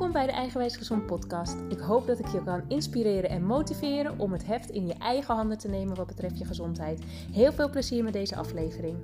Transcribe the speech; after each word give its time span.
Welkom 0.00 0.18
bij 0.20 0.30
de 0.30 0.38
Eigenwijs 0.38 0.76
Gezond 0.76 1.06
podcast. 1.06 1.56
Ik 1.68 1.78
hoop 1.78 2.06
dat 2.06 2.18
ik 2.18 2.26
je 2.26 2.44
kan 2.44 2.64
inspireren 2.68 3.30
en 3.30 3.44
motiveren 3.44 4.18
om 4.18 4.32
het 4.32 4.46
heft 4.46 4.70
in 4.70 4.86
je 4.86 4.94
eigen 4.94 5.34
handen 5.34 5.58
te 5.58 5.68
nemen 5.68 5.96
wat 5.96 6.06
betreft 6.06 6.38
je 6.38 6.44
gezondheid. 6.44 7.00
Heel 7.32 7.52
veel 7.52 7.70
plezier 7.70 8.04
met 8.04 8.12
deze 8.12 8.36
aflevering. 8.36 8.96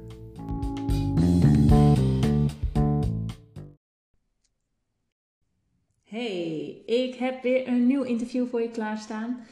Hey, 6.05 6.83
ik 6.87 7.15
heb 7.15 7.43
weer 7.43 7.69
een 7.69 7.87
nieuw 7.87 8.03
interview 8.03 8.47
voor 8.47 8.63
je 8.63 8.71
klaarstaan. 8.71 9.47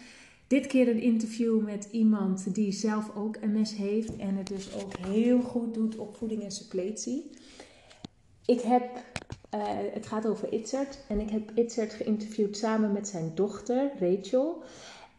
Dit 0.47 0.67
keer 0.67 0.89
een 0.89 1.03
interview 1.03 1.65
met 1.65 1.89
iemand 1.91 2.55
die 2.55 2.73
zelf 2.73 3.17
ook 3.17 3.41
MS 3.41 3.75
heeft 3.75 4.17
en 4.17 4.37
het 4.37 4.47
dus 4.47 4.75
ook 4.75 4.97
heel 4.97 5.41
goed 5.41 5.75
doet 5.75 5.97
op 5.97 6.17
voeding 6.17 6.43
en 6.43 6.51
suppletie. 6.51 7.31
Ik 8.47 8.61
heb 8.61 8.85
uh, 9.55 9.61
het 9.93 10.07
gaat 10.07 10.27
over 10.27 10.53
Itzert. 10.53 10.99
En 11.09 11.21
ik 11.21 11.31
heb 11.31 11.51
Itzert 11.55 11.93
geïnterviewd 11.93 12.57
samen 12.57 12.93
met 12.93 13.09
zijn 13.09 13.33
dochter, 13.35 13.91
Rachel. 14.01 14.63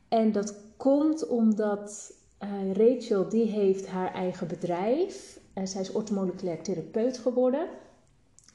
En 0.07 0.31
dat 0.31 0.55
komt 0.77 1.27
omdat 1.27 2.13
uh, 2.43 2.73
Rachel, 2.73 3.29
die 3.29 3.45
heeft 3.45 3.87
haar 3.87 4.13
eigen 4.13 4.47
bedrijf. 4.47 5.39
En 5.53 5.67
zij 5.67 5.81
is 5.81 5.91
ortomoleculair 5.91 6.61
therapeut 6.61 7.17
geworden. 7.17 7.67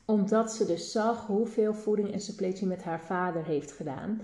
Omdat 0.04 0.52
ze 0.52 0.66
dus 0.66 0.92
zag 0.92 1.26
hoeveel 1.26 1.74
voeding 1.74 2.12
en 2.12 2.20
suppletie 2.20 2.66
met 2.66 2.82
haar 2.82 3.00
vader 3.00 3.44
heeft 3.44 3.72
gedaan. 3.72 4.20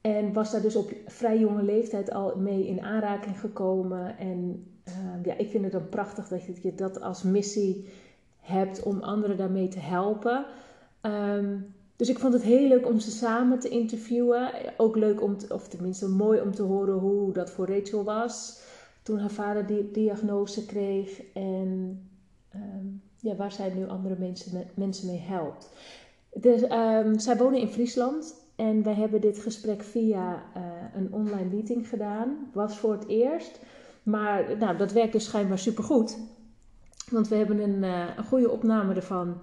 En 0.00 0.32
was 0.32 0.50
daar 0.50 0.62
dus 0.62 0.76
op 0.76 0.92
vrij 1.06 1.38
jonge 1.38 1.62
leeftijd 1.62 2.10
al 2.10 2.36
mee 2.36 2.66
in 2.66 2.80
aanraking 2.80 3.40
gekomen. 3.40 4.18
En 4.18 4.66
uh, 4.88 4.94
ja, 5.24 5.36
ik 5.36 5.50
vind 5.50 5.62
het 5.62 5.72
dan 5.72 5.88
prachtig 5.88 6.28
dat 6.28 6.62
je 6.62 6.74
dat 6.74 7.00
als 7.00 7.22
missie 7.22 7.88
hebt 8.46 8.82
om 8.82 9.00
anderen 9.02 9.36
daarmee 9.36 9.68
te 9.68 9.78
helpen. 9.78 10.46
Ehm, 11.00 11.56
dus 11.96 12.08
ik 12.08 12.18
vond 12.18 12.32
het 12.32 12.42
heel 12.42 12.68
leuk 12.68 12.86
om 12.86 12.98
ze 13.00 13.10
samen 13.10 13.58
te 13.58 13.68
interviewen. 13.68 14.50
Ook 14.76 14.96
leuk 14.96 15.22
om, 15.22 15.36
of 15.48 15.68
tenminste 15.68 16.08
mooi 16.08 16.40
om 16.40 16.54
te 16.54 16.62
horen 16.62 16.94
hoe 16.94 17.32
dat 17.32 17.50
voor 17.50 17.68
Rachel 17.68 18.04
was. 18.04 18.60
Toen 19.02 19.18
haar 19.18 19.30
vader 19.30 19.66
die 19.66 19.90
diagnose 19.90 20.66
kreeg. 20.66 21.22
En 21.34 22.00
ehm, 22.50 22.86
ja, 23.20 23.34
waar 23.36 23.52
zij 23.52 23.72
nu 23.74 23.88
andere 23.88 24.16
mensen, 24.18 24.66
mensen 24.74 25.06
mee 25.06 25.20
helpt. 25.20 25.70
Dus, 26.34 26.60
zij 27.24 27.36
wonen 27.36 27.60
in 27.60 27.68
Friesland. 27.68 28.44
En 28.56 28.82
wij 28.82 28.94
hebben 28.94 29.20
dit 29.20 29.38
gesprek 29.38 29.82
via 29.82 30.42
uh, 30.56 30.62
een 30.94 31.12
online 31.12 31.50
meeting 31.50 31.88
gedaan. 31.88 32.50
Was 32.52 32.78
voor 32.78 32.92
het 32.92 33.08
eerst. 33.08 33.60
Maar 34.02 34.56
nou, 34.58 34.76
dat 34.76 34.92
werkt 34.92 35.12
dus 35.12 35.24
schijnbaar 35.24 35.58
supergoed. 35.58 36.18
Want 37.10 37.28
we 37.28 37.36
hebben 37.36 37.58
een, 37.58 37.82
uh, 37.82 38.16
een 38.16 38.24
goede 38.24 38.50
opname 38.50 38.94
ervan. 38.94 39.40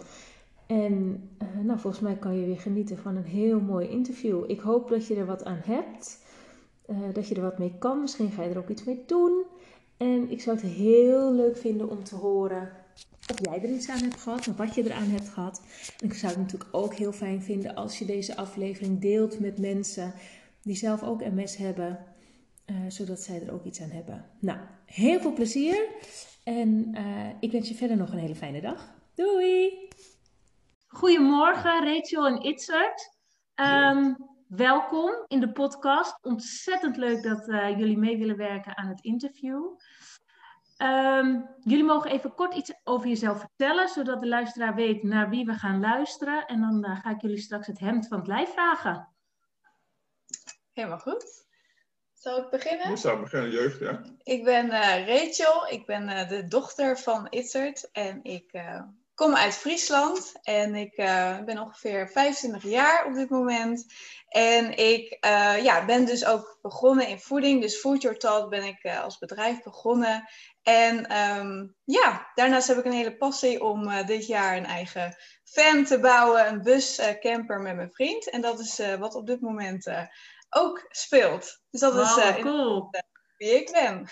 En 0.67 0.93
uh, 1.41 1.65
nou, 1.65 1.79
volgens 1.79 2.03
mij 2.03 2.15
kan 2.15 2.39
je 2.39 2.45
weer 2.45 2.59
genieten 2.59 2.97
van 2.97 3.15
een 3.15 3.25
heel 3.25 3.59
mooi 3.59 3.87
interview. 3.87 4.49
Ik 4.49 4.59
hoop 4.59 4.89
dat 4.89 5.07
je 5.07 5.15
er 5.15 5.25
wat 5.25 5.45
aan 5.45 5.61
hebt. 5.63 6.21
Uh, 6.89 6.97
dat 7.13 7.27
je 7.27 7.35
er 7.35 7.41
wat 7.41 7.57
mee 7.57 7.75
kan. 7.79 8.01
Misschien 8.01 8.31
ga 8.31 8.43
je 8.43 8.49
er 8.49 8.57
ook 8.57 8.69
iets 8.69 8.83
mee 8.83 9.03
doen. 9.07 9.43
En 9.97 10.31
ik 10.31 10.41
zou 10.41 10.55
het 10.57 10.65
heel 10.65 11.33
leuk 11.33 11.57
vinden 11.57 11.89
om 11.89 12.03
te 12.03 12.15
horen 12.15 12.71
of 13.31 13.39
jij 13.39 13.61
er 13.61 13.69
iets 13.69 13.89
aan 13.89 14.01
hebt 14.01 14.21
gehad. 14.21 14.47
Of 14.47 14.57
wat 14.57 14.75
je 14.75 14.83
eraan 14.83 15.09
hebt 15.09 15.29
gehad. 15.29 15.61
En 15.99 16.07
ik 16.07 16.13
zou 16.13 16.31
het 16.31 16.41
natuurlijk 16.41 16.69
ook 16.71 16.93
heel 16.93 17.11
fijn 17.11 17.41
vinden 17.41 17.75
als 17.75 17.99
je 17.99 18.05
deze 18.05 18.35
aflevering 18.35 19.01
deelt 19.01 19.39
met 19.39 19.59
mensen 19.59 20.13
die 20.61 20.75
zelf 20.75 21.03
ook 21.03 21.25
MS 21.25 21.55
hebben. 21.55 21.99
Zodat 22.87 23.19
zij 23.19 23.41
er 23.41 23.53
ook 23.53 23.65
iets 23.65 23.81
aan 23.81 23.89
hebben. 23.89 24.25
Nou, 24.39 24.59
heel 24.85 25.19
veel 25.19 25.33
plezier. 25.33 25.87
En 26.43 26.97
uh, 26.97 27.29
ik 27.39 27.51
wens 27.51 27.69
je 27.69 27.75
verder 27.75 27.97
nog 27.97 28.11
een 28.11 28.17
hele 28.17 28.35
fijne 28.35 28.61
dag. 28.61 28.93
Doei! 29.15 29.87
Goedemorgen 30.87 31.85
Rachel 31.85 32.27
en 32.27 32.45
Itzert. 32.45 33.17
Um, 33.55 34.17
welkom 34.47 35.25
in 35.27 35.39
de 35.39 35.51
podcast. 35.51 36.17
Ontzettend 36.21 36.97
leuk 36.97 37.23
dat 37.23 37.47
uh, 37.47 37.77
jullie 37.77 37.97
mee 37.97 38.17
willen 38.17 38.37
werken 38.37 38.77
aan 38.77 38.87
het 38.87 39.01
interview. 39.01 39.63
Um, 40.77 41.49
jullie 41.59 41.83
mogen 41.83 42.11
even 42.11 42.33
kort 42.33 42.55
iets 42.55 42.73
over 42.83 43.07
jezelf 43.07 43.39
vertellen, 43.39 43.89
zodat 43.89 44.19
de 44.19 44.27
luisteraar 44.27 44.75
weet 44.75 45.03
naar 45.03 45.29
wie 45.29 45.45
we 45.45 45.53
gaan 45.53 45.79
luisteren. 45.79 46.45
En 46.45 46.61
dan 46.61 46.85
uh, 46.89 46.99
ga 46.99 47.09
ik 47.09 47.21
jullie 47.21 47.37
straks 47.37 47.67
het 47.67 47.79
hemd 47.79 48.07
van 48.07 48.17
het 48.17 48.27
lijf 48.27 48.49
vragen. 48.49 49.09
Helemaal 50.71 50.99
goed. 50.99 51.42
Zal 52.23 52.37
ik 52.37 52.49
beginnen? 52.49 52.91
Ik 52.91 52.97
zou 52.97 53.19
beginnen, 53.19 53.51
jeugd, 53.51 53.79
ja. 53.79 54.01
Ik 54.23 54.43
ben 54.43 54.65
uh, 54.65 55.07
Rachel, 55.07 55.67
ik 55.67 55.85
ben 55.85 56.09
uh, 56.09 56.29
de 56.29 56.47
dochter 56.47 56.99
van 56.99 57.27
Itzert 57.29 57.89
en 57.91 58.19
ik 58.23 58.49
uh, 58.51 58.81
kom 59.15 59.35
uit 59.35 59.53
Friesland. 59.53 60.31
En 60.41 60.75
ik 60.75 60.95
ben 61.45 61.59
ongeveer 61.59 62.09
25 62.09 62.63
jaar 62.63 63.05
op 63.05 63.13
dit 63.13 63.29
moment. 63.29 63.85
En 64.27 64.77
ik 64.77 65.17
ja, 65.61 65.85
ben 65.85 66.05
dus 66.05 66.25
ook 66.25 66.59
begonnen 66.61 67.07
in 67.07 67.19
voeding, 67.19 67.61
dus 67.61 67.75
Food 67.79 68.01
Your 68.01 68.17
Talk 68.17 68.49
ben 68.49 68.63
ik 68.63 68.97
als 69.03 69.17
bedrijf 69.17 69.63
begonnen. 69.63 70.29
En 70.61 71.17
um, 71.17 71.75
ja, 71.83 72.31
daarnaast 72.35 72.67
heb 72.67 72.77
ik 72.77 72.85
een 72.85 72.91
hele 72.91 73.17
passie 73.17 73.63
om 73.63 74.05
dit 74.05 74.27
jaar 74.27 74.57
een 74.57 74.65
eigen 74.65 75.15
van 75.43 75.83
te 75.83 75.99
bouwen, 75.99 76.47
een 76.47 76.61
buscamper 76.61 77.59
met 77.59 77.75
mijn 77.75 77.91
vriend. 77.91 78.29
En 78.29 78.41
dat 78.41 78.59
is 78.59 78.81
wat 78.99 79.15
op 79.15 79.27
dit 79.27 79.41
moment 79.41 79.87
ook 80.53 80.85
speelt. 80.89 81.63
Dus 81.69 81.79
dat 81.79 81.93
wow, 81.93 82.01
is 82.03 82.17
uh, 82.17 82.35
cool. 82.35 82.89
wie 83.37 83.49
ik 83.49 83.71
ben. 83.71 84.07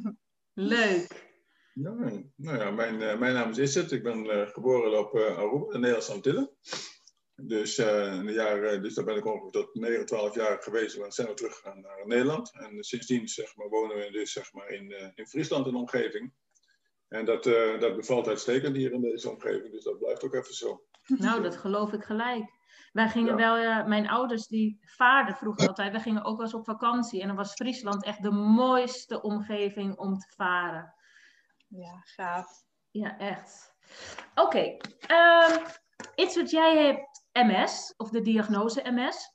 Leuk. 0.54 1.24
Ja, 1.74 1.90
nou 2.36 2.58
ja, 2.58 2.70
mijn, 2.70 3.00
uh, 3.00 3.18
mijn 3.18 3.34
naam 3.34 3.50
is 3.50 3.58
Isset. 3.58 3.92
Ik 3.92 4.02
ben 4.02 4.24
uh, 4.24 4.48
geboren 4.48 4.98
op 4.98 5.14
Aruba, 5.14 5.72
in 5.72 5.80
Nederlandse 5.80 6.12
Antillen. 6.12 6.50
Dus, 7.34 7.78
in 7.78 8.26
de 8.26 8.32
jaren, 8.32 8.82
dus 8.82 8.94
daar 8.94 9.04
ben 9.04 9.16
ik 9.16 9.24
ongeveer 9.24 9.50
tot 9.50 9.74
9, 9.74 10.06
12 10.06 10.34
jaar 10.34 10.62
geweest. 10.62 10.98
Dan 10.98 11.12
zijn 11.12 11.28
we 11.28 11.34
teruggegaan 11.34 11.80
naar 11.80 12.06
Nederland. 12.06 12.52
En 12.54 12.84
sindsdien 12.84 13.28
zeg 13.28 13.56
maar, 13.56 13.68
wonen 13.68 13.96
we 13.96 14.10
dus 14.10 14.32
zeg 14.32 14.52
maar, 14.52 14.68
in, 14.68 15.12
in 15.14 15.26
Friesland, 15.26 15.66
een 15.66 15.74
omgeving. 15.74 16.32
En 17.08 17.24
dat, 17.24 17.44
dat 17.80 17.96
bevalt 17.96 18.28
uitstekend 18.28 18.76
hier 18.76 18.92
in 18.92 19.00
deze 19.00 19.30
omgeving. 19.30 19.72
Dus 19.72 19.84
dat 19.84 19.98
blijft 19.98 20.24
ook 20.24 20.34
even 20.34 20.54
zo. 20.54 20.84
Nou, 21.06 21.42
dat 21.42 21.56
geloof 21.56 21.92
ik 21.92 22.04
gelijk. 22.04 22.55
Wij 22.96 23.08
gingen 23.08 23.36
ja. 23.36 23.56
wel, 23.56 23.58
uh, 23.58 23.86
mijn 23.86 24.08
ouders 24.08 24.46
die 24.46 24.78
vaarden 24.80 25.36
vroeger 25.36 25.68
altijd, 25.68 25.92
wij 25.92 26.00
gingen 26.00 26.24
ook 26.24 26.36
wel 26.36 26.46
eens 26.46 26.54
op 26.54 26.64
vakantie. 26.64 27.20
En 27.20 27.26
dan 27.26 27.36
was 27.36 27.52
Friesland 27.52 28.04
echt 28.04 28.22
de 28.22 28.30
mooiste 28.30 29.22
omgeving 29.22 29.98
om 29.98 30.18
te 30.18 30.32
varen. 30.36 30.94
Ja, 31.68 32.00
gaaf. 32.02 32.64
Ja, 32.90 33.18
echt. 33.18 33.74
Oké, 34.34 34.40
okay. 34.42 34.80
um, 35.52 35.62
iets 36.14 36.36
wat 36.36 36.50
jij 36.50 36.76
hebt 36.76 37.24
MS, 37.32 37.94
of 37.96 38.10
de 38.10 38.20
diagnose 38.20 38.82
MS. 38.84 39.34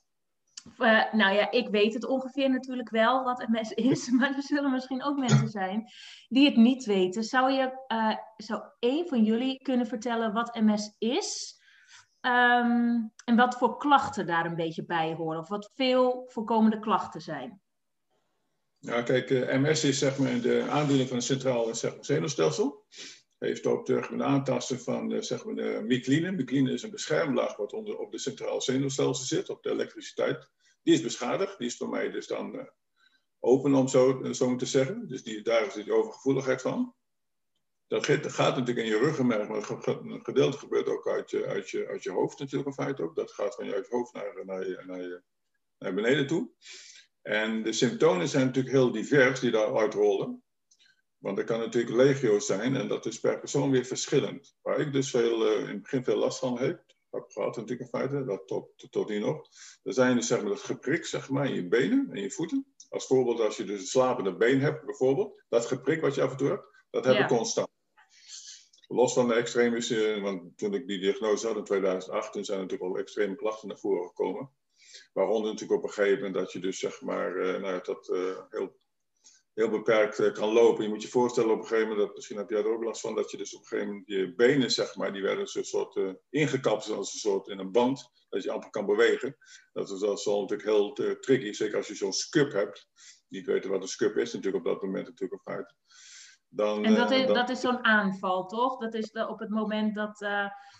Uh, 0.78 1.12
nou 1.12 1.34
ja, 1.34 1.50
ik 1.50 1.68
weet 1.68 1.94
het 1.94 2.06
ongeveer 2.06 2.50
natuurlijk 2.50 2.90
wel 2.90 3.24
wat 3.24 3.48
MS 3.48 3.70
is, 3.92 4.10
maar 4.10 4.34
er 4.36 4.42
zullen 4.42 4.70
misschien 4.70 5.02
ook 5.02 5.18
mensen 5.18 5.48
zijn 5.48 5.84
die 6.28 6.46
het 6.46 6.56
niet 6.56 6.84
weten. 6.84 7.22
Zou 7.22 7.52
je, 7.52 7.84
uh, 7.88 8.16
zou 8.36 8.62
één 8.78 9.08
van 9.08 9.24
jullie 9.24 9.62
kunnen 9.62 9.86
vertellen 9.86 10.32
wat 10.32 10.54
MS 10.54 10.94
is? 10.98 11.60
Um, 12.26 13.12
en 13.24 13.36
wat 13.36 13.58
voor 13.58 13.76
klachten 13.76 14.26
daar 14.26 14.46
een 14.46 14.56
beetje 14.56 14.84
bij 14.84 15.14
horen, 15.14 15.40
of 15.40 15.48
wat 15.48 15.70
veel 15.74 16.24
voorkomende 16.28 16.78
klachten 16.78 17.20
zijn. 17.20 17.60
Ja, 18.78 19.02
kijk, 19.02 19.30
uh, 19.30 19.58
MS 19.58 19.84
is 19.84 19.98
zeg 19.98 20.18
maar 20.18 20.40
de 20.40 20.66
aandoening 20.68 21.08
van 21.08 21.16
het 21.16 21.26
centraal 21.26 21.64
maar, 21.64 21.96
zenuwstelsel. 22.00 22.84
Heeft 23.38 23.66
ook 23.66 23.86
de, 23.86 24.06
de 24.16 24.24
aantasten 24.24 24.80
van 24.80 25.08
de, 25.08 25.22
zeg 25.22 25.44
maar, 25.44 25.54
de 25.54 25.82
mycline. 25.84 26.32
Mycline 26.32 26.72
is 26.72 26.82
een 26.82 26.90
beschermlaag 26.90 27.56
wat 27.56 27.72
onder, 27.72 27.98
op 27.98 28.12
de 28.12 28.18
centraal 28.18 28.60
zenuwstelsel 28.60 29.24
zit, 29.24 29.50
op 29.50 29.62
de 29.62 29.70
elektriciteit. 29.70 30.50
Die 30.82 30.94
is 30.94 31.02
beschadigd, 31.02 31.58
die 31.58 31.66
is 31.66 31.76
voor 31.76 31.88
mij 31.88 32.10
dus 32.10 32.26
dan 32.26 32.70
open 33.40 33.74
om 33.74 33.88
zo, 33.88 34.32
zo 34.32 34.56
te 34.56 34.66
zeggen. 34.66 35.08
Dus 35.08 35.22
die, 35.22 35.42
daar 35.42 35.66
is 35.66 35.74
die 35.74 35.94
overgevoeligheid 35.94 36.62
van. 36.62 36.94
Dat 37.92 38.06
gaat 38.06 38.56
natuurlijk 38.56 38.86
in 38.86 38.92
je 38.92 38.98
ruggenmerg, 38.98 39.48
maar 39.48 39.70
een 39.82 40.24
gedeelte 40.24 40.58
gebeurt 40.58 40.88
ook 40.88 41.08
uit 41.08 41.30
je, 41.30 41.46
uit 41.46 41.70
je, 41.70 41.86
uit 41.86 42.02
je 42.02 42.10
hoofd 42.10 42.38
natuurlijk 42.38 42.68
in 42.68 42.84
feite 42.84 43.02
ook. 43.02 43.14
Dat 43.14 43.32
gaat 43.32 43.54
van 43.54 43.64
je 43.64 43.86
hoofd 43.88 44.12
naar, 44.12 44.42
naar, 44.44 44.68
je, 44.68 44.82
naar, 44.86 45.00
je, 45.00 45.22
naar 45.78 45.94
beneden 45.94 46.26
toe. 46.26 46.50
En 47.22 47.62
de 47.62 47.72
symptomen 47.72 48.28
zijn 48.28 48.46
natuurlijk 48.46 48.74
heel 48.74 48.92
divers 48.92 49.40
die 49.40 49.50
daaruit 49.50 49.94
rollen. 49.94 50.42
Want 51.18 51.38
er 51.38 51.44
kan 51.44 51.58
natuurlijk 51.58 51.94
legio 51.94 52.38
zijn 52.38 52.76
en 52.76 52.88
dat 52.88 53.06
is 53.06 53.20
per 53.20 53.38
persoon 53.38 53.70
weer 53.70 53.84
verschillend. 53.84 54.56
Waar 54.62 54.80
ik 54.80 54.92
dus 54.92 55.10
veel, 55.10 55.52
uh, 55.52 55.60
in 55.60 55.68
het 55.68 55.82
begin 55.82 56.04
veel 56.04 56.16
last 56.16 56.38
van 56.38 56.58
heb, 56.58 56.84
heb 57.10 57.24
gehad 57.28 57.56
natuurlijk 57.56 57.80
in 57.80 57.98
feite, 57.98 58.24
dat 58.24 58.46
tot, 58.46 58.90
tot, 58.90 59.08
hier 59.08 59.20
nog. 59.20 59.48
Dan 59.82 59.92
zijn 59.92 60.16
dus 60.16 60.26
zeg 60.26 60.40
maar 60.40 60.50
dat 60.50 60.62
geprik 60.62 61.04
zeg 61.04 61.28
maar, 61.28 61.46
in 61.46 61.54
je 61.54 61.68
benen 61.68 62.08
en 62.10 62.22
je 62.22 62.30
voeten. 62.30 62.66
Als 62.88 63.06
voorbeeld 63.06 63.40
als 63.40 63.56
je 63.56 63.64
dus 63.64 63.80
een 63.80 63.86
slapende 63.86 64.36
been 64.36 64.60
hebt 64.60 64.84
bijvoorbeeld, 64.84 65.42
dat 65.48 65.66
geprik 65.66 66.00
wat 66.00 66.14
je 66.14 66.22
af 66.22 66.30
en 66.30 66.36
toe 66.36 66.48
hebt, 66.48 66.86
dat 66.90 67.04
heb 67.04 67.14
ik 67.14 67.20
ja. 67.20 67.36
constant. 67.36 67.70
Los 68.92 69.12
van 69.12 69.28
de 69.28 69.34
extreme, 69.34 70.20
want 70.20 70.58
toen 70.58 70.74
ik 70.74 70.86
die 70.86 70.98
diagnose 70.98 71.46
had 71.46 71.56
in 71.56 71.64
2008, 71.64 72.32
toen 72.32 72.44
zijn 72.44 72.60
natuurlijk 72.60 72.90
al 72.90 72.98
extreme 72.98 73.34
klachten 73.34 73.68
naar 73.68 73.78
voren 73.78 74.06
gekomen. 74.06 74.50
Waaronder 75.12 75.50
natuurlijk 75.52 75.82
op 75.82 75.88
een 75.88 75.94
gegeven 75.94 76.16
moment 76.16 76.34
dat 76.34 76.52
je 76.52 76.58
dus 76.58 76.78
zeg 76.78 77.00
maar, 77.00 77.36
uh, 77.36 77.60
nou 77.60 77.80
dat 77.82 78.08
uh, 78.08 78.38
heel 78.50 78.76
heel 79.54 79.70
beperkt 79.70 80.32
kan 80.32 80.52
lopen. 80.52 80.84
Je 80.84 80.88
moet 80.88 81.02
je 81.02 81.08
voorstellen 81.08 81.50
op 81.50 81.58
een 81.58 81.66
gegeven 81.66 81.88
moment, 81.88 82.06
dat, 82.06 82.16
misschien 82.16 82.36
heb 82.36 82.50
jij 82.50 82.58
er 82.58 82.72
ook 82.72 82.84
last 82.84 83.00
van, 83.00 83.14
dat 83.14 83.30
je 83.30 83.36
dus 83.36 83.54
op 83.54 83.60
een 83.60 83.66
gegeven 83.66 83.88
moment 83.88 84.08
je 84.08 84.34
benen, 84.34 84.70
zeg 84.70 84.96
maar, 84.96 85.12
die 85.12 85.22
werden 85.22 85.48
een 85.54 85.64
soort 85.64 85.96
uh, 85.96 86.12
ingekapt 86.30 86.90
als 86.90 87.12
een 87.12 87.18
soort 87.18 87.48
in 87.48 87.58
een 87.58 87.72
band, 87.72 88.10
dat 88.28 88.42
je 88.42 88.50
amper 88.50 88.70
kan 88.70 88.86
bewegen. 88.86 89.36
Dat 89.72 89.90
is, 89.90 90.00
wel 90.00 90.40
natuurlijk 90.40 90.68
heel 90.68 90.92
tricky, 91.20 91.52
zeker 91.52 91.76
als 91.76 91.88
je 91.88 91.94
zo'n 91.94 92.12
scub 92.12 92.52
hebt. 92.52 92.88
Niet 93.28 93.46
weten 93.46 93.70
wat 93.70 93.82
een 93.82 93.88
scub 93.88 94.16
is, 94.16 94.32
natuurlijk 94.32 94.66
op 94.66 94.72
dat 94.72 94.82
moment 94.82 95.06
natuurlijk 95.06 95.32
een 95.32 95.54
feit. 95.54 95.74
Dan, 96.54 96.84
en 96.84 96.94
dat 96.94 97.10
is, 97.10 97.26
dat 97.26 97.48
is 97.48 97.60
zo'n 97.60 97.84
aanval, 97.84 98.46
toch? 98.46 98.78
Dat 98.78 98.94
is 98.94 99.12
op 99.12 99.38
het 99.38 99.48
moment 99.48 99.94
dat, 99.94 100.18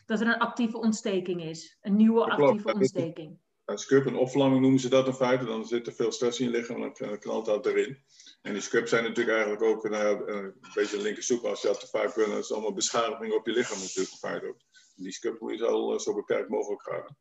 dat 0.07 0.21
er 0.21 0.27
een 0.27 0.39
actieve 0.39 0.79
ontsteking 0.79 1.43
is. 1.43 1.79
Een 1.81 1.97
nieuwe 1.97 2.25
actieve 2.25 2.73
ontsteking. 2.73 3.39
Een 3.65 3.79
scub, 3.79 4.07
een 4.07 4.17
opvlamming 4.17 4.61
noemen 4.61 4.81
ze 4.81 4.89
dat 4.89 5.07
in 5.07 5.13
feite. 5.13 5.45
Dan 5.45 5.67
zit 5.67 5.87
er 5.87 5.93
veel 5.93 6.13
stress 6.13 6.41
in 6.41 6.51
je 6.51 6.57
lichaam 6.57 6.83
en 6.83 6.93
dan 6.99 7.19
knalt 7.19 7.47
dat 7.47 7.67
erin. 7.67 8.03
En 8.43 8.53
die 8.53 8.63
scrubs 8.63 8.91
zijn 8.91 9.05
natuurlijk 9.05 9.37
eigenlijk 9.37 9.63
ook 9.63 9.89
nou, 9.89 10.33
een 10.33 10.55
beetje 10.75 10.97
een 10.97 11.03
linker 11.03 11.23
soep 11.23 11.45
als 11.45 11.63
je 11.63 11.69
dat 11.69 11.81
te 11.81 11.87
vaak 11.87 12.15
wil. 12.15 12.29
Dat 12.29 12.39
is 12.39 12.53
allemaal 12.53 12.73
beschadiging 12.73 13.33
op 13.33 13.47
je 13.47 13.53
lichaam 13.53 13.79
natuurlijk 13.79 14.11
in 14.11 14.29
feite 14.29 14.47
ook. 14.47 14.61
Die 14.95 15.13
scrub 15.13 15.41
moet 15.41 15.53
je 15.53 15.59
zo, 15.59 15.99
zo 15.99 16.15
beperkt 16.15 16.49
mogelijk 16.49 16.83
houden. 16.83 17.17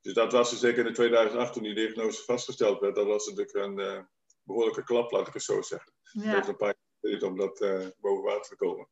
Dus 0.00 0.14
dat 0.14 0.32
was 0.32 0.52
er 0.52 0.58
zeker 0.58 0.86
in 0.86 0.94
2008 0.94 1.52
toen 1.52 1.62
die 1.62 1.74
diagnose 1.74 2.22
vastgesteld 2.22 2.80
werd. 2.80 2.94
Dat 2.94 3.06
was 3.06 3.26
natuurlijk 3.26 3.56
een 3.56 3.78
uh, 3.78 4.00
behoorlijke 4.42 4.84
klap, 4.84 5.10
laat 5.10 5.26
ik 5.26 5.32
het 5.32 5.42
zo 5.42 5.62
zeggen. 5.62 5.92
Ja. 6.12 6.34
Heeft 6.34 6.48
een 6.48 6.56
paar 6.56 6.74
om 7.22 7.36
dat 7.36 7.60
uh, 7.60 7.78
boven 8.00 8.24
water 8.24 8.48
te 8.48 8.56
komen. 8.56 8.88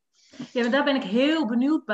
Ja, 0.52 0.62
maar 0.62 0.70
daar 0.70 0.84
ben 0.84 0.96
ik 0.96 1.02
heel 1.02 1.46
benieuwd, 1.46 1.84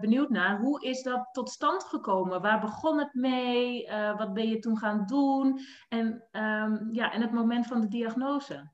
benieuwd 0.00 0.28
naar. 0.28 0.60
Hoe 0.60 0.84
is 0.84 1.02
dat 1.02 1.28
tot 1.32 1.50
stand 1.50 1.84
gekomen? 1.84 2.42
Waar 2.42 2.60
begon 2.60 2.98
het 2.98 3.14
mee? 3.14 3.86
Uh, 3.86 4.18
wat 4.18 4.32
ben 4.34 4.48
je 4.48 4.58
toen 4.58 4.78
gaan 4.78 5.06
doen? 5.06 5.60
En, 5.88 6.06
um, 6.32 6.88
ja, 6.92 7.12
en 7.12 7.20
het 7.20 7.32
moment 7.32 7.66
van 7.66 7.80
de 7.80 7.88
diagnose? 7.88 8.70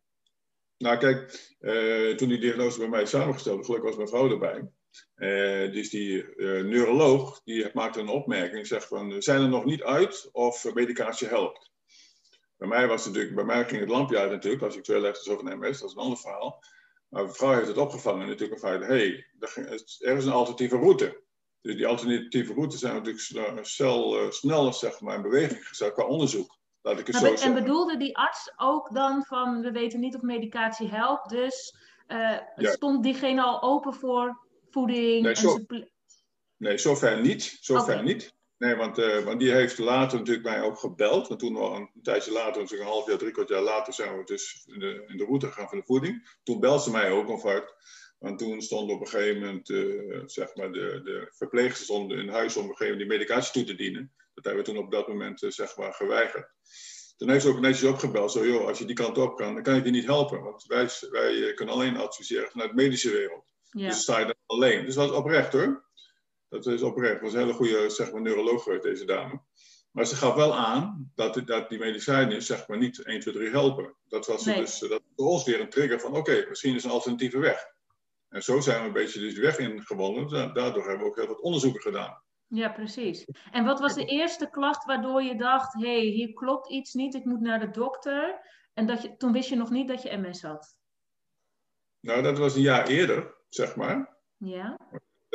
Nou, 0.78 0.98
kijk, 0.98 1.54
uh, 1.60 2.16
toen 2.16 2.28
die 2.28 2.40
diagnose 2.40 2.78
bij 2.78 2.88
mij 2.88 3.06
samengesteld, 3.06 3.64
gelukkig 3.64 3.88
was 3.88 3.96
mijn 3.96 4.08
vrouw 4.08 4.30
erbij. 4.30 4.70
Uh, 5.16 5.72
dus 5.72 5.90
die 5.90 6.24
neuroloog 6.62 7.42
die 7.42 7.70
maakte 7.72 8.00
een 8.00 8.08
opmerking, 8.08 8.66
zegt 8.66 8.86
van, 8.86 9.22
zijn 9.22 9.42
er 9.42 9.48
nog 9.48 9.64
niet 9.64 9.82
uit 9.82 10.28
of 10.32 10.74
medicatie 10.74 11.28
helpt? 11.28 11.72
Bij 12.56 12.68
mij 12.68 12.86
was 12.86 13.04
het 13.04 13.12
natuurlijk, 13.12 13.34
bij 13.34 13.54
mij 13.54 13.64
ging 13.64 13.80
het 13.80 13.90
lampje 13.90 14.18
uit 14.18 14.30
natuurlijk, 14.30 14.62
als 14.62 14.76
ik 14.76 14.82
twee 14.82 15.00
letters 15.00 15.28
over 15.28 15.46
een 15.46 15.58
MS, 15.58 15.80
dat 15.80 15.88
is 15.88 15.94
een 15.94 16.02
ander 16.02 16.18
verhaal. 16.18 16.62
Maar 17.08 17.24
mevrouw 17.24 17.54
heeft 17.54 17.68
het 17.68 17.76
opgevangen 17.76 18.26
natuurlijk 18.26 18.52
een 18.52 18.68
feit, 18.68 18.80
hé, 18.80 18.86
hey, 18.86 19.26
er 19.98 20.16
is 20.16 20.24
een 20.24 20.32
alternatieve 20.32 20.76
route. 20.76 21.22
Dus 21.60 21.76
die 21.76 21.86
alternatieve 21.86 22.52
routes 22.52 22.80
zijn 22.80 22.94
natuurlijk 22.94 23.64
snel, 23.66 24.24
uh, 24.24 24.30
sneller 24.30 24.74
zeg 24.74 25.00
maar, 25.00 25.16
in 25.16 25.22
beweging 25.22 25.68
gezet 25.68 25.92
qua 25.92 26.04
onderzoek. 26.04 26.58
Laat 26.82 26.98
ik 26.98 27.06
het 27.06 27.16
zo 27.16 27.34
en 27.34 27.54
bedoelde 27.54 27.96
die 27.96 28.16
arts 28.16 28.52
ook 28.56 28.94
dan 28.94 29.24
van, 29.24 29.60
we 29.60 29.70
weten 29.70 30.00
niet 30.00 30.14
of 30.14 30.20
medicatie 30.20 30.88
helpt, 30.88 31.28
dus 31.28 31.76
uh, 32.08 32.38
stond 32.56 33.02
diegene 33.02 33.42
al 33.42 33.62
open 33.62 33.94
voor 33.94 34.38
voeding? 34.70 35.22
Nee, 35.22 35.34
zo, 35.34 35.58
nee 36.56 36.78
zover 36.78 37.20
niet. 37.20 37.58
Zover 37.60 37.92
okay. 37.92 38.04
niet. 38.04 38.34
Nee, 38.64 38.74
want, 38.74 38.98
uh, 38.98 39.18
want 39.18 39.40
die 39.40 39.52
heeft 39.52 39.78
later 39.78 40.18
natuurlijk 40.18 40.46
mij 40.46 40.62
ook 40.62 40.78
gebeld. 40.78 41.28
Want 41.28 41.40
toen 41.40 41.52
nog 41.52 41.76
een, 41.76 41.90
tijdje 42.02 42.32
later, 42.32 42.62
dus 42.62 42.70
een 42.70 42.84
half 42.84 43.06
jaar, 43.06 43.18
drie 43.18 43.30
kwart 43.30 43.48
jaar 43.48 43.62
later, 43.62 43.92
zijn 43.92 44.18
we 44.18 44.24
dus 44.24 44.64
in 44.72 44.78
de, 44.78 45.04
in 45.06 45.16
de 45.16 45.24
route 45.24 45.46
gegaan 45.46 45.68
van 45.68 45.78
de 45.78 45.84
voeding. 45.84 46.38
Toen 46.42 46.60
belde 46.60 46.82
ze 46.82 46.90
mij 46.90 47.10
ook 47.10 47.44
uit. 47.44 47.74
Want 48.18 48.38
toen 48.38 48.62
stond 48.62 48.90
op 48.90 49.00
een 49.00 49.06
gegeven 49.06 49.40
moment, 49.40 49.68
uh, 49.68 50.22
zeg 50.26 50.54
maar, 50.54 50.72
de, 50.72 51.00
de 51.04 51.28
verpleegsters 51.30 51.84
stonden 51.84 52.18
in 52.18 52.28
huis 52.28 52.56
om 52.56 52.64
op 52.64 52.70
een 52.70 52.76
gegeven 52.76 52.98
moment 52.98 53.10
die 53.10 53.18
medicatie 53.18 53.52
toe 53.52 53.64
te 53.64 53.82
dienen. 53.82 54.12
Dat 54.34 54.44
hebben 54.44 54.64
we 54.64 54.70
toen 54.70 54.84
op 54.84 54.90
dat 54.90 55.08
moment, 55.08 55.42
uh, 55.42 55.50
zeg 55.50 55.76
maar, 55.76 55.92
geweigerd. 55.92 56.48
Toen 57.16 57.30
heeft 57.30 57.44
ze 57.44 57.50
ook 57.50 57.60
netjes 57.60 57.90
opgebeld, 57.90 58.32
zo 58.32 58.46
joh, 58.46 58.66
als 58.66 58.78
je 58.78 58.84
die 58.84 58.96
kant 58.96 59.18
op 59.18 59.36
kan, 59.36 59.54
dan 59.54 59.62
kan 59.62 59.74
ik 59.74 59.84
je 59.84 59.90
niet 59.90 60.06
helpen. 60.06 60.42
Want 60.42 60.64
wij, 60.66 60.88
wij 61.10 61.54
kunnen 61.54 61.74
alleen 61.74 61.96
adviseren 61.96 62.50
vanuit 62.50 62.70
de 62.70 62.76
medische 62.76 63.10
wereld. 63.10 63.44
Ja. 63.70 63.88
Dus 63.88 64.00
sta 64.00 64.18
je 64.18 64.24
dan 64.24 64.34
alleen. 64.46 64.84
Dus 64.84 64.94
dat 64.94 65.10
is 65.10 65.16
oprecht 65.16 65.52
hoor. 65.52 65.83
Dat 66.54 66.66
is 66.66 66.82
oprecht. 66.82 67.20
Was 67.20 67.32
een 67.32 67.38
hele 67.38 67.52
goede 67.52 67.90
zeg 67.90 68.12
maar, 68.12 68.20
neuroloog 68.20 68.64
deze 68.80 69.04
dame. 69.04 69.40
Maar 69.90 70.06
ze 70.06 70.16
gaf 70.16 70.34
wel 70.34 70.54
aan 70.54 71.12
dat, 71.14 71.42
dat 71.44 71.68
die 71.68 71.78
medicijnen 71.78 72.42
zeg 72.42 72.68
maar, 72.68 72.78
niet 72.78 73.02
1, 73.02 73.20
2, 73.20 73.34
3 73.34 73.50
helpen. 73.50 73.94
Dat 74.08 74.26
was 74.26 74.44
nee. 74.44 74.60
dus 74.60 74.78
dat 74.78 75.02
voor 75.16 75.26
ons 75.26 75.44
weer 75.44 75.60
een 75.60 75.68
trigger 75.68 76.00
van 76.00 76.16
oké, 76.16 76.46
misschien 76.48 76.74
is 76.74 76.84
een 76.84 76.90
alternatieve 76.90 77.38
weg. 77.38 77.66
En 78.28 78.42
zo 78.42 78.60
zijn 78.60 78.80
we 78.80 78.86
een 78.86 78.92
beetje 78.92 79.20
dus 79.20 79.34
die 79.34 79.42
weg 79.42 79.58
ingewandeld. 79.58 80.30
Daardoor 80.30 80.88
hebben 80.88 80.98
we 80.98 81.04
ook 81.04 81.16
heel 81.16 81.26
wat 81.26 81.40
onderzoeken 81.40 81.80
gedaan. 81.80 82.22
Ja, 82.46 82.68
precies. 82.68 83.24
En 83.50 83.64
wat 83.64 83.80
was 83.80 83.94
de 83.94 84.04
eerste 84.04 84.50
klacht 84.50 84.84
waardoor 84.84 85.22
je 85.22 85.36
dacht, 85.36 85.72
hé, 85.72 85.80
hey, 85.80 86.06
hier 86.06 86.32
klopt 86.32 86.70
iets 86.70 86.92
niet, 86.92 87.14
ik 87.14 87.24
moet 87.24 87.40
naar 87.40 87.60
de 87.60 87.70
dokter. 87.70 88.40
En 88.74 88.86
dat 88.86 89.02
je, 89.02 89.16
toen 89.16 89.32
wist 89.32 89.48
je 89.48 89.56
nog 89.56 89.70
niet 89.70 89.88
dat 89.88 90.02
je 90.02 90.16
MS 90.16 90.42
had? 90.42 90.78
Nou, 92.00 92.22
dat 92.22 92.38
was 92.38 92.54
een 92.54 92.62
jaar 92.62 92.86
eerder, 92.86 93.34
zeg 93.48 93.76
maar. 93.76 94.16
Ja 94.36 94.76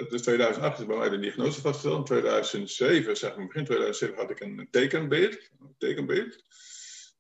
dus 0.09 0.21
2008 0.21 0.79
is 0.79 0.85
bij 0.85 0.97
mij 0.97 1.09
de 1.09 1.19
diagnose 1.19 1.61
vastgesteld. 1.61 1.97
In 1.97 2.03
2007, 2.03 3.17
zeg 3.17 3.35
maar 3.35 3.47
begin 3.47 3.65
2007, 3.65 4.15
had 4.15 4.29
ik 4.29 4.39
een 4.39 4.67
tekenbeeld. 4.71 5.51
Tekenbeeld. 5.77 6.43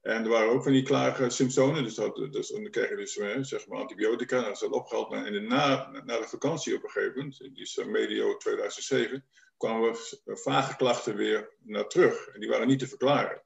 En 0.01 0.23
er 0.23 0.29
waren 0.29 0.51
ook 0.51 0.63
van 0.63 0.71
die 0.71 0.83
klage 0.83 1.29
symptomen. 1.29 1.83
Dus, 1.83 1.95
dat, 1.95 2.15
dus 2.15 2.47
dan 2.47 2.69
kreeg 2.69 2.89
je 2.89 2.95
dus 2.95 3.17
eh, 3.17 3.37
zeg 3.41 3.67
maar 3.67 3.79
antibiotica. 3.79 4.41
Dat 4.41 4.51
is 4.51 4.59
dat 4.59 4.71
opgehaald. 4.71 5.13
En 5.13 5.33
in 5.33 5.47
na, 5.47 5.89
na 6.05 6.19
de 6.19 6.27
vakantie 6.27 6.75
op 6.75 6.83
een 6.83 6.89
gegeven 6.89 7.17
moment, 7.17 7.37
die 7.37 7.61
is 7.61 7.83
medio 7.85 8.37
2007, 8.37 9.25
kwamen 9.57 9.91
we 9.91 10.37
vage 10.37 10.75
klachten 10.75 11.15
weer 11.15 11.49
naar 11.63 11.87
terug. 11.87 12.27
En 12.27 12.39
die 12.39 12.49
waren 12.49 12.67
niet 12.67 12.79
te 12.79 12.87
verklaren. 12.87 13.43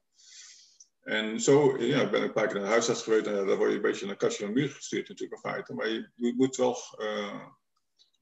En 1.02 1.40
zo 1.40 1.78
ja, 1.78 2.10
ben 2.10 2.22
ik 2.22 2.28
een 2.28 2.34
paar 2.34 2.46
keer 2.46 2.56
naar 2.56 2.64
de 2.64 2.70
huisarts 2.70 3.04
geweest. 3.04 3.28
En 3.28 3.34
daar 3.34 3.58
word 3.58 3.70
je 3.70 3.76
een 3.76 3.82
beetje 3.82 4.06
naar 4.06 4.16
kastje 4.16 4.46
de 4.46 4.52
muur 4.52 4.70
gestuurd 4.70 5.10
natuurlijk 5.10 5.44
in 5.44 5.52
feite. 5.52 5.74
Maar 5.74 5.90
je, 5.90 6.34
moet 6.36 6.56
wel... 6.56 6.78
Uh, 7.00 7.46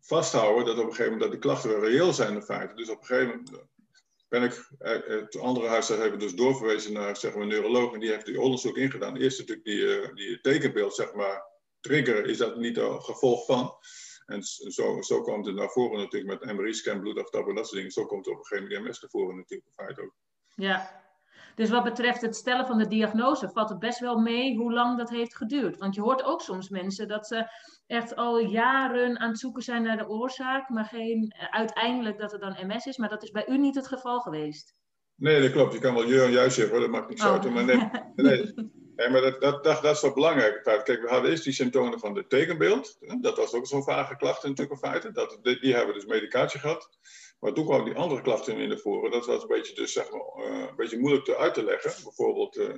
vasthouden 0.02 0.66
dat 0.66 0.78
op 0.78 0.84
een 0.84 0.90
gegeven 0.90 1.12
moment 1.12 1.22
dat 1.22 1.32
die 1.32 1.40
klachten 1.40 1.80
reëel 1.80 2.14
zijn 2.14 2.36
in 2.36 2.42
feite. 2.42 2.76
Dus 2.76 2.90
op 2.90 3.00
een 3.00 3.06
gegeven 3.06 3.28
moment 3.28 3.70
ben 4.28 4.44
ik, 4.44 4.70
eh, 4.80 5.18
eh 5.18 5.42
andere 5.42 5.68
huisarts 5.68 6.02
hebben 6.02 6.20
dus 6.20 6.36
doorverwezen 6.36 6.94
naar 6.94 7.18
zeg 7.18 7.34
maar, 7.34 7.42
een 7.42 7.48
neuroloog 7.48 7.94
en 7.94 8.00
die 8.00 8.10
heeft 8.10 8.26
die 8.26 8.42
onderzoek 8.42 8.78
ingedaan. 8.78 9.18
Eerst 9.18 9.40
natuurlijk 9.40 9.68
die, 9.68 10.14
die 10.14 10.42
tekenbeeld, 10.42 10.96
zeg 10.96 11.14
maar, 11.14 11.44
trigger, 11.80 12.26
is 12.26 12.38
dat 12.38 12.58
niet 12.58 12.78
een 12.78 13.02
gevolg 13.02 13.46
van. 13.46 13.76
En 14.26 14.44
zo, 14.44 15.02
zo 15.02 15.22
komt 15.22 15.46
het 15.46 15.56
naar 15.56 15.70
voren 15.70 16.00
natuurlijk 16.00 16.44
met 16.44 16.56
MRI-scan, 16.56 17.00
bloedaftappen 17.00 17.50
en 17.50 17.56
dat 17.56 17.66
soort 17.66 17.78
dingen. 17.78 17.92
Zo 17.92 18.06
komt 18.06 18.26
het 18.26 18.34
op 18.34 18.40
een 18.40 18.46
gegeven 18.46 18.70
moment 18.70 18.90
MS 18.90 19.02
naar 19.02 19.10
voren 19.10 19.36
natuurlijk 19.36 19.70
in 19.70 19.84
feite 19.84 20.02
ook. 20.02 20.16
Ja, 20.56 21.01
dus 21.56 21.70
wat 21.70 21.84
betreft 21.84 22.22
het 22.22 22.36
stellen 22.36 22.66
van 22.66 22.78
de 22.78 22.88
diagnose 22.88 23.50
valt 23.50 23.70
het 23.70 23.80
best 23.80 24.00
wel 24.00 24.18
mee 24.18 24.58
hoe 24.58 24.74
lang 24.74 24.98
dat 24.98 25.10
heeft 25.10 25.36
geduurd. 25.36 25.78
Want 25.78 25.96
je 25.96 26.02
hoort 26.02 26.24
ook 26.24 26.42
soms 26.42 26.70
mensen 26.70 27.08
dat 27.08 27.28
ze 27.28 27.50
echt 27.88 28.16
al 28.16 28.40
jaren 28.40 29.20
aan 29.20 29.30
het 29.30 29.40
zoeken 29.40 29.64
zijn 29.64 29.84
naar 29.84 29.98
de 29.98 30.08
oorzaak, 30.08 30.70
maar 30.70 30.86
geen, 30.86 31.34
uiteindelijk 31.50 32.18
dat 32.18 32.32
het 32.32 32.42
dan 32.42 32.58
MS 32.68 32.86
is. 32.86 32.98
Maar 32.98 33.10
dat 33.10 33.24
is 33.24 33.32
bij 33.32 33.48
u 33.48 33.58
niet 33.58 33.76
het 33.76 33.88
geval 33.88 34.20
geweest. 34.20 34.76
Nee, 35.16 35.42
dat 35.42 35.52
klopt. 35.52 35.74
Je 35.74 35.80
kan 35.80 35.94
wel 35.94 36.08
je 36.08 36.22
en 36.22 36.32
juist 36.32 36.56
zeggen, 36.56 36.80
dat 36.80 36.90
maakt 36.90 37.10
niks 37.10 37.24
oh. 37.24 37.32
uit. 37.32 37.50
Maar 37.50 37.64
nee, 37.64 37.90
nee. 38.16 38.54
nee 38.96 39.10
maar 39.10 39.22
dat, 39.22 39.42
dat, 39.42 39.64
dat, 39.64 39.82
dat, 39.82 39.96
is 39.96 40.02
wel 40.02 40.14
belangrijk. 40.14 40.64
Kijk, 40.64 41.02
we 41.02 41.08
hadden 41.10 41.32
eerst 41.32 41.44
die 41.44 41.54
symptomen 41.54 42.00
van 42.00 42.14
de 42.14 42.28
tekenbeeld. 42.28 42.98
Dat 43.22 43.38
was 43.38 43.54
ook 43.54 43.68
zo'n 43.68 43.84
vage 43.84 44.16
klacht 44.16 44.44
natuurlijk 44.44 44.72
in 44.72 44.90
feite. 44.90 45.12
Dat, 45.12 45.40
die 45.42 45.76
hebben 45.76 45.94
dus 45.94 46.06
medicatie 46.06 46.60
gehad. 46.60 46.90
Maar 47.42 47.54
toen 47.54 47.66
kwamen 47.66 47.86
die 47.86 47.96
andere 47.96 48.22
klachten 48.22 48.58
in 48.58 48.70
de 48.70 48.78
voren. 48.78 49.12
Dat 49.12 49.26
was 49.26 49.42
een 49.42 49.48
beetje, 49.48 49.76
dus, 49.76 49.94
zeg 49.94 50.12
maar, 50.12 50.46
uh, 50.46 50.60
een 50.70 50.76
beetje 50.76 51.00
moeilijk 51.00 51.26
te 51.26 51.38
uit 51.38 51.54
te 51.54 51.64
leggen. 51.64 52.04
Bijvoorbeeld, 52.04 52.58
uh, 52.58 52.74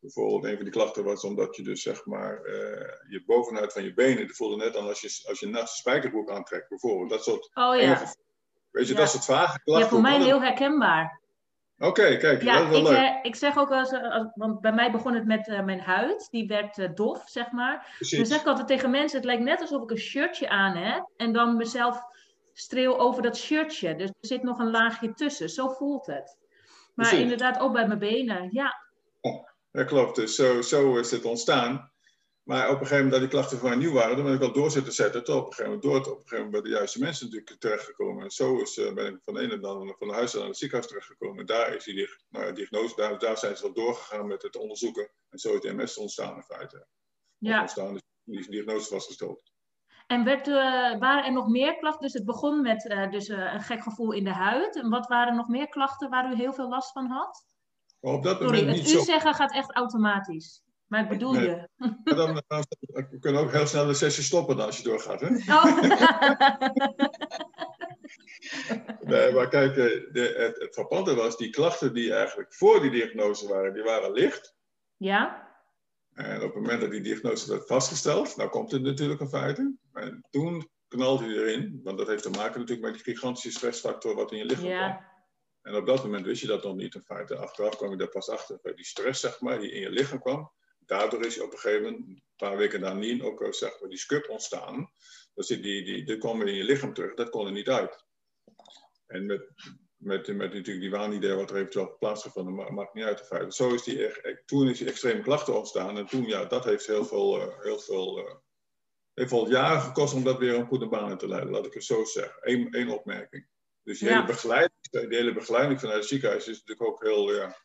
bijvoorbeeld, 0.00 0.44
een 0.44 0.54
van 0.54 0.64
die 0.64 0.72
klachten 0.72 1.04
was 1.04 1.24
omdat 1.24 1.56
je 1.56 1.62
dus 1.62 1.82
zeg 1.82 2.04
maar 2.04 2.40
uh, 2.46 2.52
je 3.08 3.22
bovenuit 3.26 3.72
van 3.72 3.82
je 3.82 3.94
benen 3.94 4.30
voelde 4.30 4.56
net 4.56 4.72
dan 4.72 4.86
als 4.88 5.00
je, 5.00 5.28
als 5.28 5.40
je 5.40 5.46
naast 5.46 5.62
een 5.62 5.76
spijkerbroek 5.76 6.30
aantrekt, 6.30 6.68
bijvoorbeeld. 6.68 7.10
Dat 7.10 7.24
soort. 7.24 7.50
Oh 7.54 7.80
ja. 7.80 8.12
weet 8.70 8.86
je, 8.86 8.92
ja. 8.92 8.98
dat 8.98 9.10
soort 9.10 9.24
vage 9.24 9.60
klachten. 9.62 9.84
Ja, 9.86 9.90
voor 9.90 10.00
mij 10.00 10.22
heel 10.22 10.42
herkenbaar. 10.42 11.20
Oké, 11.78 11.88
okay, 11.88 12.16
kijk, 12.16 12.42
ja, 12.42 12.58
dat 12.58 12.64
is 12.64 12.82
wel 12.82 12.92
ik, 12.92 12.98
leuk. 12.98 13.18
ik 13.22 13.36
zeg 13.36 13.58
ook 13.58 13.68
wel 13.68 13.78
eens, 13.78 13.94
want 14.34 14.60
bij 14.60 14.72
mij 14.72 14.90
begon 14.90 15.14
het 15.14 15.26
met 15.26 15.46
mijn 15.64 15.80
huid, 15.80 16.28
die 16.30 16.46
werd 16.46 16.96
dof, 16.96 17.22
zeg 17.28 17.50
maar. 17.50 17.94
Precies. 17.96 18.18
Dan 18.18 18.26
zeg 18.26 18.40
ik 18.40 18.46
altijd 18.46 18.66
tegen 18.66 18.90
mensen, 18.90 19.16
het 19.16 19.26
lijkt 19.26 19.42
net 19.42 19.60
alsof 19.60 19.82
ik 19.82 19.90
een 19.90 19.98
shirtje 19.98 20.48
aan 20.48 20.76
heb 20.76 21.10
en 21.16 21.32
dan 21.32 21.56
mezelf 21.56 22.02
streel 22.60 22.98
over 22.98 23.22
dat 23.22 23.36
shirtje. 23.36 23.96
Dus 23.96 24.08
er 24.08 24.14
zit 24.20 24.42
nog 24.42 24.58
een 24.58 24.70
laagje 24.70 25.14
tussen. 25.14 25.50
Zo 25.50 25.68
voelt 25.68 26.06
het. 26.06 26.36
Maar 26.94 27.14
inderdaad 27.14 27.58
ook 27.58 27.72
bij 27.72 27.86
mijn 27.86 27.98
benen, 27.98 28.48
ja. 28.52 28.74
ja 29.20 29.54
dat 29.70 29.86
klopt. 29.86 30.16
Dus 30.16 30.34
zo, 30.34 30.62
zo 30.62 30.96
is 30.96 31.10
het 31.10 31.24
ontstaan. 31.24 31.92
Maar 32.42 32.64
op 32.64 32.80
een 32.80 32.86
gegeven 32.86 32.96
moment 32.96 33.12
dat 33.12 33.20
die 33.20 33.30
klachten 33.30 33.58
voor 33.58 33.68
mij 33.68 33.78
nieuw 33.78 33.92
waren, 33.92 34.16
dan 34.16 34.24
ben 34.24 34.34
ik 34.34 34.40
wel 34.40 34.52
door 34.52 34.70
zitten 34.70 34.92
zetten. 34.92 35.24
Tot 35.24 35.36
op 35.36 35.46
een 35.46 35.52
gegeven 35.52 35.72
moment 35.72 35.82
door, 35.82 36.12
op 36.12 36.16
een 36.16 36.28
gegeven 36.28 36.44
moment 36.44 36.62
bij 36.62 36.70
de 36.70 36.76
juiste 36.76 36.98
mensen 36.98 37.26
natuurlijk 37.26 37.60
terechtgekomen. 37.60 38.24
En 38.24 38.30
zo 38.30 38.60
is, 38.60 38.76
uh, 38.76 38.94
ben 38.94 39.14
ik 39.14 39.18
van 39.24 39.34
de 39.34 39.40
ene 39.40 39.58
dan 39.58 39.94
van 39.98 40.08
de 40.08 40.14
huis 40.14 40.32
naar 40.32 40.46
het 40.46 40.56
ziekenhuis 40.56 40.90
terechtgekomen. 40.90 41.38
En 41.38 41.46
daar 41.46 41.74
is 41.74 41.84
die 41.84 42.08
nou, 42.28 42.52
diagnose, 42.52 42.96
daar, 42.96 43.18
daar 43.18 43.38
zijn 43.38 43.56
ze 43.56 43.62
wel 43.62 43.72
doorgegaan 43.72 44.26
met 44.26 44.42
het 44.42 44.56
onderzoeken. 44.56 45.10
En 45.30 45.38
zo 45.38 45.54
is 45.54 45.60
de 45.60 45.74
MS 45.74 45.96
ontstaan 45.96 46.36
in 46.36 46.42
feite. 46.42 46.86
Ja. 47.38 47.60
Ontstaan, 47.60 47.92
dus 47.92 48.02
die 48.24 48.50
diagnose 48.50 48.88
vastgesteld. 48.88 49.52
En 50.08 50.24
werd, 50.24 50.48
uh, 50.48 50.54
waren 50.98 51.24
er 51.24 51.32
nog 51.32 51.48
meer 51.48 51.76
klachten? 51.76 52.02
Dus 52.02 52.12
het 52.12 52.24
begon 52.24 52.62
met 52.62 52.84
uh, 52.84 53.10
dus, 53.10 53.28
uh, 53.28 53.52
een 53.52 53.60
gek 53.60 53.82
gevoel 53.82 54.12
in 54.12 54.24
de 54.24 54.32
huid. 54.32 54.76
En 54.76 54.88
wat 54.88 55.06
waren 55.06 55.36
nog 55.36 55.48
meer 55.48 55.68
klachten 55.68 56.10
waar 56.10 56.32
u 56.32 56.36
heel 56.36 56.52
veel 56.52 56.68
last 56.68 56.92
van 56.92 57.06
had? 57.06 57.44
Maar 58.00 58.12
op 58.12 58.22
dat 58.22 58.38
Sorry, 58.38 58.58
moment 58.58 58.76
het 58.76 58.86
niet 58.86 58.94
u 58.94 58.98
zo... 58.98 59.04
zeggen 59.04 59.34
gaat 59.34 59.54
echt 59.54 59.74
automatisch. 59.74 60.62
Maar 60.86 61.02
ik 61.02 61.08
bedoel 61.08 61.34
je? 61.34 61.68
Dan, 62.04 62.42
dan, 62.46 62.64
we 62.88 63.18
kunnen 63.20 63.40
ook 63.40 63.52
heel 63.52 63.66
snel 63.66 63.86
de 63.86 63.94
sessie 63.94 64.24
stoppen 64.24 64.60
als 64.60 64.76
je 64.76 64.82
doorgaat. 64.82 65.20
Hè? 65.20 65.26
Oh. 65.26 65.80
nee, 69.10 69.32
maar 69.32 69.48
kijk, 69.48 69.70
eh, 69.70 69.84
de, 70.12 70.34
het, 70.36 70.58
het 70.62 70.74
frappante 70.74 71.14
was, 71.14 71.36
die 71.36 71.50
klachten 71.50 71.94
die 71.94 72.14
eigenlijk 72.14 72.54
voor 72.54 72.80
die 72.80 72.90
diagnose 72.90 73.48
waren, 73.48 73.74
die 73.74 73.82
waren 73.82 74.12
licht. 74.12 74.54
Ja? 74.96 75.47
En 76.18 76.36
op 76.36 76.42
het 76.42 76.54
moment 76.54 76.80
dat 76.80 76.90
die 76.90 77.00
diagnose 77.00 77.50
werd 77.50 77.66
vastgesteld, 77.66 78.36
nou 78.36 78.50
komt 78.50 78.70
het 78.70 78.82
natuurlijk 78.82 79.20
een 79.20 79.28
feite. 79.28 79.76
En 79.92 80.26
toen 80.30 80.68
knalde 80.88 81.24
hij 81.24 81.34
erin, 81.34 81.80
want 81.82 81.98
dat 81.98 82.06
heeft 82.06 82.22
te 82.22 82.30
maken 82.30 82.60
natuurlijk 82.60 82.86
met 82.92 83.04
die 83.04 83.14
gigantische 83.14 83.50
stressfactor 83.50 84.14
wat 84.14 84.32
in 84.32 84.38
je 84.38 84.44
lichaam 84.44 84.64
Ja. 84.64 84.90
kwam. 84.90 85.06
En 85.62 85.80
op 85.80 85.86
dat 85.86 86.02
moment 86.02 86.26
wist 86.26 86.40
je 86.40 86.46
dat 86.46 86.64
nog 86.64 86.76
niet 86.76 86.94
in 86.94 87.02
feite. 87.02 87.36
Achteraf 87.36 87.76
kwam 87.76 87.90
je 87.90 87.96
daar 87.96 88.08
pas 88.08 88.28
achter 88.28 88.58
bij 88.62 88.74
die 88.74 88.84
stress, 88.84 89.20
zeg 89.20 89.40
maar, 89.40 89.58
die 89.60 89.70
in 89.70 89.80
je 89.80 89.90
lichaam 89.90 90.20
kwam. 90.20 90.52
Daardoor 90.78 91.24
is 91.24 91.40
op 91.40 91.52
een 91.52 91.58
gegeven 91.58 91.82
moment, 91.82 92.08
een 92.08 92.22
paar 92.36 92.56
weken 92.56 92.80
daarna, 92.80 93.24
ook 93.24 93.42
eh, 93.42 93.52
zeg 93.52 93.80
maar, 93.80 93.88
die 93.88 93.98
scup 93.98 94.28
ontstaan. 94.28 94.90
Dus 95.34 95.46
die, 95.46 95.60
die, 95.60 95.84
die, 95.84 96.04
die 96.04 96.18
kwam 96.18 96.38
weer 96.38 96.48
in 96.48 96.54
je 96.54 96.64
lichaam 96.64 96.94
terug, 96.94 97.14
dat 97.14 97.30
kon 97.30 97.46
er 97.46 97.52
niet 97.52 97.68
uit. 97.68 98.04
En 99.06 99.26
met, 99.26 99.50
met, 99.98 100.26
met 100.26 100.52
natuurlijk 100.52 100.80
die 100.80 100.90
waanidee 100.90 101.34
wat 101.34 101.50
er 101.50 101.56
eventueel 101.56 101.96
plaatsgevonden, 101.98 102.54
maar 102.54 102.72
maakt 102.74 102.94
niet 102.94 103.04
uit 103.04 103.18
de 103.18 103.24
feiten. 103.24 103.52
Zo 103.52 103.74
is 103.74 103.82
die, 103.82 104.06
echt- 104.06 104.20
echt- 104.20 104.46
toen 104.46 104.68
is 104.68 104.78
die 104.78 104.88
extreme 104.88 105.22
klachten 105.22 105.56
ontstaan. 105.56 105.96
En 105.98 106.06
toen, 106.06 106.26
ja, 106.26 106.44
dat 106.44 106.64
heeft 106.64 106.86
heel 106.86 107.04
veel, 107.04 107.40
eh, 107.40 107.62
heel 107.62 107.78
veel, 107.78 108.18
eh, 108.18 108.34
heeft 109.14 109.30
veel 109.30 109.48
jaren 109.50 109.80
gekost 109.80 110.14
om 110.14 110.24
dat 110.24 110.38
weer 110.38 110.54
een 110.54 110.66
goede 110.66 110.88
baan 110.88 111.18
te 111.18 111.28
leiden, 111.28 111.50
laat 111.50 111.66
ik 111.66 111.74
het 111.74 111.84
zo 111.84 112.04
zeggen. 112.04 112.34
Eén, 112.40 112.70
één 112.70 112.88
opmerking. 112.88 113.46
Dus 113.82 113.98
die, 113.98 114.08
Ja. 114.08 114.14
hele 114.14 114.26
begeleiding, 114.26 114.72
die 114.90 115.16
hele 115.18 115.32
begeleiding 115.34 115.80
vanuit 115.80 115.98
het 115.98 116.08
ziekenhuis 116.08 116.48
is 116.48 116.58
natuurlijk 116.64 116.88
ook 116.88 117.02
heel, 117.02 117.34
ja, 117.34 117.56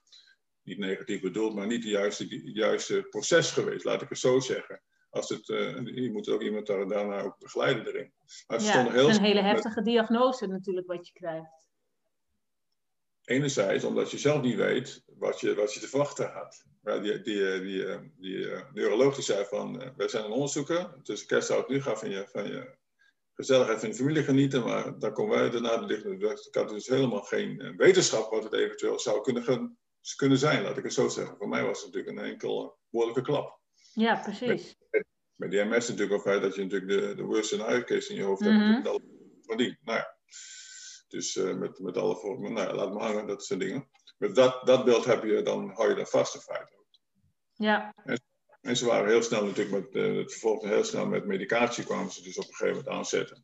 niet 0.64 0.78
negatief 0.78 1.22
bedoeld, 1.22 1.56
maar 1.56 1.68
niet 1.68 1.84
het 1.84 1.92
juiste, 1.92 2.52
juiste 2.54 3.08
proces 3.10 3.52
geweest, 3.52 3.86
laat 3.86 4.02
ik 4.02 4.10
het 4.10 4.18
zo 4.20 4.40
zeggen. 4.40 4.82
Als 5.10 5.30
het, 5.30 5.50
eh, 5.50 5.86
je 5.86 6.10
moet 6.12 6.30
ook 6.30 6.42
iemand 6.42 6.66
daar, 6.68 6.88
daarna 6.88 7.22
ook 7.22 7.38
begeleiden 7.40 7.88
erin. 7.88 8.14
Maar 8.48 8.62
Ja, 8.62 8.84
het 8.84 8.96
is 9.10 9.18
een 9.18 9.24
hele 9.24 9.42
met- 9.42 9.52
heftige 9.52 9.82
diagnose 9.82 10.48
natuurlijk 10.48 10.88
wat 10.88 11.08
je 11.08 11.14
krijgt. 11.14 11.62
Enerzijds 13.26 13.84
omdat 13.84 14.12
je 14.12 14.18
zelf 14.18 14.42
niet 14.42 14.56
weet 14.56 15.04
wat 15.18 15.40
je, 15.40 15.56
wat 15.56 15.74
je 15.74 15.80
te 15.80 15.88
verwachten 15.88 16.32
had. 16.32 16.64
Maar 16.82 17.02
die, 17.02 17.22
die, 17.22 17.52
eh, 17.54 17.60
die, 17.62 17.86
eh, 17.86 18.00
die 18.18 18.50
eh, 18.52 18.62
neuroloog 18.74 19.16
die 19.16 19.24
zei 19.24 19.46
van, 19.46 19.94
wij 19.98 20.08
zijn 20.08 20.26
een 20.26 20.32
onderzoeker, 20.32 21.00
tussen 21.04 21.28
kerst 21.28 21.50
en 21.50 21.64
nu 21.68 21.82
ga 21.82 21.96
van 21.96 22.10
je, 22.10 22.28
van 22.32 22.48
je 22.48 22.76
gezelligheid 23.34 23.80
van 23.80 23.90
je 23.90 23.96
familie 23.96 24.24
genieten, 24.24 24.64
maar 24.64 25.00
dan 25.00 25.14
komen 25.14 25.38
wij 25.40 25.50
daarna 25.50 25.78
de 25.78 25.86
dicht. 25.86 26.20
Dus 26.20 26.48
ik 26.48 26.56
had 26.56 26.70
dus 26.70 26.88
helemaal 26.88 27.22
geen 27.22 27.74
wetenschap 27.78 28.32
wat 28.32 28.44
het 28.44 28.54
eventueel 28.54 29.00
zou 29.00 29.22
kunnen, 29.22 29.44
gaan- 29.44 29.78
kunnen 30.16 30.38
zijn, 30.38 30.64
laat 30.64 30.78
ik 30.78 30.84
het 30.84 30.94
zo 30.94 31.08
zeggen. 31.08 31.38
Voor 31.38 31.50
mij 31.50 31.64
was 31.64 31.84
het 31.84 31.94
natuurlijk 31.94 32.18
een 32.18 32.32
enkel 32.32 32.64
eh, 32.64 32.70
behoorlijke 32.90 33.22
klap. 33.22 33.60
Ja, 33.94 34.16
precies. 34.16 34.76
Met 35.36 35.52
die 35.52 35.64
MS 35.64 35.88
natuurlijk 35.88 36.14
ook 36.14 36.22
feit 36.22 36.42
dat 36.42 36.56
je 36.56 36.64
natuurlijk 36.64 36.92
de, 36.92 37.16
de 37.16 37.24
worst 37.24 37.46
scenario 37.46 37.84
case 37.84 38.10
in 38.10 38.16
je 38.16 38.24
hoofd 38.24 38.42
Mhm. 38.42 38.52
hebt. 38.60 38.78
Met 38.84 38.88
alle 38.88 39.02
van 39.42 39.58
die. 39.58 39.78
Nou 39.82 39.98
ja. 39.98 40.18
Dus 41.14 41.36
eh, 41.36 41.56
met, 41.56 41.80
met 41.80 41.98
alle 41.98 42.16
vormen, 42.16 42.54
nou 42.54 42.76
laat 42.76 42.94
maar 42.94 43.04
hangen, 43.04 43.28
dat 43.28 43.44
soort 43.44 43.60
dingen. 43.60 43.90
Met 44.18 44.36
dat, 44.36 44.66
dat 44.66 44.86
beeld 44.86 45.06
heb 45.06 45.24
je, 45.24 45.42
dan 45.42 45.70
hou 45.70 45.90
je 45.90 45.96
daar 45.96 46.08
vast 46.08 46.36
in 46.36 46.42
feite. 46.42 46.74
Ja, 47.54 47.94
En 48.62 48.78
ze 48.78 48.86
waren 48.86 49.10
heel 49.10 49.22
snel 49.22 49.46
natuurlijk 49.46 49.84
met, 49.84 50.04
eh, 50.04 50.16
het 50.16 50.32
vervolgde 50.32 50.68
heel 50.68 50.84
snel 50.84 51.06
met 51.06 51.26
medicatie 51.26 51.84
kwamen 51.84 52.12
ze 52.12 52.24
dus 52.24 52.38
op 52.38 52.48
een 52.48 52.54
gegeven 52.54 52.76
moment 52.78 52.96
aanzetten. 52.96 53.42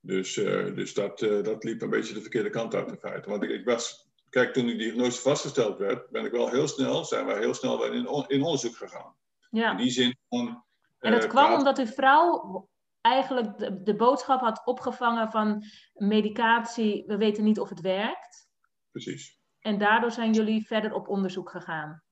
Dus, 0.00 0.36
eh, 0.36 0.74
dus 0.74 0.94
dat, 0.94 1.18
dat 1.18 1.64
liep 1.64 1.82
een 1.82 1.90
beetje 1.90 2.14
de 2.14 2.20
verkeerde 2.20 2.50
kant 2.50 2.74
uit 2.74 2.88
in 2.88 2.98
feite. 2.98 3.30
Want 3.30 3.42
ik, 3.42 3.50
ik 3.50 3.64
was, 3.64 4.08
kijk, 4.28 4.52
toen 4.52 4.66
die 4.66 4.78
diagnose 4.78 5.20
vastgesteld 5.20 5.78
werd, 5.78 6.10
ben 6.10 6.24
ik 6.24 6.32
wel 6.32 6.50
heel 6.50 6.68
snel, 6.68 7.04
zijn 7.04 7.26
wij 7.26 7.38
heel 7.38 7.54
snel 7.54 7.84
in, 7.92 8.06
on- 8.08 8.28
in 8.28 8.42
onderzoek 8.42 8.76
gegaan. 8.76 9.16
In 9.50 9.60
ja. 9.60 9.74
die 9.74 9.90
zin 9.90 10.18
van. 10.28 10.64
En 10.98 11.12
dat 11.12 11.26
kwam 11.26 11.52
omdat 11.52 11.78
uw 11.78 11.86
vrouw 11.86 12.68
eigenlijk 13.04 13.58
de, 13.58 13.82
de 13.82 13.96
boodschap 13.96 14.40
had 14.40 14.62
opgevangen 14.64 15.30
van 15.30 15.64
medicatie, 15.92 17.04
we 17.06 17.16
weten 17.16 17.44
niet 17.44 17.60
of 17.60 17.68
het 17.68 17.80
werkt. 17.80 18.48
Precies. 18.90 19.38
En 19.60 19.78
daardoor 19.78 20.10
zijn 20.10 20.32
jullie 20.32 20.66
verder 20.66 20.92
op 20.92 21.08
onderzoek 21.08 21.50
gegaan. 21.50 22.02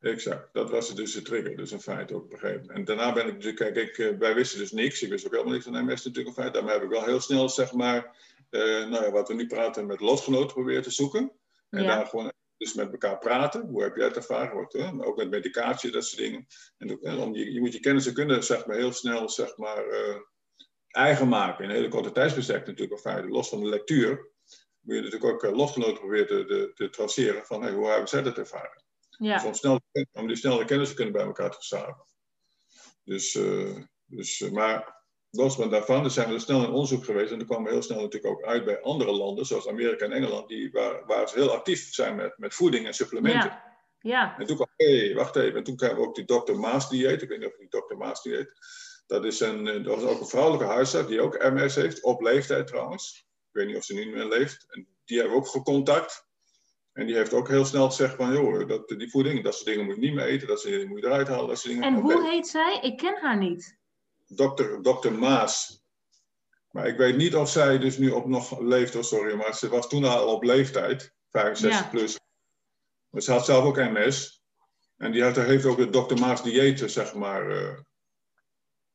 Exact, 0.00 0.52
dat 0.52 0.70
was 0.70 0.94
dus 0.94 1.12
de 1.12 1.22
trigger, 1.22 1.56
dus 1.56 1.70
een 1.70 1.80
feit 1.80 2.12
ook 2.12 2.30
moment. 2.30 2.68
En 2.68 2.84
daarna 2.84 3.12
ben 3.12 3.26
ik 3.26 3.32
natuurlijk, 3.32 3.74
kijk, 3.74 3.76
ik, 3.76 3.98
eh, 3.98 4.18
wij 4.18 4.34
wisten 4.34 4.58
dus 4.58 4.72
niks, 4.72 5.02
ik 5.02 5.10
wist 5.10 5.26
ook 5.26 5.32
helemaal 5.32 5.52
niks 5.52 5.64
van 5.64 5.84
MS 5.84 6.04
natuurlijk 6.04 6.36
een 6.36 6.42
feit. 6.42 6.54
Daarmee 6.54 6.72
heb 6.74 6.82
ik 6.82 6.90
wel 6.90 7.04
heel 7.04 7.20
snel, 7.20 7.48
zeg 7.48 7.72
maar, 7.72 8.16
eh, 8.50 8.60
nou 8.60 9.04
ja, 9.04 9.10
wat 9.10 9.28
we 9.28 9.34
nu 9.34 9.46
praten 9.46 9.86
met 9.86 10.00
lotgenoten 10.00 10.54
proberen 10.54 10.82
te 10.82 10.90
zoeken. 10.90 11.32
En 11.70 11.82
Ja. 11.82 11.96
daar 11.96 12.06
gewoon 12.06 12.32
dus 12.56 12.74
met 12.74 12.92
elkaar 12.92 13.18
praten, 13.18 13.66
hoe 13.66 13.82
heb 13.82 13.96
jij 13.96 14.06
het 14.06 14.16
ervaren, 14.16 14.54
wordt, 14.54 14.72
hè? 14.72 14.92
maar 14.92 15.06
ook 15.06 15.16
met 15.16 15.30
medicatie, 15.30 15.90
dat 15.90 16.04
soort 16.04 16.22
dingen. 16.22 16.46
En, 16.76 16.92
ook, 16.92 17.02
en 17.02 17.18
om 17.18 17.34
je, 17.34 17.52
je 17.52 17.60
moet 17.60 17.72
je 17.72 17.80
kennis 17.80 18.06
en 18.06 18.14
kunde, 18.14 18.42
zeg 18.42 18.66
maar, 18.66 18.76
heel 18.76 18.92
snel, 18.92 19.28
zeg 19.28 19.56
maar, 19.56 19.86
eh, 19.88 20.16
eigen 20.98 21.28
maken. 21.28 21.64
In 21.64 21.70
een 21.70 21.76
hele 21.76 21.88
korte 21.88 22.12
tijdsbestek 22.12 22.66
natuurlijk 22.66 23.00
feit, 23.00 23.28
los 23.28 23.48
van 23.48 23.60
de 23.60 23.68
lectuur. 23.68 24.30
Moet 24.80 24.96
je 24.96 25.02
natuurlijk 25.02 25.32
ook 25.32 25.44
eh, 25.44 25.56
lotgenoten 25.56 25.98
proberen 25.98 26.26
te, 26.26 26.44
te, 26.44 26.72
te 26.74 26.90
traceren 26.90 27.46
van, 27.46 27.62
hey, 27.62 27.72
hoe 27.72 27.88
hebben 27.88 28.08
zij 28.08 28.22
dat 28.22 28.38
ervaren? 28.38 28.82
Dus 29.08 29.28
Ja, 29.28 29.46
om, 29.46 29.54
snel, 29.54 29.80
om 30.12 30.26
die 30.26 30.36
snelle 30.36 30.64
kennis 30.64 30.88
te 30.88 30.94
kunnen 30.94 31.12
bij 31.12 31.24
elkaar 31.24 31.50
te 31.50 31.56
verzamelen. 31.56 32.06
Dus, 33.04 33.34
eh, 33.34 33.76
dus, 34.04 34.40
eh, 34.40 34.50
maar 34.50 35.04
los 35.30 35.54
van 35.54 35.70
daarvan 35.70 36.02
dus 36.02 36.14
zijn 36.14 36.28
we 36.28 36.34
er 36.34 36.40
snel 36.40 36.62
in 36.62 36.70
onderzoek 36.70 37.04
geweest. 37.04 37.32
En 37.32 37.38
er 37.38 37.46
kwamen 37.46 37.64
we 37.64 37.72
heel 37.72 37.82
snel 37.82 38.00
natuurlijk 38.00 38.34
ook 38.34 38.44
uit 38.44 38.64
bij 38.64 38.80
andere 38.80 39.12
landen, 39.12 39.46
zoals 39.46 39.68
Amerika 39.68 40.04
en 40.04 40.12
Engeland, 40.12 40.48
die, 40.48 40.70
waar, 40.72 41.06
waar 41.06 41.28
ze 41.28 41.38
heel 41.38 41.52
actief 41.52 41.94
zijn 41.94 42.16
met, 42.16 42.38
met 42.38 42.54
voeding 42.54 42.86
en 42.86 42.94
supplementen. 42.94 43.50
ja, 43.50 43.68
ja, 44.00 44.38
En 44.38 44.46
toen 44.46 44.56
kwam, 44.56 44.68
hé, 44.76 45.14
wacht 45.14 45.36
even. 45.36 45.56
En 45.56 45.64
toen 45.64 45.76
kregen 45.76 45.96
we 45.96 46.02
ook 46.02 46.14
die 46.14 46.24
Dr. 46.24 46.54
Maas 46.54 46.88
dieet. 46.88 47.22
Ik 47.22 47.28
weet 47.28 47.38
niet 47.38 47.48
of 47.48 47.56
die 47.56 47.68
Dr. 47.68 47.96
Maas 47.96 48.22
dieet. 48.22 48.52
Dat 49.08 49.24
is, 49.24 49.40
een, 49.40 49.66
eh, 49.68 49.84
dat 49.84 49.98
is 49.98 50.04
ook 50.04 50.20
een 50.20 50.26
vrouwelijke 50.26 50.66
huisarts 50.66 51.08
die 51.08 51.20
ook 51.20 51.38
MS 51.38 51.74
heeft, 51.74 52.02
op 52.02 52.20
leeftijd 52.20 52.66
trouwens. 52.66 53.26
Ik 53.48 53.54
weet 53.54 53.66
niet 53.66 53.76
of 53.76 53.84
ze 53.84 53.94
nu 53.94 54.10
meer 54.10 54.28
leeft. 54.28 54.66
En 54.68 54.86
die 55.04 55.18
hebben 55.18 55.36
we 55.36 55.42
ook 55.42 55.48
gecontact. 55.48 56.26
En 56.92 57.06
die 57.06 57.16
heeft 57.16 57.32
ook 57.32 57.48
heel 57.48 57.64
snel 57.64 57.86
gezegd 57.86 58.14
van, 58.14 58.32
joh, 58.32 58.68
dat, 58.68 58.88
die 58.88 59.10
voeding, 59.10 59.44
dat 59.44 59.54
soort 59.54 59.66
dingen 59.66 59.84
moet 59.84 59.94
je 59.94 60.00
niet 60.00 60.14
meer 60.14 60.24
eten, 60.24 60.48
dat 60.48 60.60
soort 60.60 60.72
dingen 60.72 60.88
moet 60.88 61.00
je 61.00 61.06
eruit 61.06 61.28
halen, 61.28 61.48
dat 61.48 61.58
soort 61.58 61.74
dingen. 61.74 61.88
En 61.88 62.00
hoe 62.00 62.28
heet 62.30 62.46
zij? 62.48 62.78
Ik 62.82 62.96
ken 62.96 63.18
haar 63.20 63.38
niet. 63.38 63.78
Dokter, 64.26 64.82
dokter 64.82 65.12
Maas. 65.12 65.82
Maar 66.70 66.86
ik 66.86 66.96
weet 66.96 67.16
niet 67.16 67.34
of 67.34 67.50
zij 67.50 67.78
dus 67.78 67.98
nu 67.98 68.10
op 68.10 68.26
nog 68.26 68.60
leeft, 68.60 68.96
oh 68.96 69.02
sorry, 69.02 69.34
maar 69.34 69.54
ze 69.54 69.68
was 69.68 69.88
toen 69.88 70.04
al 70.04 70.26
op 70.26 70.42
leeftijd, 70.42 71.14
65 71.30 71.80
Ja. 71.80 71.88
plus. 71.88 72.18
Maar 73.08 73.22
ze 73.22 73.32
had 73.32 73.44
zelf 73.44 73.64
ook 73.64 73.76
MS. 73.76 74.42
En 74.96 75.12
die 75.12 75.22
had, 75.22 75.36
heeft 75.36 75.64
ook 75.64 75.76
de 75.76 75.90
dokter 75.90 76.18
Maas 76.18 76.42
dieet, 76.42 76.90
zeg 76.90 77.14
maar, 77.14 77.50
eh, 77.50 77.78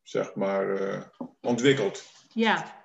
zeg 0.03 0.35
maar 0.35 0.75
eh, 0.75 1.01
ontwikkeld. 1.41 2.03
Ja, 2.33 2.83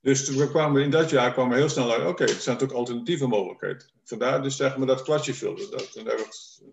Dus 0.00 0.28
we 0.28 0.48
kwamen 0.48 0.82
in 0.82 0.90
dat 0.90 1.10
jaar 1.10 1.32
kwamen 1.32 1.52
we 1.52 1.58
heel 1.58 1.68
snel 1.68 1.92
uit, 1.92 2.06
oké, 2.06 2.22
er 2.22 2.28
zijn 2.28 2.40
natuurlijk 2.44 2.78
alternatieve 2.78 3.26
mogelijkheden. 3.26 3.90
Vandaar 4.04 4.42
dus 4.42 4.56
zeg 4.56 4.76
maar 4.76 4.86
dat 4.86 5.02
kwartje 5.02 5.34
vulde. 5.34 5.68
Dat, 5.68 5.80
we, 5.80 5.90
toen 5.90 6.06
hebben 6.06 6.26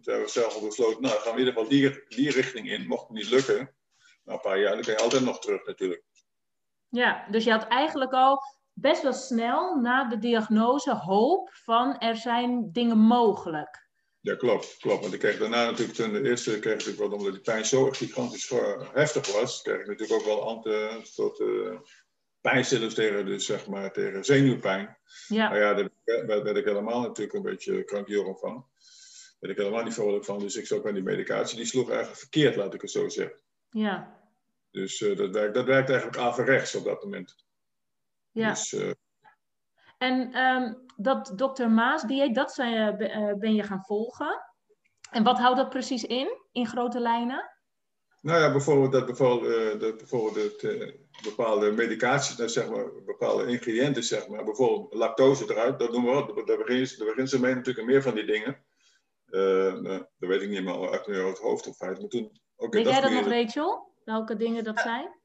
we 0.03 0.23
zelf 0.25 0.55
al 0.55 0.65
besloten, 0.67 1.01
nou 1.01 1.13
dan 1.13 1.21
gaan 1.23 1.33
we 1.35 1.39
in 1.41 1.45
ieder 1.45 1.53
geval 1.53 1.69
die, 1.69 2.03
die 2.07 2.31
richting 2.31 2.71
in. 2.71 2.87
Mocht 2.87 3.07
het 3.07 3.17
niet 3.17 3.29
lukken, 3.29 3.75
na 4.23 4.33
een 4.33 4.39
paar 4.39 4.59
jaar, 4.59 4.73
dan 4.73 4.81
kun 4.81 4.93
je 4.93 4.99
altijd 4.99 5.23
nog 5.23 5.39
terug 5.39 5.65
natuurlijk. 5.65 6.03
ja. 6.89 7.27
Dus 7.29 7.43
je 7.43 7.51
had 7.51 7.67
eigenlijk 7.67 8.13
al 8.13 8.41
best 8.73 9.01
wel 9.01 9.13
snel 9.13 9.75
na 9.75 10.03
de 10.03 10.17
diagnose 10.17 10.93
hoop 10.93 11.49
van 11.53 11.97
er 11.97 12.15
zijn 12.15 12.71
dingen 12.71 12.97
mogelijk. 12.97 13.84
Ja, 14.25 14.35
klopt, 14.35 14.77
klopt. 14.79 15.01
Want 15.01 15.13
ik 15.13 15.19
kreeg 15.19 15.37
daarna 15.37 15.65
natuurlijk, 15.65 15.97
toen 15.97 16.13
de 16.13 16.29
eerste 16.29 16.59
kreeg 16.59 16.87
ik 16.87 16.97
wel, 16.97 17.11
omdat 17.11 17.33
die 17.33 17.41
pijn 17.41 17.65
zo 17.65 17.91
gigantisch 17.91 18.51
eh, 18.51 18.93
heftig 18.93 19.31
was, 19.31 19.61
kreeg 19.61 19.79
ik 19.79 19.87
natuurlijk 19.87 20.19
ook 20.19 20.25
wel 20.25 20.47
ante, 20.47 20.69
een 20.69 21.05
soort 21.05 21.39
eh 21.39 21.79
pijnstillers 22.41 22.93
tegen, 22.93 23.25
dus 23.25 23.45
zeg 23.45 23.67
maar, 23.67 23.91
tegen 23.91 24.23
zenuwpijn. 24.23 24.97
Ja, 25.27 25.49
Nou 25.49 25.59
ja, 25.61 25.73
daar 25.73 26.43
werd, 26.43 26.57
ik 26.57 26.65
helemaal 26.65 27.01
natuurlijk 27.01 27.33
een 27.33 27.41
beetje 27.41 27.83
krankjoren 27.83 28.37
van. 28.37 28.53
Daar 28.53 29.35
werd 29.39 29.53
ik 29.53 29.63
helemaal 29.63 29.83
niet 29.83 29.93
vrolijk 29.93 30.25
van. 30.25 30.39
Dus 30.39 30.55
ik 30.55 30.67
zat 30.67 30.83
bij 30.83 30.91
die 30.91 31.03
medicatie, 31.03 31.57
die 31.57 31.65
sloeg 31.65 31.89
eigenlijk 31.89 32.19
verkeerd, 32.19 32.55
laat 32.55 32.73
ik 32.73 32.81
het 32.81 32.91
zo 32.91 33.09
zeggen. 33.09 33.39
ja, 33.69 34.19
Dus 34.71 34.97
dat, 34.97 35.29
werkt, 35.29 35.53
dat 35.53 35.65
werkt 35.65 35.89
eigenlijk 35.89 36.19
averechts 36.19 36.75
op 36.75 36.83
dat 36.83 37.03
moment. 37.03 37.35
ja. 38.31 38.49
Dus 38.49 38.75
En 39.97 40.31
ehm, 40.33 40.73
dat 40.95 41.33
Dr. 41.35 41.67
Maas 41.67 42.01
dieet, 42.01 42.35
dat 42.35 42.53
zijn, 42.53 42.97
be- 42.97 43.07
eh, 43.07 43.33
ben 43.33 43.53
je 43.53 43.63
gaan 43.63 43.83
volgen. 43.83 44.41
En 45.11 45.23
wat 45.23 45.37
houdt 45.37 45.57
dat 45.57 45.69
precies 45.69 46.03
in, 46.03 46.27
in 46.51 46.67
grote 46.67 46.99
lijnen? 46.99 47.49
Nou 48.21 48.39
ja, 48.41 48.51
bijvoorbeeld 48.51 48.91
dat, 48.91 49.05
bijvoorbeeld, 49.05 49.73
eh, 49.73 49.79
dat 49.79 49.97
bijvoorbeeld 49.97 50.35
het, 50.35 50.63
eh, 50.63 50.91
bepaalde 51.23 51.71
medicatie, 51.71 52.37
nou, 52.37 52.49
zeg 52.49 52.69
maar, 52.69 53.03
bepaalde 53.05 53.45
ingrediënten, 53.47 54.03
zeg 54.03 54.27
maar, 54.27 54.43
bijvoorbeeld 54.43 54.93
lactose 54.93 55.51
eruit, 55.51 55.79
dat 55.79 55.91
doen 55.91 56.05
we 56.05 56.11
wel. 56.11 56.45
Daar 56.45 56.57
beginnen 56.57 57.27
ze, 57.27 57.39
mee 57.39 57.55
natuurlijk 57.55 57.87
meer 57.87 58.01
van 58.01 58.15
die 58.15 58.25
dingen. 58.25 58.65
Eh, 59.25 59.73
nou, 59.73 60.05
dat 60.17 60.29
weet 60.29 60.41
ik 60.41 60.49
niet 60.49 60.63
meer 60.63 60.91
uit, 60.91 61.05
het 61.05 61.39
hoofd 61.39 61.67
of 61.67 61.75
feit. 61.75 61.99
Maar 61.99 62.09
toen, 62.09 62.39
Weet 62.55 62.87
jij 62.87 63.01
dat 63.01 63.11
nog, 63.11 63.27
Rachel? 63.27 63.91
Welke 64.03 64.35
dingen 64.35 64.63
dat 64.63 64.79
zijn? 64.79 65.19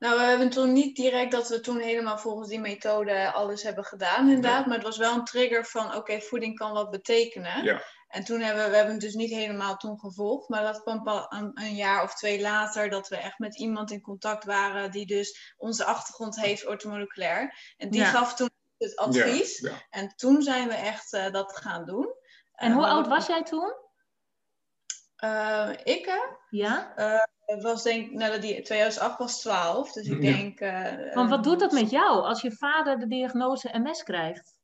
Nou, 0.00 0.18
we 0.18 0.24
hebben 0.24 0.50
toen 0.50 0.72
niet 0.72 0.96
direct 0.96 1.32
dat 1.32 1.48
we 1.48 1.60
toen 1.60 1.78
helemaal 1.78 2.18
volgens 2.18 2.48
die 2.48 2.60
methode 2.60 3.32
alles 3.32 3.62
hebben 3.62 3.84
gedaan, 3.84 4.28
inderdaad. 4.28 4.66
Maar 4.66 4.74
het 4.76 4.86
was 4.86 4.96
wel 4.96 5.14
een 5.14 5.24
trigger 5.24 5.66
van, 5.66 5.94
oké, 5.94 6.20
voeding 6.20 6.56
kan 6.56 6.72
wat 6.72 6.90
betekenen. 6.90 7.64
Ja. 7.64 7.82
En 8.08 8.24
toen 8.24 8.40
hebben 8.40 8.64
we, 8.64 8.70
we 8.70 8.76
hebben 8.76 8.94
het 8.94 9.02
dus 9.02 9.14
niet 9.14 9.30
helemaal 9.30 9.76
toen 9.76 9.98
gevolgd. 9.98 10.48
Maar 10.48 10.62
dat 10.62 10.82
kwam 10.82 11.02
pas 11.02 11.26
een, 11.28 11.50
een, 11.54 11.74
jaar 11.74 12.02
of 12.02 12.14
twee 12.14 12.40
later 12.40 12.90
dat 12.90 13.08
we 13.08 13.16
echt 13.16 13.38
met 13.38 13.58
iemand 13.58 13.90
in 13.90 14.00
contact 14.00 14.44
waren 14.44 14.90
die 14.90 15.06
dus 15.06 15.54
onze 15.56 15.84
achtergrond 15.84 16.40
heeft 16.40 16.66
ortomoleculair. 16.66 17.74
En 17.76 17.90
die 17.90 18.00
Ja. 18.00 18.10
gaf 18.10 18.34
toen 18.34 18.50
het 18.78 18.96
advies. 18.96 19.68
En 19.90 20.12
toen 20.16 20.42
zijn 20.42 20.68
we 20.68 20.74
echt 20.74 21.12
eh, 21.12 21.30
dat 21.30 21.56
gaan 21.56 21.84
doen. 21.84 22.14
En 22.54 22.72
hoe 22.72 22.84
Eh, 22.84 22.90
oud 22.90 23.06
was 23.06 23.26
jij 23.26 23.42
toen? 23.42 23.74
Eh, 25.16 25.70
ik? 25.82 26.34
Ja? 26.50 26.92
Het 26.94 27.28
was 27.58 27.82
denk 27.82 28.06
ik, 28.06 28.12
nou, 28.12 28.38
die 28.40 28.62
2008 28.62 29.18
was 29.18 29.40
12, 29.40 29.92
dus 29.92 30.06
ik 30.06 30.22
Ja. 30.22 30.32
denk... 30.32 30.60
eh, 30.60 31.14
Want 31.14 31.30
wat 31.30 31.38
eh, 31.38 31.44
doet 31.44 31.60
dat 31.60 31.72
met 31.72 31.90
jou 31.90 32.22
als 32.24 32.40
je 32.40 32.52
vader 32.52 32.98
de 32.98 33.06
diagnose 33.06 33.70
MS 33.72 34.02
krijgt? 34.02 34.58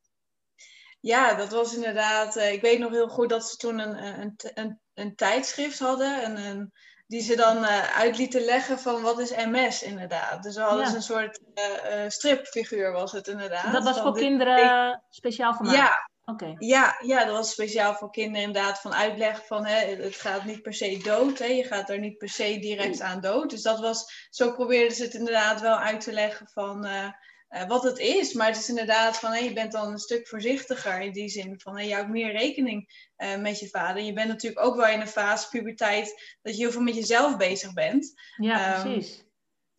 Ja, 1.00 1.34
dat 1.34 1.50
was 1.52 1.74
inderdaad. 1.74 2.36
eh, 2.36 2.52
ik 2.52 2.60
weet 2.60 2.78
nog 2.78 2.90
heel 2.90 3.08
goed 3.08 3.28
dat 3.28 3.48
ze 3.48 3.56
toen 3.56 3.78
een, 3.78 4.20
een, 4.20 4.34
een, 4.54 4.80
een 4.94 5.14
tijdschrift 5.16 5.78
hadden. 5.78 6.22
En 6.22 6.36
een, 6.36 6.72
die 7.06 7.20
ze 7.22 7.36
dan 7.36 7.64
eh, 7.64 7.96
uit 7.98 8.18
lieten 8.18 8.40
leggen 8.44 8.78
van 8.78 9.02
wat 9.02 9.18
is 9.18 9.30
MS 9.30 9.82
inderdaad. 9.82 10.42
Dus 10.42 10.54
we 10.56 10.60
hadden 10.62 10.80
Ja. 10.84 10.90
ze 10.90 10.96
een 10.96 11.02
soort 11.02 11.40
eh, 11.54 12.04
eh, 12.04 12.10
stripfiguur 12.10 12.92
was 12.92 13.12
het 13.12 13.28
inderdaad. 13.28 13.72
Dat 13.72 13.84
was 13.84 13.94
Van 13.94 14.02
voor 14.02 14.12
dit- 14.12 14.22
kinderen 14.22 15.02
speciaal 15.10 15.52
gemaakt? 15.52 15.76
Ja, 15.76 16.10
Ja, 16.58 16.96
ja, 17.04 17.24
dat 17.24 17.36
was 17.36 17.50
speciaal 17.50 17.94
voor 17.94 18.10
kinderen 18.10 18.46
inderdaad 18.46 18.80
van 18.80 18.94
uitleg 18.94 19.46
van 19.46 19.66
hè, 19.66 19.94
het 19.94 20.14
gaat 20.16 20.44
niet 20.44 20.62
per 20.62 20.74
se 20.74 21.00
dood. 21.02 21.38
Hè, 21.38 21.46
je 21.46 21.64
gaat 21.64 21.90
er 21.90 21.98
niet 21.98 22.18
per 22.18 22.28
se 22.28 22.58
direct 22.58 23.00
aan 23.00 23.20
dood. 23.20 23.50
Dus 23.50 23.62
dat 23.62 23.80
was, 23.80 24.28
zo 24.30 24.52
probeerden 24.52 24.96
ze 24.96 25.02
het 25.02 25.14
inderdaad 25.14 25.60
wel 25.60 25.76
uit 25.76 26.00
te 26.00 26.12
leggen 26.12 26.48
van 26.48 26.84
eh, 26.84 27.08
eh, 27.48 27.68
wat 27.68 27.82
het 27.82 27.98
is. 27.98 28.32
Maar 28.32 28.46
het 28.46 28.56
is 28.56 28.68
inderdaad 28.68 29.18
van 29.18 29.32
hé, 29.32 29.38
je 29.38 29.52
bent 29.52 29.72
dan 29.72 29.92
een 29.92 29.98
stuk 29.98 30.28
voorzichtiger 30.28 31.00
in 31.00 31.12
die 31.12 31.28
zin 31.28 31.60
van 31.60 31.76
hé, 31.76 31.84
je 31.84 31.94
houdt 31.94 32.08
meer 32.08 32.32
rekening 32.32 33.10
eh, 33.16 33.36
met 33.36 33.58
je 33.58 33.68
vader. 33.68 34.02
Je 34.02 34.12
bent 34.12 34.28
natuurlijk 34.28 34.64
ook 34.64 34.76
wel 34.76 34.88
in 34.88 35.00
een 35.00 35.08
fase 35.08 35.48
puberteit 35.48 36.36
dat 36.42 36.56
je 36.56 36.62
heel 36.62 36.72
veel 36.72 36.80
met 36.80 36.94
jezelf 36.94 37.36
bezig 37.36 37.72
bent. 37.72 38.12
Ja, 38.36 38.74
Ehm, 38.74 38.82
precies. 38.82 39.24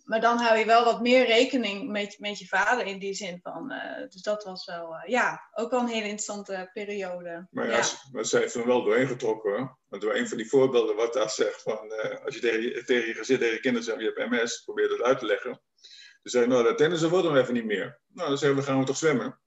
Maar 0.08 0.22
dan 0.22 0.38
hou 0.38 0.58
je 0.58 0.66
wel 0.66 0.84
wat 0.84 1.02
meer 1.02 1.26
rekening 1.26 1.90
met, 1.90 2.16
met 2.20 2.40
je 2.40 2.48
vader 2.48 2.86
in 2.86 3.00
die 3.00 3.14
zin 3.14 3.40
van. 3.44 3.72
eh, 3.72 4.10
dus 4.10 4.22
dat 4.22 4.44
was 4.44 4.66
wel, 4.66 4.96
eh, 4.96 5.10
ja, 5.10 5.42
ook 5.54 5.72
wel 5.72 5.80
een 5.80 5.88
hele 5.88 6.02
interessante 6.02 6.70
periode. 6.74 7.48
Maar 7.52 7.70
ja, 7.70 7.82
ze- 7.84 7.96
maar 8.12 8.26
ze 8.26 8.38
heeft 8.38 8.54
er 8.56 8.66
wel 8.66 8.84
doorheen 8.84 9.08
getrokken 9.08 9.52
hoor. 9.52 9.78
Want 9.88 10.02
door 10.02 10.16
een 10.16 10.28
van 10.28 10.38
die 10.38 10.50
voorbeelden 10.50 10.96
wat 10.96 11.14
daar 11.14 11.30
zegt 11.30 11.62
van, 11.62 11.92
eh, 11.94 12.26
als 12.26 12.36
je 12.36 12.42
tegen 12.42 12.62
je, 12.62 12.84
tegen 12.86 13.08
je 13.08 13.14
gezin, 13.14 13.38
tegen 13.38 13.54
je 13.54 13.60
kinderen 13.60 13.86
zegt, 13.88 14.00
je 14.00 14.14
hebt 14.16 14.32
MS, 14.32 14.62
probeer 14.66 14.88
dat 14.90 15.02
uit 15.02 15.20
te 15.20 15.26
leggen. 15.26 15.52
Dan 16.22 16.32
zeg 16.32 16.42
je, 16.42 16.48
nou 16.48 16.64
dat 16.64 16.78
tennissen 16.78 17.10
wordt 17.10 17.26
dan 17.26 17.38
even 17.38 17.54
niet 17.54 17.66
meer. 17.66 18.00
Nou, 18.14 18.28
dan 18.30 18.38
zeggen 18.38 18.58
we, 18.60 18.64
gaan 18.66 18.80
we 18.80 18.86
toch 18.86 18.98
zwemmen. 18.98 19.40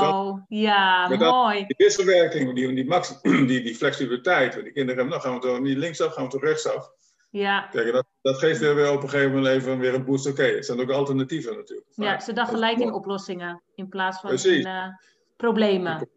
dat- 0.00 0.12
Oh, 0.14 0.42
ja, 0.48 1.08
mooi. 1.32 1.64
Die 1.66 1.76
wisselwerking, 1.86 2.54
die, 2.54 2.74
die, 2.74 2.86
max, 2.86 3.20
die, 3.22 3.46
die 3.62 3.74
flexibiliteit, 3.76 4.52
want 4.52 4.64
die 4.64 4.72
kinderen 4.72 5.00
hebben, 5.00 5.08
nou 5.08 5.20
gaan 5.22 5.34
we 5.34 5.46
toch 5.46 5.60
niet 5.60 5.76
linksaf, 5.76 6.12
gaan 6.12 6.24
we 6.24 6.30
toch 6.30 6.42
rechtsaf. 6.42 6.90
Ja. 7.30 7.68
Kijk, 7.70 7.92
dat, 7.92 8.06
dat 8.22 8.38
geeft 8.38 8.60
weer, 8.60 8.74
weer 8.74 8.92
op 8.92 9.02
een 9.02 9.08
gegeven 9.08 9.34
moment 9.34 9.54
even 9.54 9.78
weer 9.78 9.94
een 9.94 10.04
boost. 10.04 10.26
Oké, 10.26 10.42
er 10.42 10.64
zijn 10.64 10.80
ook 10.80 10.90
alternatieven 10.90 11.56
natuurlijk. 11.56 11.88
ja, 11.90 12.20
ze 12.20 12.32
dacht 12.32 12.50
gelijk 12.50 12.78
in 12.78 12.92
oplossingen 12.92 13.62
in 13.74 13.88
plaats 13.88 14.20
van 14.20 14.30
Precies. 14.30 14.64
in 14.64 14.66
eh, 14.66 14.88
problemen. 15.36 16.08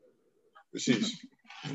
Precies. 0.70 1.30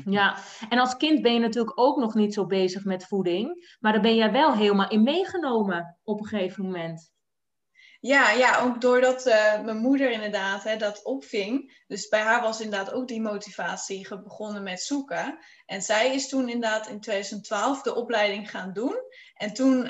Ja, 0.05 0.37
en 0.69 0.79
als 0.79 0.97
kind 0.97 1.21
ben 1.21 1.33
je 1.33 1.39
natuurlijk 1.39 1.79
ook 1.79 1.97
nog 1.97 2.13
niet 2.13 2.33
zo 2.33 2.45
bezig 2.45 2.83
met 2.83 3.05
voeding, 3.05 3.77
maar 3.79 3.91
daar 3.91 4.01
ben 4.01 4.15
jij 4.15 4.31
wel 4.31 4.53
helemaal 4.53 4.89
in 4.89 5.03
meegenomen 5.03 5.97
op 6.03 6.19
een 6.19 6.25
gegeven 6.25 6.63
moment. 6.65 7.11
Ja, 7.99 8.31
ja, 8.31 8.61
ook 8.61 8.81
doordat 8.81 9.25
eh, 9.25 9.61
mijn 9.61 9.77
moeder 9.77 10.11
inderdaad 10.11 10.63
hè, 10.63 10.77
dat 10.77 11.03
opving. 11.03 11.83
Dus 11.87 12.07
bij 12.07 12.19
haar 12.19 12.41
was 12.41 12.61
inderdaad 12.61 12.91
ook 12.93 13.07
die 13.07 13.21
motivatie 13.21 14.07
begonnen 14.23 14.63
met 14.63 14.81
zoeken. 14.81 15.37
En 15.65 15.81
zij 15.81 16.13
is 16.13 16.29
toen 16.29 16.49
inderdaad 16.49 16.87
in 16.87 16.99
2012 16.99 17.81
de 17.81 17.95
opleiding 17.95 18.49
gaan 18.49 18.73
doen. 18.73 18.95
En 19.37 19.53
toen 19.53 19.89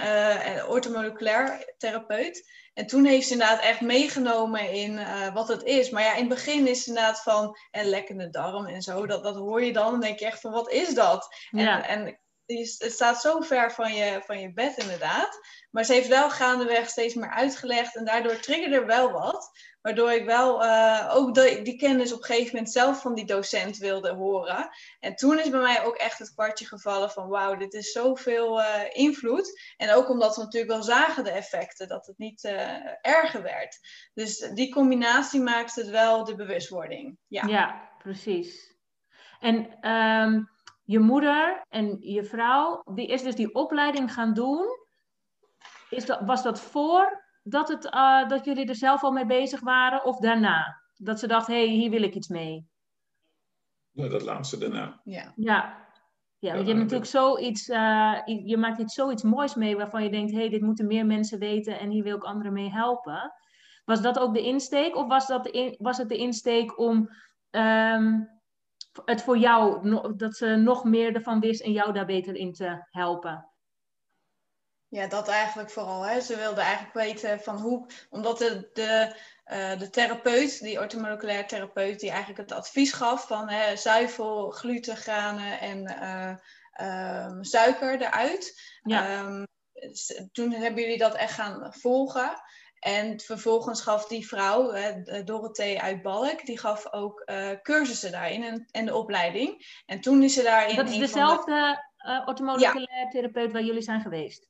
orthomoleculair 0.68 1.74
therapeut. 1.77 2.46
En 2.77 2.88
toen 2.88 3.06
heeft 3.06 3.27
ze 3.27 3.34
inderdaad 3.34 3.62
echt 3.62 3.82
meegenomen 3.82 4.72
in 4.72 4.98
eh, 4.98 5.34
wat 5.34 5.48
het 5.48 5.63
is. 5.63 5.89
Maar 5.89 6.04
ja, 6.04 6.13
in 6.13 6.20
het 6.20 6.30
begin 6.30 6.68
is 6.68 6.77
het 6.77 6.88
inderdaad 6.88 7.22
van 7.22 7.57
en 7.72 7.86
lekkende 7.86 8.29
darm 8.29 8.66
en 8.66 8.81
zo. 8.81 9.05
Dat, 9.05 9.24
dat 9.24 9.36
hoor 9.36 9.64
je 9.64 9.74
dan. 9.74 9.92
Dan 9.92 10.00
denk 10.00 10.20
je 10.20 10.25
echt 10.25 10.40
van 10.40 10.51
wat 10.51 10.72
is 10.72 10.94
dat? 10.94 11.36
Ja, 11.50 11.88
En, 11.88 12.05
en 12.05 12.20
het 12.55 12.92
staat 12.92 13.22
zo 13.22 13.42
ver 13.42 13.72
van 13.72 13.94
je, 13.94 14.22
van 14.25 14.40
je 14.40 14.53
bed 14.53 14.77
inderdaad. 14.77 15.40
Maar 15.72 15.83
ze 15.83 15.94
heeft 15.94 16.07
wel 16.07 16.29
gaandeweg 16.29 16.90
steeds 16.90 17.14
meer 17.14 17.29
uitgelegd. 17.29 17.96
En 17.96 18.05
daardoor 18.05 18.40
triggerde 18.40 18.75
er 18.75 18.86
wel 18.86 19.12
wat. 19.12 19.51
Waardoor 19.81 20.12
ik 20.12 20.25
wel 20.25 20.64
eh, 20.64 21.12
ook 21.16 21.33
die 21.36 21.75
kennis 21.75 22.12
op 22.12 22.20
een 22.20 22.25
gegeven 22.25 22.55
moment 22.55 22.72
zelf 22.72 23.01
van 23.01 23.16
die 23.16 23.25
docent 23.25 23.77
wilde 23.77 24.14
horen. 24.14 24.70
En 25.00 25.16
toen 25.16 25.40
is 25.40 25.50
bij 25.50 25.60
mij 25.60 25.83
ook 25.83 25.96
echt 25.96 26.20
het 26.20 26.33
kwartje 26.33 26.66
gevallen 26.66 27.12
van 27.12 27.27
wauw, 27.27 27.55
dit 27.55 27.74
is 27.74 27.92
zoveel 27.92 28.62
eh 28.62 28.81
invloed. 28.92 29.62
En 29.77 29.94
ook 29.94 30.10
omdat 30.10 30.36
we 30.36 30.42
natuurlijk 30.42 30.72
wel 30.72 30.83
zagen 30.83 31.24
de 31.24 31.31
effecten, 31.31 31.88
dat 31.88 32.05
het 32.05 32.18
niet 32.18 32.44
eh, 32.44 32.75
erger 33.01 33.42
werd. 33.42 33.79
Dus 34.14 34.38
die 34.38 34.74
combinatie 34.74 35.42
maakt 35.42 35.75
het 35.75 35.88
wel 35.88 36.24
de 36.24 36.36
bewustwording. 36.36 37.18
Ja. 37.27 37.44
ja, 37.48 37.90
precies. 37.98 38.75
En 39.40 39.77
ehm, 39.81 40.42
je 40.88 41.00
moeder 41.00 41.66
en 41.70 41.98
je 42.00 42.24
vrouw, 42.24 42.82
die 42.94 43.08
is 43.08 43.24
dus 43.24 43.36
die 43.36 43.54
opleiding 43.56 44.14
gaan 44.14 44.34
doen. 44.34 44.66
Is 45.90 46.06
dat, 46.06 46.20
was 46.26 46.44
dat 46.44 46.62
voor 46.62 47.26
dat, 47.44 47.68
het, 47.68 47.90
eh, 47.90 48.28
dat 48.28 48.46
jullie 48.46 48.66
er 48.68 48.76
zelf 48.76 49.04
al 49.04 49.12
mee 49.12 49.26
bezig 49.26 49.60
waren 49.60 50.06
of 50.06 50.18
daarna? 50.20 50.82
Dat 50.96 51.20
ze 51.20 51.28
dacht, 51.28 51.48
hé, 51.48 51.54
hey, 51.66 51.68
hier 51.68 51.90
wil 51.90 52.02
ik 52.02 52.16
iets 52.16 52.28
mee. 52.28 52.68
Nou, 53.92 54.10
dat 54.10 54.22
laatste 54.22 54.58
daarna. 54.58 55.02
ja. 55.04 55.34
Ja, 55.36 55.86
ja 56.40 56.54
want 56.54 56.68
je 56.68 56.74
hebt 56.74 56.84
natuurlijk 56.84 57.10
zoiets, 57.10 57.70
eh, 57.70 58.22
i- 58.26 58.48
je 58.50 58.58
maakt 58.58 58.80
iets 58.80 58.94
zoiets 58.94 59.24
moois 59.24 59.56
mee 59.56 59.76
waarvan 59.78 60.04
je 60.04 60.10
denkt, 60.10 60.32
hé, 60.32 60.38
hey, 60.38 60.50
dit 60.50 60.62
moeten 60.62 60.88
meer 60.88 61.06
mensen 61.06 61.40
weten 61.40 61.80
en 61.80 61.90
hier 61.90 62.04
wil 62.04 62.16
ik 62.16 62.24
anderen 62.24 62.54
mee 62.54 62.72
helpen. 62.72 63.34
Was 63.86 64.02
dat 64.02 64.20
ook 64.20 64.34
de 64.34 64.42
insteek 64.42 64.96
of 64.96 65.08
was, 65.08 65.28
dat 65.28 65.44
de 65.44 65.52
in- 65.52 65.76
was 65.80 65.98
het 65.98 66.10
de 66.10 66.18
insteek 66.18 66.80
om 66.80 67.10
ehm, 67.50 68.20
het 69.05 69.22
voor 69.22 69.38
jou, 69.38 69.90
dat 70.16 70.36
ze 70.36 70.46
nog 70.46 70.83
meer 70.83 71.16
ervan 71.16 71.40
wist 71.40 71.62
en 71.62 71.72
jou 71.72 71.94
daar 71.94 72.05
beter 72.05 72.36
in 72.36 72.53
te 72.53 72.88
helpen? 72.90 73.51
Ja, 74.90 75.07
dat 75.07 75.27
eigenlijk 75.27 75.70
vooral. 75.70 76.05
Hè. 76.05 76.22
Ze 76.22 76.36
wilde 76.36 76.62
eigenlijk 76.62 76.94
weten 76.94 77.40
van 77.40 77.57
hoe, 77.57 77.90
omdat 78.10 78.38
de, 78.38 78.70
de, 78.74 79.16
eh, 79.44 79.79
de 79.79 79.90
therapeut, 79.90 80.62
die 80.62 80.79
orthomoleculair 80.79 81.48
therapeut, 81.48 82.00
die 82.00 82.10
eigenlijk 82.10 82.40
het 82.40 82.57
advies 82.57 82.94
gaf 82.94 83.27
van 83.27 83.50
hè, 83.50 83.75
zuivel, 83.75 84.50
gluten, 84.50 84.98
granen 84.98 85.60
en 85.60 85.86
eh, 85.86 86.36
ehm, 86.72 87.44
suiker 87.44 88.01
eruit. 88.01 88.62
Ja, 88.81 89.07
Ehm, 89.07 89.44
toen 90.31 90.51
hebben 90.51 90.81
jullie 90.81 90.98
dat 90.98 91.16
echt 91.16 91.33
gaan 91.33 91.74
volgen. 91.74 92.42
En 92.79 93.20
vervolgens 93.20 93.81
gaf 93.81 94.07
die 94.07 94.27
vrouw, 94.27 94.72
hè, 94.72 95.01
de- 95.03 95.24
Dorothee 95.24 95.81
uit 95.81 96.01
Balk, 96.01 96.46
die 96.46 96.57
gaf 96.59 96.92
ook 96.94 97.20
eh, 97.20 97.50
cursussen 97.61 98.11
daarin 98.11 98.44
en, 98.44 98.68
en 98.72 98.85
de 98.85 98.96
opleiding. 98.96 99.81
En 99.85 100.01
toen 100.01 100.24
is 100.24 100.33
ze 100.33 100.44
daarin. 100.44 100.75
dat 100.75 100.85
is 100.85 100.92
van 100.92 101.00
de- 101.00 101.05
dezelfde 101.05 101.85
eh 101.98 103.09
therapeut 103.09 103.51
waar 103.51 103.63
jullie 103.63 103.81
zijn 103.81 104.01
geweest. 104.01 104.48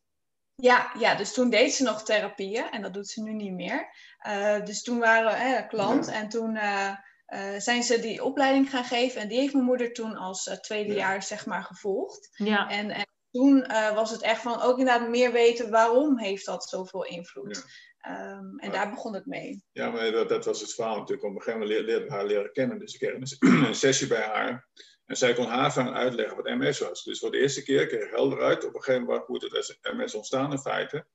Ja, 0.55 0.91
ja, 0.99 1.15
dus 1.15 1.33
toen 1.33 1.49
deed 1.49 1.73
ze 1.73 1.83
nog 1.83 2.03
therapieën 2.03 2.69
en 2.71 2.81
dat 2.81 2.93
doet 2.93 3.07
ze 3.09 3.21
nu 3.21 3.33
niet 3.33 3.53
meer. 3.53 3.89
Eh, 4.19 4.63
dus 4.65 4.83
toen 4.83 4.99
waren 4.99 5.31
we 5.31 5.37
hè, 5.37 5.67
klant 5.67 6.05
Ja. 6.05 6.11
en 6.13 6.29
toen 6.29 6.55
eh, 6.55 6.89
eh, 7.25 7.59
zijn 7.61 7.83
ze 7.83 7.99
die 7.99 8.23
opleiding 8.23 8.69
gaan 8.69 8.83
geven. 8.83 9.21
En 9.21 9.27
die 9.27 9.39
heeft 9.39 9.53
mijn 9.53 9.65
moeder 9.65 9.93
toen 9.93 10.15
als 10.15 10.47
eh, 10.47 10.57
tweede 10.57 10.91
Ja. 10.93 10.97
jaar 10.97 11.23
zeg 11.23 11.45
maar 11.45 11.63
gevolgd. 11.63 12.29
Ja, 12.33 12.69
En, 12.69 12.89
en 12.91 13.05
toen 13.31 13.63
eh, 13.63 13.93
was 13.95 14.11
het 14.11 14.21
echt 14.21 14.41
van 14.41 14.61
ook 14.61 14.79
inderdaad 14.79 15.09
meer 15.09 15.31
weten 15.31 15.69
waarom 15.71 16.19
heeft 16.19 16.45
dat 16.45 16.69
zoveel 16.69 17.05
invloed. 17.05 17.65
Ehm, 18.07 18.57
en 18.57 18.67
Ja. 18.67 18.71
daar 18.71 18.89
begon 18.89 19.13
het 19.13 19.25
mee. 19.25 19.63
Ja, 19.71 19.89
maar 19.89 20.11
dat, 20.11 20.29
dat 20.29 20.45
was 20.45 20.61
het 20.61 20.73
verhaal 20.73 20.97
natuurlijk. 20.97 21.27
Op 21.27 21.35
een 21.35 21.41
gegeven 21.41 21.59
moment 21.59 21.77
leer- 21.77 21.87
leerde 21.87 22.05
ik 22.05 22.11
haar 22.11 22.25
leren 22.25 22.51
kennen. 22.51 22.79
Dus 22.79 22.93
ik 22.93 22.99
kreeg 22.99 23.13
een, 23.39 23.65
een 23.67 23.75
sessie 23.75 24.07
bij 24.07 24.21
haar. 24.21 24.67
En 25.05 25.15
zij 25.17 25.33
kon 25.33 25.45
haar 25.45 25.71
gaan 25.71 25.93
uitleggen 25.93 26.35
wat 26.35 26.45
MS 26.45 26.79
was. 26.79 27.03
Dus 27.03 27.19
voor 27.19 27.31
de 27.31 27.39
eerste 27.39 27.63
keer 27.63 27.87
kreeg 27.87 28.03
ik 28.03 28.09
helder 28.11 28.41
uit. 28.41 28.65
Op 28.65 28.75
een 28.75 28.81
gegeven 28.83 29.05
moment 29.07 29.25
hoe 29.25 29.37
het 29.37 29.77
MS 29.97 30.15
ontstaan 30.15 30.51
in 30.51 30.57
feite. 30.59 31.05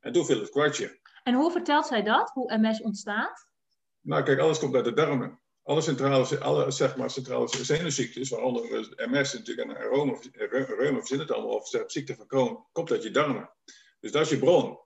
En 0.00 0.12
toen 0.12 0.26
viel 0.26 0.40
het 0.40 0.50
kwartje. 0.50 0.98
en 1.22 1.34
hoe 1.34 1.50
vertelt 1.50 1.86
zij 1.86 2.02
dat, 2.02 2.30
hoe 2.30 2.58
MS 2.58 2.80
ontstaat? 2.82 3.48
Nou, 4.00 4.22
kijk, 4.22 4.38
alles 4.38 4.58
komt 4.58 4.74
uit 4.74 4.84
de 4.84 4.92
darmen. 4.92 5.40
Alle 5.62 5.80
centrale, 5.80 6.38
alle, 6.40 6.70
zeg 6.70 6.96
maar, 6.96 7.10
centrale 7.10 7.48
zenuwziektes, 7.48 8.28
waaronder 8.30 8.94
MS 9.10 9.32
natuurlijk 9.32 9.68
en 9.68 9.76
reuma, 9.76 10.18
reuma, 10.76 10.98
verzin 10.98 11.18
het 11.18 11.30
allemaal, 11.30 11.54
of 11.56 11.68
ziekte 11.86 12.14
van 12.16 12.26
Crohn, 12.26 12.66
komt 12.72 12.90
uit 12.90 13.02
je 13.02 13.10
darmen. 13.10 13.50
Dus 14.00 14.12
dat 14.12 14.22
is 14.22 14.30
je 14.30 14.38
bron. 14.38 14.78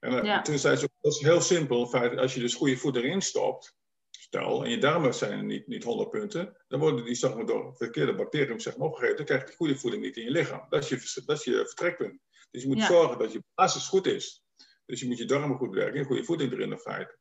En 0.00 0.18
eh, 0.18 0.24
Ja. 0.24 0.42
toen 0.42 0.58
zei 0.58 0.76
ze, 0.76 0.88
dat 1.00 1.12
is 1.12 1.20
heel 1.20 1.40
simpel, 1.40 1.80
in 1.80 1.86
feite, 1.88 2.20
als 2.20 2.34
je 2.34 2.40
dus 2.40 2.54
goede 2.54 2.76
voeding 2.76 3.04
erin 3.04 3.22
stopt, 3.22 3.76
stel, 4.10 4.64
en 4.64 4.70
je 4.70 4.78
darmen 4.78 5.14
zijn 5.14 5.46
niet, 5.46 5.66
niet 5.66 5.84
100 5.84 6.10
punten, 6.10 6.56
dan 6.68 6.80
worden 6.80 7.04
die 7.04 7.14
zeg 7.14 7.34
maar, 7.34 7.46
door 7.46 7.76
verkeerde 7.76 8.14
bacteriën 8.14 8.60
zeg 8.60 8.76
maar, 8.76 8.86
opgegeten, 8.88 9.16
dan 9.16 9.26
krijg 9.26 9.48
je 9.48 9.56
goede 9.56 9.76
voeding 9.78 10.02
niet 10.02 10.16
in 10.16 10.24
je 10.24 10.30
lichaam. 10.30 10.66
Dat 10.68 10.82
is 10.82 10.88
je, 11.14 11.22
dat 11.24 11.38
is 11.38 11.44
je 11.44 11.52
vertrekpunt. 11.66 12.20
Dus 12.50 12.62
je 12.62 12.68
moet 12.68 12.78
Ja. 12.78 12.86
zorgen 12.86 13.18
dat 13.18 13.32
je 13.32 13.42
basis 13.54 13.88
goed 13.88 14.06
is. 14.06 14.42
Dus 14.86 15.00
je 15.00 15.06
moet 15.06 15.18
je 15.18 15.24
darmen 15.24 15.56
goed 15.56 15.74
werken 15.74 15.98
en 16.00 16.04
goede 16.06 16.24
voeding 16.24 16.52
erin 16.52 16.70
in 16.72 16.78
feite. 16.78 17.18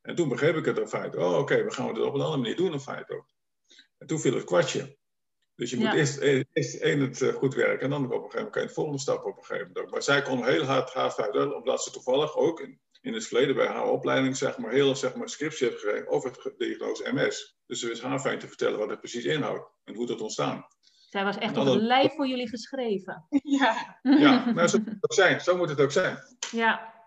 En 0.00 0.14
toen 0.14 0.28
begreep 0.28 0.56
ik 0.56 0.64
het 0.64 0.78
in 0.78 0.88
feite. 0.88 1.18
Oh, 1.18 1.38
oké, 1.38 1.64
we 1.64 1.70
gaan 1.70 1.88
het 1.88 1.98
op 1.98 2.14
een 2.14 2.20
andere 2.20 2.36
manier 2.40 2.56
doen 2.56 2.72
in 2.72 2.80
feite 2.80 3.12
ook. 3.14 3.26
En 3.98 4.06
toen 4.06 4.20
viel 4.20 4.34
het 4.34 4.44
kwartje. 4.44 4.98
Dus 5.60 5.70
je 5.70 5.76
moet 5.76 5.92
eerst, 5.92 6.18
eerst 6.52 6.74
één 6.74 7.00
het 7.00 7.22
eh, 7.22 7.34
goed 7.34 7.54
werken 7.54 7.80
en 7.80 7.90
dan 7.90 8.04
op 8.04 8.10
een 8.10 8.16
gegeven 8.16 8.36
moment 8.36 8.52
kan 8.52 8.62
je 8.62 8.68
de 8.68 8.74
volgende 8.74 9.00
stap 9.00 9.24
op 9.24 9.36
een 9.36 9.44
gegeven 9.44 9.66
moment 9.66 9.84
ook. 9.84 9.90
Maar 9.92 10.02
zij 10.02 10.22
kon 10.22 10.44
heel 10.44 10.64
hard 10.64 10.90
verder, 10.90 11.54
omdat 11.54 11.82
ze 11.82 11.90
toevallig 11.90 12.36
ook 12.36 12.60
in, 12.60 12.80
in 13.00 13.14
het 13.14 13.26
verleden 13.26 13.54
bij 13.54 13.66
haar 13.66 13.90
opleiding 13.90 14.36
zeg 14.36 14.58
maar, 14.58 14.70
heel 14.70 14.96
zeg 14.96 15.14
maar, 15.14 15.28
scriptie 15.28 15.68
heeft 15.68 15.80
gegeven 15.80 16.08
over 16.08 16.30
het 16.42 16.54
diagnose 16.58 17.12
MS. 17.12 17.56
Dus 17.66 17.80
ze 17.80 17.86
wist 17.86 18.02
haar 18.02 18.20
fijn 18.20 18.38
te 18.38 18.48
vertellen 18.48 18.78
wat 18.78 18.90
het 18.90 18.98
precies 18.98 19.24
inhoudt 19.24 19.70
en 19.84 19.94
hoe 19.94 20.06
dat 20.06 20.20
ontstaan. 20.20 20.66
Zij 21.08 21.24
was 21.24 21.38
echt 21.38 21.56
op 21.56 21.66
het 21.66 21.82
lijf 21.82 22.14
voor 22.14 22.26
jullie 22.28 22.48
geschreven. 22.48 23.26
Ja, 23.42 23.98
ja 24.02 24.52
maar 24.52 24.68
zo 24.78 24.78
moet 24.78 24.88
het 24.88 25.04
ook 25.04 25.12
zijn. 25.12 25.40
Zo 25.40 25.56
moet 25.56 25.68
het 25.68 25.80
ook 25.80 25.92
zijn. 25.92 26.18
Ja. 26.50 26.99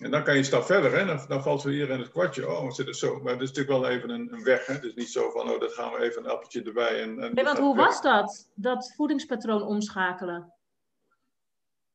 En 0.00 0.10
dan 0.10 0.24
kan 0.24 0.32
je 0.32 0.38
een 0.38 0.44
stap 0.44 0.64
verder, 0.64 0.92
hè? 0.92 1.04
Dan, 1.04 1.24
dan 1.28 1.42
valt 1.42 1.62
weer 1.62 1.90
in 1.90 1.98
het 1.98 2.10
kwartje. 2.10 2.48
Oh, 2.48 2.62
wat 2.62 2.74
zit 2.74 2.96
zo? 2.96 3.20
Maar 3.20 3.32
het 3.32 3.42
is 3.42 3.48
natuurlijk 3.48 3.80
wel 3.80 3.90
even 3.90 4.10
een, 4.10 4.32
een 4.32 4.44
weg. 4.44 4.66
Hè? 4.66 4.74
Het 4.74 4.84
is 4.84 4.94
niet 4.94 5.10
zo 5.10 5.30
van, 5.30 5.50
oh, 5.50 5.60
dat 5.60 5.72
gaan 5.72 5.92
we 5.92 6.00
even 6.00 6.24
een 6.24 6.30
appeltje 6.30 6.62
erbij. 6.62 7.02
En, 7.02 7.22
en 7.22 7.34
nee, 7.34 7.44
want 7.44 7.58
hoe 7.58 7.76
was 7.76 8.02
dat, 8.02 8.50
dat 8.54 8.92
voedingspatroon 8.96 9.62
omschakelen? 9.62 10.54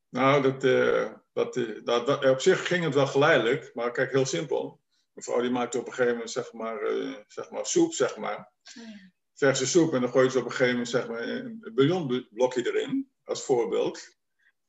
Nou, 0.10 0.41
dat, 0.41 0.63
uh, 0.63 1.12
dat, 1.34 1.56
uh, 1.56 1.84
dat, 1.84 2.26
op 2.26 2.41
zich 2.41 2.68
ging 2.68 2.84
het 2.84 2.94
wel 2.94 3.08
geleidelijk, 3.08 3.72
maar 3.74 3.91
kijk, 3.91 4.12
heel 4.12 4.26
simpel. 4.26 4.82
Mevrouw 5.13 5.41
die 5.41 5.52
maakte 5.52 5.80
op 5.80 5.86
een 5.86 5.94
gegeven 5.94 6.13
moment, 6.13 6.32
zeg 6.32 6.54
maar, 6.54 6.91
uh, 6.91 7.15
zeg 7.28 7.50
maar 7.50 7.65
soep, 7.65 7.94
zeg 7.94 8.18
maar. 8.18 8.52
Verse 9.34 9.68
soep, 9.68 9.94
en 9.94 10.02
dan 10.02 10.12
gooit 10.12 10.32
ze 10.32 10.39
op 10.39 10.46
een 10.46 10.52
gegeven 10.52 10.72
moment, 10.72 10.89
zeg 10.89 11.08
maar, 11.08 11.22
een 11.22 11.72
bouillonblokje 11.76 12.68
erin, 12.68 13.12
als 13.24 13.44
voorbeeld. 13.44 14.14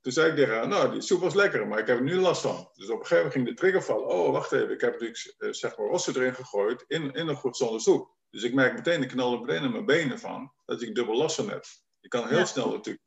Toen 0.07 0.15
zei 0.15 0.31
ik 0.31 0.37
tegen 0.37 0.55
haar, 0.55 0.69
nou, 0.69 0.93
die 0.93 1.01
soep 1.01 1.21
was 1.21 1.35
lekker, 1.35 1.67
maar 1.67 1.79
ik 1.79 1.87
heb 1.87 1.97
er 1.97 2.03
nu 2.03 2.17
last 2.17 2.43
van. 2.43 2.71
Dus 2.75 2.91
op 2.91 3.01
een 3.01 3.07
gegeven 3.07 3.17
moment 3.17 3.33
ging 3.33 3.47
de 3.47 3.55
trigger 3.55 3.83
vallen. 3.83 4.09
Oh, 4.09 4.33
wacht 4.33 4.53
even, 4.53 4.71
ik 4.71 4.81
heb 4.81 4.93
natuurlijk, 4.93 5.35
uh, 5.39 5.53
zeg 5.53 5.77
maar, 5.77 5.87
rossen 5.87 6.17
erin 6.17 6.35
gegooid 6.35 6.85
in, 6.87 7.13
in 7.13 7.29
een 7.29 7.37
gezonde 7.37 7.81
soep. 7.81 8.15
Dus 8.31 8.43
ik 8.43 8.55
merk 8.55 8.75
meteen, 8.75 9.03
ik 9.03 9.09
knal 9.09 9.33
er 9.33 9.41
meteen 9.41 9.63
in 9.63 9.73
mijn 9.73 9.85
benen 9.85 10.19
van, 10.19 10.53
dat 10.65 10.83
ik 10.83 10.95
dubbel 10.95 11.17
last 11.17 11.37
van 11.37 11.51
heb. 11.51 11.65
Je 12.01 12.09
kan 12.09 12.29
heel 12.29 12.39
ja. 12.39 12.45
snel 12.45 12.71
natuurlijk 12.71 13.05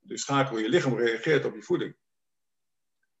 dus 0.00 0.22
schakelen 0.22 0.50
hoe 0.52 0.62
je 0.62 0.68
lichaam 0.68 0.96
reageert 0.96 1.44
op 1.44 1.54
je 1.54 1.62
voeding. 1.62 1.96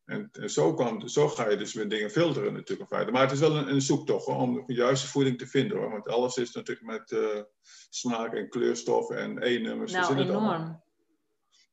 En, 0.04 0.28
en 0.32 0.50
zo, 0.50 0.74
kan, 0.74 1.08
zo, 1.08 1.28
ga 1.28 1.50
je 1.50 1.56
dus 1.56 1.74
met 1.74 1.90
dingen 1.90 2.10
filteren 2.10 2.52
natuurlijk 2.52 2.90
in 2.90 2.96
feite. 2.96 3.12
Maar 3.12 3.22
het 3.22 3.32
is 3.32 3.40
wel 3.40 3.56
een, 3.56 3.68
een 3.68 3.82
zoektocht 3.82 4.26
hoor, 4.26 4.36
om 4.36 4.66
de 4.66 4.74
juiste 4.74 5.08
voeding 5.08 5.38
te 5.38 5.46
vinden. 5.46 5.78
Hoor. 5.78 5.90
Want 5.90 6.08
alles 6.08 6.36
is 6.36 6.52
natuurlijk 6.52 6.86
met 6.86 7.10
uh, 7.10 7.42
smaak 7.90 8.34
en 8.34 8.48
kleurstof 8.48 9.10
en 9.10 9.42
E-nummers. 9.42 9.92
Nou, 9.92 10.16
enorm. 10.16 10.82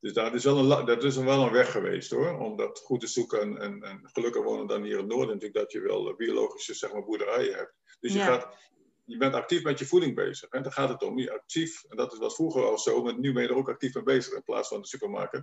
Dus 0.00 0.12
dat 0.12 0.34
is, 0.34 0.44
wel 0.44 0.58
een, 0.58 0.86
dat 0.86 1.04
is 1.04 1.16
wel 1.16 1.42
een 1.42 1.52
weg 1.52 1.70
geweest 1.70 2.10
hoor, 2.10 2.38
om 2.38 2.56
dat 2.56 2.78
goed 2.78 3.00
te 3.00 3.06
zoeken. 3.06 3.40
En, 3.40 3.58
en, 3.58 3.82
en 3.82 4.00
gelukkig 4.02 4.42
wonen 4.42 4.66
dan 4.66 4.82
hier 4.82 4.92
in 4.92 4.98
het 4.98 5.06
noorden 5.06 5.26
natuurlijk 5.26 5.54
dat 5.54 5.72
je 5.72 5.80
wel 5.80 6.14
biologische 6.16 6.74
zeg 6.74 6.92
maar, 6.92 7.04
boerderijen 7.04 7.54
hebt. 7.54 7.74
Dus 8.00 8.12
je, 8.12 8.18
ja. 8.18 8.24
gaat, 8.24 8.56
je 9.04 9.16
bent 9.16 9.34
actief 9.34 9.62
met 9.62 9.78
je 9.78 9.86
voeding 9.86 10.14
bezig. 10.14 10.48
En 10.48 10.62
daar 10.62 10.72
gaat 10.72 10.88
het 10.88 11.02
om. 11.02 11.18
Je 11.18 11.32
actief, 11.32 11.84
en 11.88 11.96
dat 11.96 12.18
was 12.18 12.34
vroeger 12.34 12.64
al 12.64 12.78
zo, 12.78 13.02
maar 13.02 13.18
nu 13.18 13.32
ben 13.32 13.42
je 13.42 13.48
er 13.48 13.56
ook 13.56 13.68
actief 13.68 13.94
mee 13.94 14.02
bezig 14.02 14.32
in 14.34 14.42
plaats 14.42 14.68
van 14.68 14.80
de 14.80 14.86
supermarkt. 14.86 15.42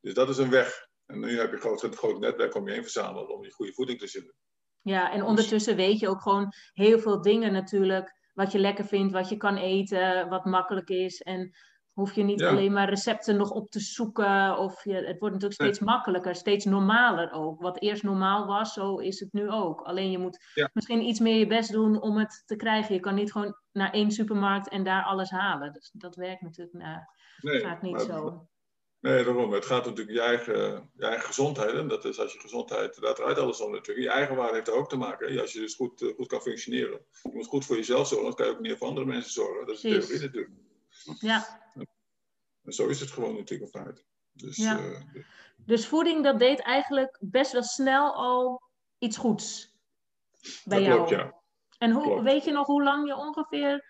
Dus 0.00 0.14
dat 0.14 0.28
is 0.28 0.36
een 0.36 0.50
weg. 0.50 0.88
En 1.06 1.20
nu 1.20 1.38
heb 1.38 1.50
je 1.50 1.56
groot, 1.56 1.82
een 1.82 1.96
groot 1.96 2.20
netwerk 2.20 2.54
om 2.54 2.66
je 2.66 2.72
heen 2.72 2.82
verzameld 2.82 3.28
om 3.28 3.44
je 3.44 3.52
goede 3.52 3.72
voeding 3.72 3.98
te 3.98 4.08
vinden. 4.08 4.34
Ja, 4.82 5.12
en 5.12 5.22
ondertussen 5.22 5.76
weet 5.76 5.98
je 5.98 6.08
ook 6.08 6.22
gewoon 6.22 6.52
heel 6.72 6.98
veel 6.98 7.20
dingen 7.20 7.52
natuurlijk. 7.52 8.22
Wat 8.34 8.52
je 8.52 8.58
lekker 8.58 8.84
vindt, 8.84 9.12
wat 9.12 9.28
je 9.28 9.36
kan 9.36 9.56
eten, 9.56 10.28
wat 10.28 10.44
makkelijk 10.44 10.88
is. 10.88 11.20
En 11.20 11.54
hoef 11.94 12.12
je 12.12 12.22
niet 12.22 12.40
ja. 12.40 12.48
alleen 12.48 12.72
maar 12.72 12.88
recepten 12.88 13.36
nog 13.36 13.50
op 13.50 13.70
te 13.70 13.80
zoeken. 13.80 14.58
Of 14.58 14.84
je, 14.84 14.94
het 14.94 15.18
wordt 15.18 15.34
natuurlijk 15.34 15.60
steeds 15.62 15.78
nee. 15.78 15.88
makkelijker, 15.88 16.34
steeds 16.34 16.64
normaler 16.64 17.32
ook. 17.32 17.60
Wat 17.60 17.80
eerst 17.80 18.02
normaal 18.02 18.46
was, 18.46 18.72
zo 18.72 18.96
is 18.96 19.20
het 19.20 19.32
nu 19.32 19.50
ook. 19.50 19.80
Alleen 19.80 20.10
je 20.10 20.18
moet 20.18 20.44
ja. 20.54 20.70
misschien 20.72 21.02
iets 21.02 21.20
meer 21.20 21.38
je 21.38 21.46
best 21.46 21.72
doen 21.72 22.00
om 22.00 22.18
het 22.18 22.42
te 22.46 22.56
krijgen. 22.56 22.94
Je 22.94 23.00
kan 23.00 23.14
niet 23.14 23.32
gewoon 23.32 23.56
naar 23.72 23.92
één 23.92 24.10
supermarkt 24.10 24.68
en 24.68 24.84
daar 24.84 25.02
alles 25.02 25.30
halen. 25.30 25.72
Dus 25.72 25.90
dat 25.92 26.16
werkt 26.16 26.42
natuurlijk 26.42 26.76
nou, 26.76 26.98
nee, 27.40 27.60
gaat 27.60 27.82
niet 27.82 28.00
zo. 28.00 28.46
Nee, 29.00 29.24
daarom. 29.24 29.52
Het 29.52 29.66
gaat 29.66 29.84
natuurlijk 29.84 30.16
je 30.16 30.22
eigen, 30.22 30.90
je 30.96 31.04
eigen 31.04 31.26
gezondheid. 31.26 31.74
En 31.74 31.88
dat 31.88 32.04
is 32.04 32.18
als 32.18 32.32
je 32.32 32.40
gezondheid, 32.40 33.00
daar 33.00 33.14
draait 33.14 33.38
alles 33.38 33.60
om 33.60 33.72
natuurlijk. 33.72 34.06
Je 34.06 34.12
eigen 34.12 34.36
waarde 34.36 34.54
heeft 34.54 34.68
er 34.68 34.74
ook 34.74 34.88
te 34.88 34.96
maken. 34.96 35.40
Als 35.40 35.52
je 35.52 35.60
dus 35.60 35.74
goed, 35.74 36.12
goed 36.16 36.26
kan 36.26 36.40
functioneren. 36.40 37.00
Je 37.22 37.30
moet 37.32 37.46
goed 37.46 37.64
voor 37.64 37.76
jezelf 37.76 38.06
zorgen, 38.06 38.26
dan 38.26 38.36
kan 38.36 38.46
je 38.46 38.52
ook 38.52 38.60
meer 38.60 38.76
voor 38.76 38.88
andere 38.88 39.06
mensen 39.06 39.32
zorgen. 39.32 39.66
Dat 39.66 39.74
is 39.74 39.80
de 39.80 39.88
theorie 39.88 40.20
natuurlijk. 40.20 40.50
Ja. 41.20 41.62
En 42.64 42.72
zo 42.72 42.86
is 42.86 43.00
het 43.00 43.10
gewoon 43.10 43.36
natuurlijk 43.36 43.70
feit. 43.70 44.04
Dus, 44.32 44.56
ja. 44.56 44.78
uh, 44.78 45.00
dus 45.56 45.86
voeding, 45.86 46.24
dat 46.24 46.38
deed 46.38 46.60
eigenlijk 46.60 47.18
best 47.20 47.52
wel 47.52 47.62
snel 47.62 48.14
al 48.14 48.62
iets 48.98 49.16
goeds 49.16 49.74
bij 50.64 50.78
dat 50.78 50.86
jou. 50.86 50.96
Klopt, 50.96 51.10
ja. 51.10 51.42
En 51.78 51.90
hoe, 51.90 52.02
klopt. 52.02 52.22
weet 52.22 52.44
je 52.44 52.52
nog 52.52 52.66
hoe 52.66 52.82
lang 52.82 53.06
je 53.06 53.16
ongeveer, 53.16 53.84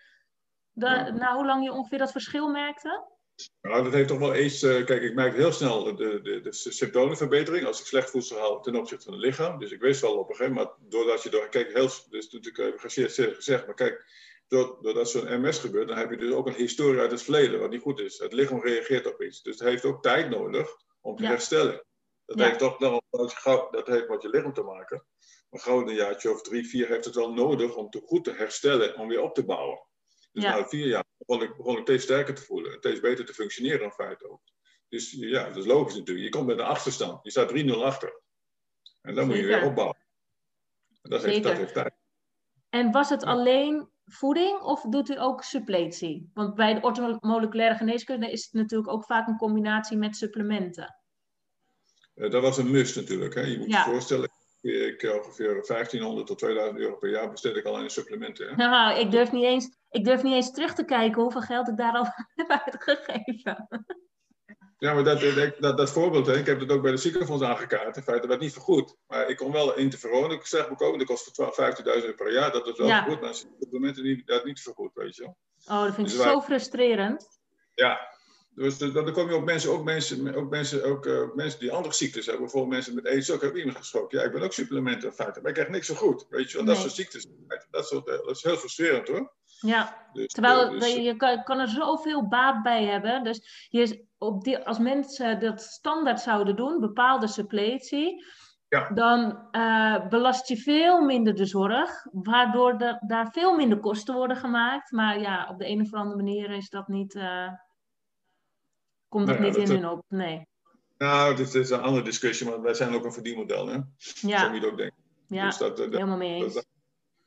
de, 0.71 0.85
ja. 0.85 1.09
nou, 1.09 1.35
hoe 1.35 1.45
lang 1.45 1.63
je 1.63 1.71
ongeveer 1.71 1.97
dat 1.97 2.11
verschil 2.11 2.49
merkte? 2.49 3.13
Nou, 3.61 3.83
dat 3.83 3.93
heeft 3.93 4.07
toch 4.07 4.19
wel 4.19 4.33
eens. 4.33 4.63
Uh, 4.63 4.85
kijk, 4.85 5.01
ik 5.01 5.13
merk 5.13 5.35
heel 5.35 5.51
snel 5.51 5.83
de, 5.83 6.21
de, 6.21 6.41
de 6.41 6.51
symptomenverbetering 6.51 7.65
als 7.65 7.79
ik 7.79 7.85
slecht 7.85 8.09
voedsel 8.09 8.39
haal 8.39 8.61
ten 8.61 8.75
opzichte 8.75 9.03
van 9.05 9.13
het 9.13 9.21
lichaam. 9.21 9.59
Dus 9.59 9.71
ik 9.71 9.81
wist 9.81 10.01
wel 10.01 10.17
op 10.17 10.29
een 10.29 10.35
gegeven 10.35 10.57
moment, 10.57 10.75
doordat 10.79 11.23
je 11.23 11.29
door. 11.29 11.49
Kijk, 11.49 11.73
heel, 11.73 11.89
dus 12.09 12.29
natuurlijk 12.29 12.57
even 12.57 13.13
gezegd, 13.35 13.65
maar 13.65 13.75
kijk, 13.75 14.05
doordat 14.47 15.09
zo'n 15.09 15.41
MS 15.41 15.59
gebeurt, 15.59 15.87
dan 15.87 15.97
heb 15.97 16.09
je 16.09 16.17
dus 16.17 16.31
ook 16.31 16.47
een 16.47 16.53
historie 16.53 16.99
uit 16.99 17.11
het 17.11 17.23
verleden, 17.23 17.59
wat 17.59 17.69
niet 17.69 17.81
goed 17.81 17.99
is. 17.99 18.17
Het 18.17 18.33
lichaam 18.33 18.61
reageert 18.61 19.13
op 19.13 19.21
iets. 19.21 19.41
Dus 19.41 19.59
het 19.59 19.67
heeft 19.67 19.85
ook 19.85 20.03
tijd 20.03 20.29
nodig 20.29 20.69
om 21.01 21.15
te 21.15 21.23
ja. 21.23 21.29
herstellen. 21.29 21.85
Dat, 22.25 22.37
ja. 22.37 22.45
heeft 22.45 22.59
toch 22.59 22.77
dat 22.77 23.87
heeft 23.87 24.07
met 24.09 24.21
je 24.21 24.29
lichaam 24.29 24.53
te 24.53 24.63
maken. 24.63 25.05
Maar 25.49 25.59
gauw 25.59 25.87
een 25.87 25.95
jaartje 25.95 26.31
of 26.31 26.41
drie, 26.41 26.67
vier 26.67 26.87
heeft 26.87 27.05
het 27.05 27.15
wel 27.15 27.33
nodig 27.33 27.75
om 27.75 27.89
te 27.89 28.01
goed 28.05 28.23
te 28.23 28.31
herstellen, 28.31 28.97
om 28.97 29.07
weer 29.07 29.21
op 29.21 29.35
te 29.35 29.45
bouwen. 29.45 29.87
Dus 30.31 30.43
ja. 30.43 30.57
na 30.57 30.67
vier 30.67 30.87
jaar 30.87 31.03
begon 31.17 31.43
ik, 31.43 31.55
begon 31.57 31.77
ik 31.77 31.81
steeds 31.81 32.03
sterker 32.03 32.35
te 32.35 32.41
voelen, 32.41 32.77
steeds 32.77 32.99
beter 32.99 33.25
te 33.25 33.33
functioneren 33.33 33.83
in 33.83 33.91
feite 33.91 34.29
ook. 34.29 34.41
Dus 34.89 35.11
ja, 35.11 35.47
dat 35.47 35.57
is 35.57 35.65
logisch 35.65 35.95
natuurlijk. 35.95 36.25
Je 36.25 36.31
komt 36.31 36.47
met 36.47 36.59
een 36.59 36.65
achterstand, 36.65 37.23
je 37.23 37.31
staat 37.31 37.51
3-0 37.51 37.69
achter. 37.69 38.21
En 39.01 39.15
dan 39.15 39.25
Zeker. 39.25 39.25
moet 39.25 39.37
je 39.37 39.45
weer 39.45 39.65
opbouwen. 39.65 39.97
En 41.01 41.09
dat, 41.09 41.23
heeft, 41.23 41.43
dat 41.43 41.57
heeft 41.57 41.73
tijd. 41.73 41.93
En 42.69 42.91
was 42.91 43.09
het 43.09 43.23
alleen 43.23 43.89
voeding 44.05 44.59
of 44.59 44.81
doet 44.81 45.09
u 45.09 45.19
ook 45.19 45.43
suppletie? 45.43 46.29
Want 46.33 46.55
bij 46.55 46.73
de 46.73 46.81
orthomoleculaire 46.81 47.75
geneeskunde 47.75 48.31
is 48.31 48.43
het 48.43 48.53
natuurlijk 48.53 48.91
ook 48.91 49.05
vaak 49.05 49.27
een 49.27 49.37
combinatie 49.37 49.97
met 49.97 50.15
supplementen. 50.15 50.95
Uh, 52.15 52.31
dat 52.31 52.41
was 52.41 52.57
een 52.57 52.71
must 52.71 52.95
natuurlijk. 52.95 53.33
Hè? 53.33 53.41
Je 53.41 53.57
moet 53.57 53.71
ja. 53.71 53.85
je 53.85 53.91
voorstellen, 53.91 54.29
ik 54.61 55.11
ongeveer 55.23 55.63
1500 55.67 56.27
tot 56.27 56.37
2000 56.37 56.79
euro 56.79 56.95
per 56.95 57.09
jaar 57.09 57.31
besteed 57.31 57.55
ik 57.55 57.65
al 57.65 57.79
in 57.79 57.89
supplementen. 57.89 58.47
Hè? 58.47 58.55
Nou, 58.55 58.99
ik 58.99 59.11
durf, 59.11 59.31
niet 59.31 59.43
eens, 59.43 59.77
ik 59.89 60.05
durf 60.05 60.23
niet 60.23 60.33
eens 60.33 60.51
terug 60.51 60.73
te 60.73 60.85
kijken 60.85 61.21
hoeveel 61.21 61.41
geld 61.41 61.67
ik 61.67 61.77
daar 61.77 61.93
al 61.93 62.05
heb 62.35 62.49
uitgegeven. 62.49 63.67
Ja, 64.77 64.93
maar 64.93 65.03
dat, 65.03 65.21
dat, 65.59 65.77
dat 65.77 65.91
voorbeeld, 65.91 66.25
hè, 66.25 66.37
ik 66.37 66.45
heb 66.45 66.59
het 66.59 66.71
ook 66.71 66.81
bij 66.81 66.91
de 66.91 66.97
ziekenfonds 66.97 67.43
aangekaart. 67.43 67.97
In 67.97 68.03
feite, 68.03 68.21
dat 68.21 68.29
werd 68.29 68.41
niet 68.41 68.53
vergoed. 68.53 68.95
Maar 69.07 69.29
ik 69.29 69.37
kon 69.37 69.51
wel 69.51 69.77
interferon, 69.77 70.31
ik 70.31 70.45
zeg 70.45 70.69
bekomen, 70.69 70.97
dat 70.97 71.07
kost 71.07 71.41
15.000 71.79 71.83
euro 71.83 72.13
per 72.13 72.31
jaar. 72.31 72.51
Dat 72.51 72.67
is 72.67 72.77
wel 72.77 72.87
ja. 72.87 73.03
vergoed, 73.03 73.21
maar 73.21 73.33
supplementen 73.33 74.03
niet, 74.03 74.27
dat 74.27 74.45
niet 74.45 74.61
vergoed, 74.61 74.91
weet 74.93 75.15
je 75.15 75.21
wel. 75.21 75.37
Oh, 75.65 75.83
dat 75.83 75.95
vind 75.95 76.07
ik 76.07 76.13
dus 76.13 76.23
zo 76.23 76.33
wij, 76.33 76.41
frustrerend. 76.41 77.27
Ja, 77.73 78.15
dus 78.55 78.77
dan 78.77 79.11
kom 79.11 79.29
je 79.29 79.35
op 79.35 79.45
mensen, 79.45 79.71
ook 79.71 79.83
mensen, 79.83 80.35
ook 80.35 80.49
mensen, 80.49 80.83
ook, 80.83 81.05
uh, 81.05 81.33
mensen 81.33 81.59
die 81.59 81.71
andere 81.71 81.93
ziektes 81.93 82.25
hebben. 82.25 82.43
Bijvoorbeeld 82.43 82.73
mensen 82.73 82.95
met 82.95 83.07
aids, 83.07 83.31
ook 83.31 83.41
heb 83.41 83.55
iemand 83.55 83.77
gesproken. 83.77 84.19
Ja, 84.19 84.25
ik 84.25 84.31
ben 84.31 84.41
ook 84.41 84.53
supplementen 84.53 85.09
in 85.09 85.15
feite, 85.15 85.39
maar 85.39 85.49
ik 85.49 85.55
krijg 85.55 85.69
niks 85.69 85.87
zo 85.87 85.95
goed. 85.95 86.25
Weet 86.29 86.51
je 86.51 86.57
wel, 86.57 86.65
nee. 86.65 86.73
dat 86.73 86.83
soort 86.83 86.95
ziektes. 86.95 87.27
Dat, 87.71 87.87
soort, 87.87 88.05
dat 88.05 88.29
is 88.29 88.43
heel 88.43 88.57
frustrerend 88.57 89.07
hoor. 89.07 89.33
Ja, 89.59 90.09
dus, 90.13 90.27
terwijl 90.27 90.69
dus, 90.69 90.95
je 90.95 91.15
kan, 91.15 91.43
kan, 91.43 91.59
er 91.59 91.67
zoveel 91.67 92.27
baat 92.27 92.63
bij 92.63 92.85
hebben. 92.85 93.23
Dus 93.23 93.67
je, 93.69 94.05
op 94.17 94.43
die, 94.43 94.57
als 94.57 94.79
mensen 94.79 95.39
dat 95.39 95.61
standaard 95.61 96.19
zouden 96.19 96.55
doen, 96.55 96.79
bepaalde 96.79 97.27
suppletie, 97.27 98.25
ja. 98.67 98.89
dan 98.89 99.47
uh, 99.51 100.07
belast 100.07 100.47
je 100.47 100.57
veel 100.57 101.01
minder 101.01 101.35
de 101.35 101.45
zorg, 101.45 102.05
waardoor 102.11 102.77
de, 102.77 102.97
daar 103.07 103.31
veel 103.31 103.55
minder 103.55 103.79
kosten 103.79 104.15
worden 104.15 104.37
gemaakt. 104.37 104.91
Maar 104.91 105.19
ja, 105.19 105.47
op 105.49 105.59
de 105.59 105.67
een 105.67 105.81
of 105.81 105.93
andere 105.93 106.15
manier 106.15 106.49
is 106.49 106.69
dat 106.69 106.87
niet, 106.87 107.15
uh, 107.15 107.49
komt 109.07 109.27
dat 109.27 109.39
nou 109.39 109.47
ja, 109.47 109.57
niet 109.57 109.67
dat 109.67 109.75
in 109.77 109.83
hun 109.83 109.91
op. 109.91 110.03
Nee. 110.07 110.47
Nou, 110.97 111.35
dit 111.35 111.53
is 111.53 111.69
een 111.69 111.81
andere 111.81 112.03
discussie, 112.03 112.49
maar 112.49 112.61
wij 112.61 112.73
zijn 112.73 112.93
ook 112.93 113.05
een 113.05 113.13
verdienmodel, 113.13 113.67
hè? 113.67 113.79
Ja. 114.21 114.39
Zo 114.39 114.49
moet 114.49 114.61
je 114.61 114.71
ook 114.71 114.77
denken. 114.77 115.03
Ja, 115.27 115.45
dus 115.45 115.57
dat, 115.57 115.77
dat, 115.77 115.91
helemaal 115.91 116.17
mee 116.17 116.43
eens. 116.43 116.53
Dat, 116.53 116.67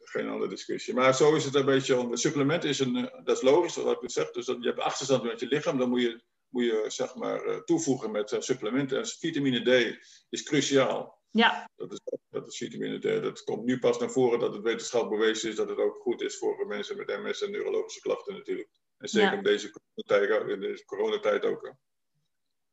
geen 0.09 0.29
andere 0.29 0.51
discussie. 0.51 0.95
Maar 0.95 1.15
zo 1.15 1.35
is 1.35 1.45
het 1.45 1.55
een 1.55 1.65
beetje. 1.65 2.09
Supplement 2.13 2.65
is 2.65 2.79
een. 2.79 3.11
Dat 3.25 3.37
is 3.37 3.43
logisch, 3.43 3.77
wat 3.77 4.03
ik 4.03 4.11
zeg. 4.11 4.31
Dus 4.31 4.47
dat, 4.47 4.57
je 4.61 4.69
hebt 4.69 4.81
achterstand 4.81 5.23
met 5.23 5.41
je 5.41 5.47
lichaam. 5.47 5.79
Dan 5.79 5.89
moet 5.89 6.01
je, 6.01 6.23
moet 6.49 6.65
je 6.65 6.85
zeg 6.87 7.15
maar 7.15 7.65
toevoegen 7.65 8.11
met 8.11 8.37
supplementen. 8.39 8.99
En 8.99 9.07
vitamine 9.07 9.61
D 9.61 9.99
is 10.29 10.43
cruciaal. 10.43 11.19
Ja. 11.31 11.71
Dat 11.77 11.93
is, 11.93 12.01
dat 12.31 12.49
is 12.49 12.57
vitamine 12.57 12.99
D. 12.99 13.23
Dat 13.23 13.45
komt 13.45 13.65
nu 13.65 13.79
pas 13.79 13.99
naar 13.99 14.11
voren 14.11 14.39
dat 14.39 14.53
het 14.53 14.63
wetenschap 14.63 15.09
bewezen 15.09 15.51
is 15.51 15.57
dat 15.57 15.69
het 15.69 15.79
ook 15.79 15.97
goed 15.97 16.21
is 16.21 16.39
voor 16.39 16.67
mensen 16.67 16.97
met 16.97 17.07
MS 17.07 17.43
en 17.43 17.51
neurologische 17.51 18.01
klachten 18.01 18.35
natuurlijk. 18.35 18.69
En 18.99 19.09
zeker 19.09 19.31
ja. 19.31 19.37
in 19.37 19.43
deze 19.43 19.71
coronatijd, 19.71 20.49
in 20.49 20.61
deze 20.61 20.85
coronatijd 20.85 21.45
ook. 21.45 21.75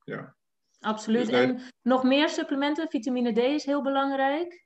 Ja. 0.04 0.36
Absoluut. 0.80 1.26
Dus 1.26 1.36
en 1.36 1.62
nog 1.82 2.04
meer 2.04 2.30
supplementen? 2.30 2.90
Vitamine 2.90 3.34
D 3.34 3.38
is 3.38 3.66
heel 3.66 3.82
belangrijk. 3.82 4.65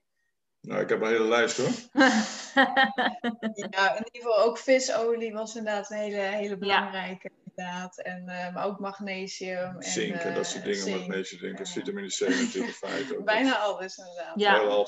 Nou, 0.61 0.81
ik 0.81 0.89
heb 0.89 1.01
een 1.01 1.07
hele 1.07 1.27
lijst 1.27 1.57
hoor. 1.57 1.69
ja, 3.69 3.95
in 3.97 4.05
ieder 4.05 4.11
geval 4.11 4.39
ook 4.39 4.57
visolie 4.57 5.33
was 5.33 5.55
inderdaad 5.55 5.91
een 5.91 5.97
hele, 5.97 6.17
hele 6.17 6.57
belangrijke. 6.57 7.29
Inderdaad. 7.45 7.99
En, 7.99 8.23
uh, 8.27 8.53
maar 8.53 8.65
ook 8.65 8.79
magnesium. 8.79 9.75
En, 9.75 9.83
zink 9.83 10.15
en 10.15 10.33
dat 10.33 10.47
soort 10.47 10.63
dingen. 10.63 10.87
Uh, 10.87 10.93
magnesium, 10.95 11.39
zink, 11.39 11.67
vitamine 11.67 12.07
C 12.07 12.19
natuurlijk. 12.19 12.75
Feit 12.85 13.17
ook. 13.17 13.25
Bijna 13.25 13.57
alles 13.57 13.97
inderdaad. 13.97 14.33
Ja. 14.35 14.85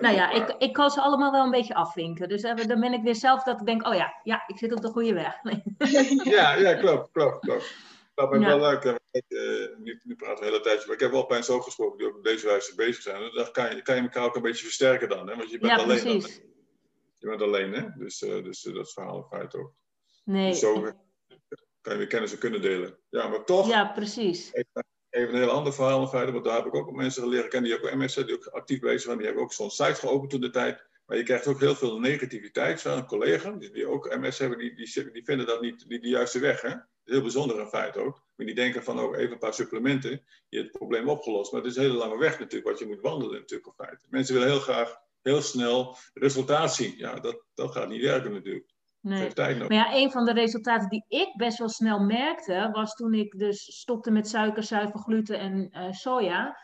Nou 0.00 0.14
ja, 0.14 0.30
ik, 0.30 0.54
ik 0.58 0.72
kan 0.72 0.90
ze 0.90 1.00
allemaal 1.00 1.32
wel 1.32 1.44
een 1.44 1.50
beetje 1.50 1.74
afvinken. 1.74 2.28
Dus 2.28 2.42
uh, 2.42 2.56
dan 2.56 2.80
ben 2.80 2.92
ik 2.92 3.02
weer 3.02 3.14
zelf 3.14 3.42
dat 3.42 3.60
ik 3.60 3.66
denk, 3.66 3.86
oh 3.86 3.94
ja, 3.94 4.14
ja 4.22 4.44
ik 4.46 4.58
zit 4.58 4.72
op 4.72 4.80
de 4.80 4.88
goede 4.88 5.12
weg. 5.12 5.34
ja, 6.36 6.54
ja, 6.54 6.74
klopt, 6.74 7.12
klopt, 7.12 7.40
klopt. 7.40 7.74
Dat 8.14 8.32
is 8.32 8.38
wel 8.38 8.60
leuk. 8.60 8.84
Uh, 8.84 9.68
nu, 9.78 10.00
nu 10.02 10.16
praten 10.16 10.44
we 10.44 10.50
de 10.50 10.50
hele 10.50 10.60
tijd. 10.60 10.86
Maar 10.86 10.94
ik 10.94 11.00
heb 11.00 11.10
wel 11.10 11.26
bij 11.26 11.42
zo 11.42 11.60
gesproken 11.60 11.98
die 11.98 12.06
ook 12.06 12.16
op 12.16 12.24
deze 12.24 12.46
wijze 12.46 12.74
bezig 12.74 13.02
zijn. 13.02 13.34
Dan 13.34 13.52
kan 13.52 13.76
je, 13.76 13.82
kan 13.82 13.96
je 13.96 14.02
elkaar 14.02 14.24
ook 14.24 14.36
een 14.36 14.42
beetje 14.42 14.64
versterken 14.64 15.08
dan. 15.08 15.28
Hè? 15.28 15.36
Want 15.36 15.50
je 15.50 15.58
bent 15.58 15.72
ja, 15.72 15.82
alleen 15.82 16.04
dan. 16.04 16.30
Je 17.18 17.28
bent 17.28 17.42
alleen, 17.42 17.72
hè? 17.72 17.88
Dus, 17.96 18.22
uh, 18.22 18.44
dus 18.44 18.64
uh, 18.64 18.74
dat 18.74 18.86
is 18.86 18.92
verhaal 18.92 19.16
in 19.16 19.38
feite 19.38 19.58
ook. 19.58 19.74
Nee. 20.24 20.50
Dus 20.50 20.60
zo 20.60 20.80
kan 21.80 21.92
je 21.92 21.98
weer 21.98 22.06
kennis 22.06 22.38
kunnen 22.38 22.62
delen. 22.62 22.98
Ja, 23.08 23.28
maar 23.28 23.44
toch. 23.44 23.68
Ja, 23.68 23.92
precies. 23.92 24.52
Even, 24.52 24.84
even 25.10 25.34
een 25.34 25.40
heel 25.40 25.50
ander 25.50 25.74
verhaal 25.74 26.00
in 26.00 26.08
feite. 26.08 26.32
Want 26.32 26.44
daar 26.44 26.56
heb 26.56 26.66
ik 26.66 26.74
ook 26.74 26.92
mensen 26.92 27.28
leren 27.28 27.48
kennen 27.48 27.70
die 27.70 27.78
ook 27.78 27.94
MS 27.94 28.12
zijn, 28.12 28.26
die 28.26 28.34
ook 28.34 28.46
actief 28.46 28.80
bezig 28.80 29.00
zijn. 29.00 29.16
Die 29.16 29.26
hebben 29.26 29.44
ook 29.44 29.52
zo'n 29.52 29.70
site 29.70 29.94
geopend 29.94 30.30
toen 30.30 30.40
de 30.40 30.50
tijd. 30.50 30.86
Maar 31.06 31.16
je 31.16 31.22
krijgt 31.22 31.46
ook 31.46 31.60
heel 31.60 31.74
veel 31.74 31.98
negativiteit. 31.98 32.80
Zo'n 32.80 33.06
collega 33.06 33.50
die, 33.50 33.70
die 33.70 33.86
ook 33.86 34.16
MS 34.16 34.38
hebben, 34.38 34.58
die, 34.58 34.74
die, 34.74 35.10
die 35.12 35.24
vinden 35.24 35.46
dat 35.46 35.60
niet, 35.60 35.84
niet 35.88 36.02
de 36.02 36.08
juiste 36.08 36.38
weg. 36.38 36.60
Hè? 36.60 36.74
Heel 37.04 37.20
bijzonder 37.20 37.60
in 37.60 37.66
feite 37.66 37.98
ook. 37.98 38.22
Maar 38.36 38.46
die 38.46 38.54
denken 38.54 38.84
van 38.84 38.98
ook 38.98 39.12
oh, 39.12 39.18
even 39.18 39.32
een 39.32 39.38
paar 39.38 39.54
supplementen, 39.54 40.10
je 40.48 40.56
hebt 40.56 40.68
het 40.68 40.78
probleem 40.78 41.08
opgelost. 41.08 41.52
Maar 41.52 41.60
het 41.60 41.70
is 41.70 41.76
een 41.76 41.82
hele 41.82 41.96
lange 41.96 42.18
weg 42.18 42.38
natuurlijk, 42.38 42.70
wat 42.70 42.78
je 42.78 42.86
moet 42.86 43.00
wandelen 43.00 43.40
natuurlijk 43.40 43.68
in 43.68 43.84
feite. 43.84 44.06
Mensen 44.10 44.34
willen 44.34 44.48
heel 44.48 44.60
graag 44.60 45.00
heel 45.22 45.42
snel 45.42 45.96
resultaat 46.14 46.74
zien. 46.74 46.94
Ja, 46.96 47.14
dat, 47.14 47.44
dat 47.54 47.72
gaat 47.72 47.88
niet 47.88 48.02
werken 48.02 48.32
natuurlijk. 48.32 48.70
Nee. 49.00 49.32
Maar 49.34 49.72
ja, 49.72 49.94
een 49.94 50.10
van 50.10 50.24
de 50.24 50.32
resultaten 50.32 50.88
die 50.88 51.04
ik 51.08 51.36
best 51.36 51.58
wel 51.58 51.68
snel 51.68 52.00
merkte, 52.00 52.68
was 52.72 52.94
toen 52.94 53.14
ik 53.14 53.38
dus 53.38 53.78
stopte 53.78 54.10
met 54.10 54.28
suiker, 54.28 54.62
zuivel, 54.62 55.00
gluten 55.00 55.38
en 55.38 55.68
uh, 55.72 55.92
soja. 55.92 56.58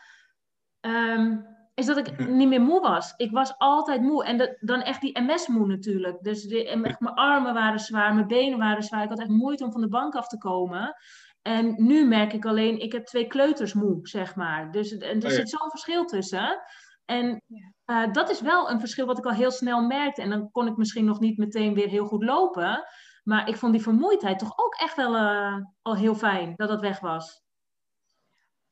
Um, 0.81 1.45
is 1.79 1.85
dat 1.85 1.97
ik 1.97 2.27
niet 2.27 2.47
meer 2.47 2.61
moe 2.61 2.81
was. 2.81 3.13
Ik 3.17 3.31
was 3.31 3.57
altijd 3.57 4.01
moe. 4.01 4.25
En 4.25 4.57
dan 4.59 4.81
echt 4.81 5.01
die 5.01 5.21
MS-moe 5.21 5.67
natuurlijk. 5.67 6.23
Dus 6.23 6.47
echt, 6.47 6.99
mijn 6.99 7.15
armen 7.15 7.53
waren 7.53 7.79
zwaar, 7.79 8.13
mijn 8.13 8.27
benen 8.27 8.59
waren 8.59 8.83
zwaar. 8.83 9.03
Ik 9.03 9.09
had 9.09 9.19
echt 9.19 9.29
moeite 9.29 9.63
om 9.63 9.71
van 9.71 9.81
de 9.81 9.87
bank 9.87 10.15
af 10.15 10.27
te 10.27 10.37
komen. 10.37 10.95
En 11.41 11.73
nu 11.77 12.07
merk 12.07 12.33
ik 12.33 12.45
alleen, 12.45 12.79
ik 12.79 12.91
heb 12.91 13.05
twee 13.05 13.27
kleuters 13.27 13.73
moe, 13.73 13.99
zeg 14.01 14.35
maar. 14.35 14.71
Dus 14.71 14.91
er 14.91 15.15
oh 15.15 15.29
zit 15.29 15.49
zo'n 15.49 15.69
verschil 15.69 16.05
tussen. 16.05 16.61
En 17.05 17.41
uh, 17.85 18.11
dat 18.11 18.29
is 18.29 18.41
wel 18.41 18.69
een 18.69 18.79
verschil 18.79 19.05
wat 19.05 19.17
ik 19.17 19.25
al 19.25 19.33
heel 19.33 19.51
snel 19.51 19.81
merkte. 19.81 20.21
En 20.21 20.29
dan 20.29 20.51
kon 20.51 20.67
ik 20.67 20.77
misschien 20.77 21.05
nog 21.05 21.19
niet 21.19 21.37
meteen 21.37 21.73
weer 21.73 21.87
heel 21.87 22.05
goed 22.05 22.23
lopen. 22.23 22.83
Maar 23.23 23.49
ik 23.49 23.55
vond 23.55 23.73
die 23.73 23.81
vermoeidheid 23.81 24.39
toch 24.39 24.57
ook 24.57 24.75
echt 24.75 24.95
wel 24.95 25.15
uh, 25.15 25.55
al 25.81 25.95
heel 25.95 26.15
fijn 26.15 26.53
dat 26.55 26.69
dat 26.69 26.81
weg 26.81 26.99
was. 26.99 27.41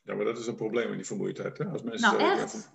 Ja, 0.02 0.16
maar 0.16 0.26
dat 0.26 0.38
is 0.38 0.48
een 0.48 0.56
probleem 0.56 0.92
in 0.92 0.98
die 0.98 1.06
vermoeidheid. 1.06 1.58
Hè? 1.58 1.66
Als 1.66 1.84
mensen 1.84 2.18
nou, 2.18 2.32
echt? 2.32 2.72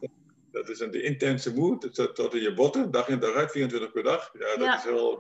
Dat 0.53 0.69
is 0.69 0.81
een 0.81 0.91
de 0.91 1.03
intense 1.03 1.55
moed, 1.55 1.95
tot, 1.95 2.15
tot 2.15 2.35
in 2.35 2.43
je 2.43 2.55
botten, 2.55 2.91
dag 2.91 3.09
in 3.09 3.19
dag 3.19 3.35
uit, 3.35 3.51
24 3.51 3.93
per 3.93 4.03
dag. 4.03 4.31
Ja, 4.39 4.57
dat 4.57 4.79
is 4.79 4.85
wel... 4.85 5.17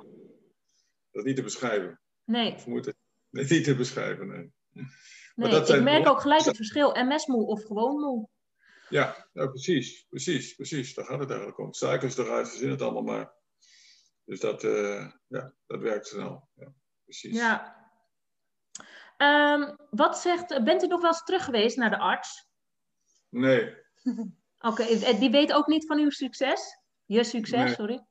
Dat 1.11 1.23
is 1.23 1.25
niet 1.25 1.37
te 1.37 1.42
beschrijven. 1.42 2.01
Nee. 2.25 2.59
Vermoedelijk 2.59 2.99
niet 3.31 3.64
te 3.64 3.77
beschrijven, 3.77 4.29
nee. 4.29 4.53
Nee, 5.35 5.51
dat 5.51 5.68
ik 5.68 5.83
merk 5.83 6.09
ook 6.09 6.21
gelijk 6.21 6.45
het 6.45 6.57
verschil. 6.57 7.05
MS-moe 7.05 7.47
of 7.47 7.64
gewoon 7.64 8.01
moe. 8.01 8.29
Ja, 8.88 9.29
ja, 9.33 9.47
precies, 9.47 10.07
precies, 10.09 10.55
precies. 10.55 10.95
Daar 10.95 11.05
gaat 11.05 11.18
het 11.18 11.29
eigenlijk 11.29 11.59
om. 11.59 11.73
Suikers 11.73 12.16
eruit, 12.16 12.49
verzin 12.49 12.71
het 12.71 12.83
allemaal 12.83 13.03
maar. 13.03 13.35
Dus 14.25 14.40
dat, 14.40 14.62
uh, 14.62 15.11
ja, 15.27 15.55
dat 15.66 15.81
werkt 15.81 16.07
snel. 16.07 16.49
Ja, 16.55 16.73
precies. 17.05 17.37
Ja. 17.37 17.81
Um, 19.18 19.77
wat 19.90 20.18
zegt, 20.18 20.64
bent 20.64 20.83
u 20.83 20.87
nog 20.87 21.01
wel 21.01 21.11
eens 21.11 21.25
terug 21.25 21.45
geweest 21.45 21.77
naar 21.77 21.90
de 21.90 21.99
arts? 21.99 22.49
Nee. 23.29 23.75
Oké, 24.62 24.83
okay. 24.83 25.18
die 25.18 25.31
weet 25.31 25.53
ook 25.53 25.66
niet 25.66 25.87
van 25.87 25.98
uw 25.98 26.11
succes? 26.11 26.79
Je 27.05 27.25
succes, 27.25 27.75
sorry. 27.75 28.05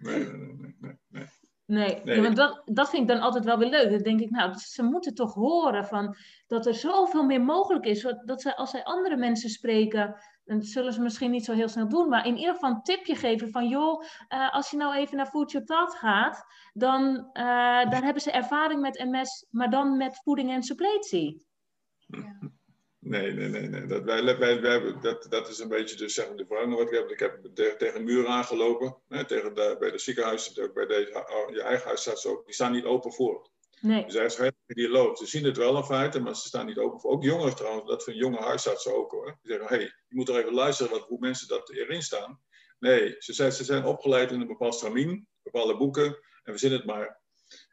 Nee, 0.00 0.18
nee, 0.18 0.36
nee. 0.36 0.74
nee, 0.78 0.98
nee. 1.08 1.26
Nee, 1.72 2.00
nee. 2.04 2.22
want 2.22 2.36
dat, 2.36 2.62
dat 2.64 2.90
vind 2.90 3.02
ik 3.02 3.08
dan 3.08 3.20
altijd 3.20 3.44
wel 3.44 3.58
weer 3.58 3.68
leuk. 3.68 3.90
Dan 3.90 4.02
denk 4.02 4.20
ik, 4.20 4.30
nou, 4.30 4.54
ze 4.54 4.82
moeten 4.82 5.14
toch 5.14 5.34
horen 5.34 5.86
van 5.86 6.16
dat 6.46 6.66
er 6.66 6.74
zoveel 6.74 7.24
meer 7.24 7.42
mogelijk 7.42 7.84
is. 7.84 8.14
Dat 8.24 8.42
ze, 8.42 8.56
als 8.56 8.70
zij 8.70 8.84
andere 8.84 9.16
mensen 9.16 9.50
spreken, 9.50 10.14
dan 10.44 10.62
zullen 10.62 10.92
ze 10.92 11.02
misschien 11.02 11.30
niet 11.30 11.44
zo 11.44 11.52
heel 11.52 11.68
snel 11.68 11.88
doen. 11.88 12.08
Maar 12.08 12.26
in 12.26 12.36
ieder 12.36 12.54
geval 12.54 12.70
een 12.70 12.82
tipje 12.82 13.14
geven 13.14 13.50
van, 13.50 13.68
joh, 13.68 14.02
uh, 14.28 14.52
als 14.52 14.70
je 14.70 14.76
nou 14.76 14.94
even 14.94 15.16
naar 15.16 15.26
Food 15.26 15.50
Your 15.50 15.90
gaat, 15.90 16.44
dan, 16.72 17.30
uh, 17.32 17.90
dan 17.90 18.02
hebben 18.02 18.22
ze 18.22 18.30
ervaring 18.30 18.80
met 18.80 19.04
MS, 19.04 19.46
maar 19.50 19.70
dan 19.70 19.96
met 19.96 20.20
voeding 20.22 20.50
en 20.50 20.62
suppletie. 20.62 21.46
Ja. 22.06 22.38
Nee, 23.04 23.32
nee, 23.32 23.48
nee. 23.48 23.68
nee. 23.68 23.86
Dat, 23.86 24.02
wij, 24.02 24.38
wij, 24.38 24.60
wij, 24.60 24.98
dat, 25.00 25.26
dat 25.28 25.48
is 25.48 25.58
een 25.58 25.68
beetje 25.68 25.96
de, 25.96 26.08
zeg 26.08 26.28
de 26.34 26.46
verandering 26.46 26.78
wat 26.78 26.92
ik 26.92 26.98
heb. 26.98 27.10
Ik 27.10 27.18
heb 27.18 27.54
tegen, 27.54 27.78
tegen 27.78 27.98
een 27.98 28.04
muur 28.04 28.26
aangelopen. 28.26 28.96
Hè, 29.08 29.24
tegen 29.26 29.54
de, 29.54 29.76
bij 29.78 29.90
de 29.90 29.98
ziekenhuizen, 29.98 30.62
ook 30.62 30.74
bij 30.74 30.86
deze, 30.86 31.26
oh, 31.30 31.54
je 31.54 31.62
eigen 31.62 31.86
huis 31.86 32.00
staat 32.00 32.20
ze 32.20 32.28
ook. 32.28 32.44
Die 32.44 32.54
staan 32.54 32.72
niet 32.72 32.84
open 32.84 33.12
voor. 33.12 33.50
Nee. 33.80 34.04
Dus 34.04 34.14
hij 34.14 34.24
is 34.46 34.52
die 34.66 34.88
loopt. 34.88 35.18
Ze 35.18 35.26
zien 35.26 35.44
het 35.44 35.56
wel 35.56 35.76
in 35.76 35.84
feite, 35.84 36.20
maar 36.20 36.36
ze 36.36 36.46
staan 36.46 36.66
niet 36.66 36.78
open 36.78 37.00
voor. 37.00 37.10
Ook 37.10 37.22
jongeren 37.22 37.56
trouwens, 37.56 37.88
dat 37.88 38.04
van 38.04 38.14
jonge 38.14 38.38
huisartsen 38.38 38.96
ook 38.96 39.10
hoor. 39.10 39.38
Die 39.42 39.52
zeggen, 39.52 39.68
hé, 39.68 39.76
hey, 39.76 39.84
je 39.84 40.16
moet 40.16 40.28
er 40.28 40.36
even 40.36 40.54
luisteren 40.54 40.92
wat, 40.92 41.06
hoe 41.08 41.18
mensen 41.18 41.48
dat 41.48 41.70
erin 41.70 42.02
staan. 42.02 42.40
Nee, 42.78 43.14
ze 43.18 43.32
zijn, 43.32 43.52
ze 43.52 43.64
zijn 43.64 43.84
opgeleid 43.84 44.30
in 44.30 44.40
een 44.40 44.46
bepaald 44.46 44.74
stramien, 44.74 45.28
bepaalde 45.42 45.76
boeken. 45.76 46.18
En 46.42 46.52
we 46.52 46.58
zien 46.58 46.72
het 46.72 46.84
maar. 46.84 47.20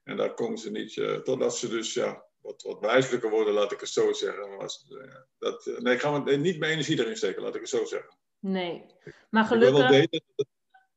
En 0.03 0.17
daar 0.17 0.33
komen 0.33 0.57
ze 0.57 0.71
niet, 0.71 0.95
uh, 0.95 1.15
totdat 1.15 1.57
ze 1.57 1.67
dus, 1.67 1.93
ja, 1.93 2.28
wat, 2.41 2.61
wat 2.61 2.79
wijselijker 2.79 3.29
worden, 3.29 3.53
laat 3.53 3.71
ik 3.71 3.79
het 3.79 3.89
zo 3.89 4.13
zeggen. 4.13 4.43
Eh, 4.43 4.67
dat, 5.39 5.65
eh, 5.65 5.77
nee, 5.77 5.93
ik 5.93 6.01
ga 6.01 6.17
niet 6.17 6.59
mijn 6.59 6.71
energie 6.71 6.99
erin 6.99 7.17
steken, 7.17 7.41
laat 7.41 7.55
ik 7.55 7.61
het 7.61 7.69
zo 7.69 7.85
zeggen. 7.85 8.17
Nee, 8.39 8.85
maar 9.29 9.45
gelukkig... 9.45 9.79
Ik 9.79 9.89
wil 9.89 9.89
wel 9.89 10.07
delen, 10.07 10.23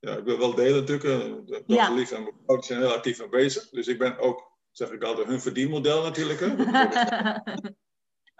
ja, 0.00 0.16
ik 0.16 0.24
wil 0.24 0.38
wel 0.38 0.55
delen 0.55 0.81
natuurlijk. 0.81 1.05
Eh, 1.05 1.35
de 1.46 1.74
ja. 1.74 1.94
Lief 1.94 2.12
en 2.12 2.22
mijn 2.22 2.35
vrouw 2.44 2.61
zijn 2.61 2.81
heel 2.81 2.92
actief 2.92 3.20
aan 3.20 3.31
bezig. 3.31 3.68
Dus 3.68 3.88
ik 3.88 3.98
ben 3.98 4.18
ook, 4.18 4.52
zeg 4.70 4.90
ik 4.90 5.02
altijd, 5.02 5.26
hun 5.26 5.40
verdienmodel 5.40 6.02
natuurlijk. 6.02 6.40
Hè. 6.40 6.55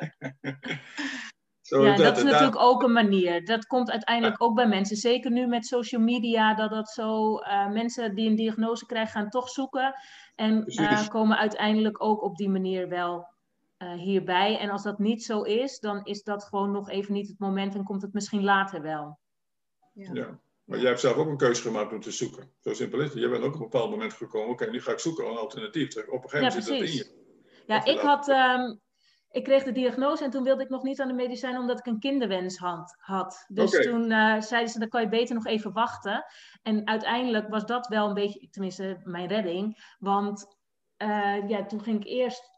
Zo, 1.73 1.85
ja, 1.85 1.97
dat, 1.97 2.17
is 2.17 2.23
natuurlijk 2.23 2.61
ook 2.61 2.83
een 2.83 2.93
manier. 2.93 3.45
Dat 3.45 3.67
komt 3.67 3.91
uiteindelijk 3.91 4.43
ook 4.43 4.55
bij 4.55 4.69
mensen. 4.69 4.97
Zeker 4.97 5.31
nu 5.31 5.47
met 5.47 5.67
social 5.67 6.03
media, 6.03 6.55
dat 6.55 6.71
dat 6.71 6.89
zo... 6.89 7.39
Uh, 7.39 7.71
mensen 7.71 8.15
die 8.15 8.29
een 8.29 8.37
diagnose 8.37 8.87
krijgen, 8.87 9.13
gaan 9.13 9.29
toch 9.29 9.49
zoeken. 9.49 9.95
En 10.35 10.65
uh, 10.67 11.09
komen 11.09 11.37
uiteindelijk 11.37 12.03
ook 12.05 12.23
op 12.23 12.37
die 12.37 12.49
manier 12.49 12.89
wel 12.89 13.27
uh, 13.79 13.93
hierbij. 13.93 14.59
En 14.59 14.71
als 14.71 14.83
dat 14.83 14.99
niet 14.99 15.25
zo 15.25 15.43
is, 15.43 15.79
dan 15.79 16.05
is 16.05 16.23
dat 16.23 16.45
gewoon 16.45 16.71
nog 16.71 16.91
even 16.91 17.13
niet 17.13 17.29
het 17.29 17.39
moment 17.39 17.75
en 17.75 17.85
komt 17.85 18.03
het 18.03 18.13
misschien 18.13 18.45
later 18.45 18.83
wel. 18.83 19.19
Ja. 19.93 20.11
ja. 20.13 20.39
Maar 20.65 20.79
jij 20.79 20.89
hebt 20.89 21.01
zelf 21.01 21.17
ook 21.17 21.29
een 21.29 21.37
keuze 21.37 21.63
gemaakt 21.63 21.93
om 21.93 22.01
te 22.01 22.11
zoeken. 22.11 22.51
Zo 22.61 22.73
simpel 22.73 23.01
is 23.01 23.09
het. 23.09 23.19
Jij 23.19 23.31
bent 23.31 23.43
ook 23.43 23.55
op 23.55 23.61
een 23.61 23.69
bepaald 23.71 23.91
moment 23.91 24.13
gekomen. 24.13 24.51
Oké, 24.51 24.71
nu 24.71 24.81
ga 24.81 24.93
ik 24.93 24.99
zoeken 24.99 25.27
een 25.27 25.37
alternatief. 25.37 25.97
Op 25.97 26.23
een 26.23 26.31
gegeven 26.31 26.39
moment 26.39 26.55
ja, 26.55 26.61
zit 26.61 26.79
dat 26.79 26.89
in 26.89 26.95
je. 26.95 27.65
Ja, 27.67 27.85
ik 27.85 27.99
had... 27.99 28.29
Um, 28.29 28.81
ik 29.33 29.45
kreeg 29.45 29.63
de 29.63 29.73
diagnose 29.73 30.25
en 30.25 30.31
toen 30.31 30.43
wilde 30.43 30.63
ik 30.63 30.69
nog 30.69 30.83
niet 30.83 31.01
aan 31.01 31.09
de 31.09 31.15
medicijnen 31.15 31.61
omdat 31.61 31.79
ik 31.79 31.87
een 31.87 31.99
kinderwens 31.99 32.59
had. 32.59 32.97
had. 32.99 33.45
Dus 33.49 33.71
toen 33.71 34.11
uh, 34.11 34.41
zeiden 34.41 34.71
ze, 34.71 34.79
dan 34.79 34.89
kan 34.89 35.01
je 35.01 35.09
beter 35.09 35.35
nog 35.35 35.47
even 35.47 35.73
wachten. 35.73 36.25
En 36.63 36.87
uiteindelijk 36.87 37.49
was 37.49 37.67
dat 37.67 37.87
wel 37.87 38.09
een 38.09 38.15
beetje, 38.15 38.49
tenminste 38.51 39.01
mijn 39.05 39.29
redding. 39.29 39.95
Want 39.99 40.57
uh, 40.99 41.49
ja, 41.49 41.67
toen 41.67 41.83
ging 41.83 42.01
ik 42.01 42.07
eerst, 42.07 42.51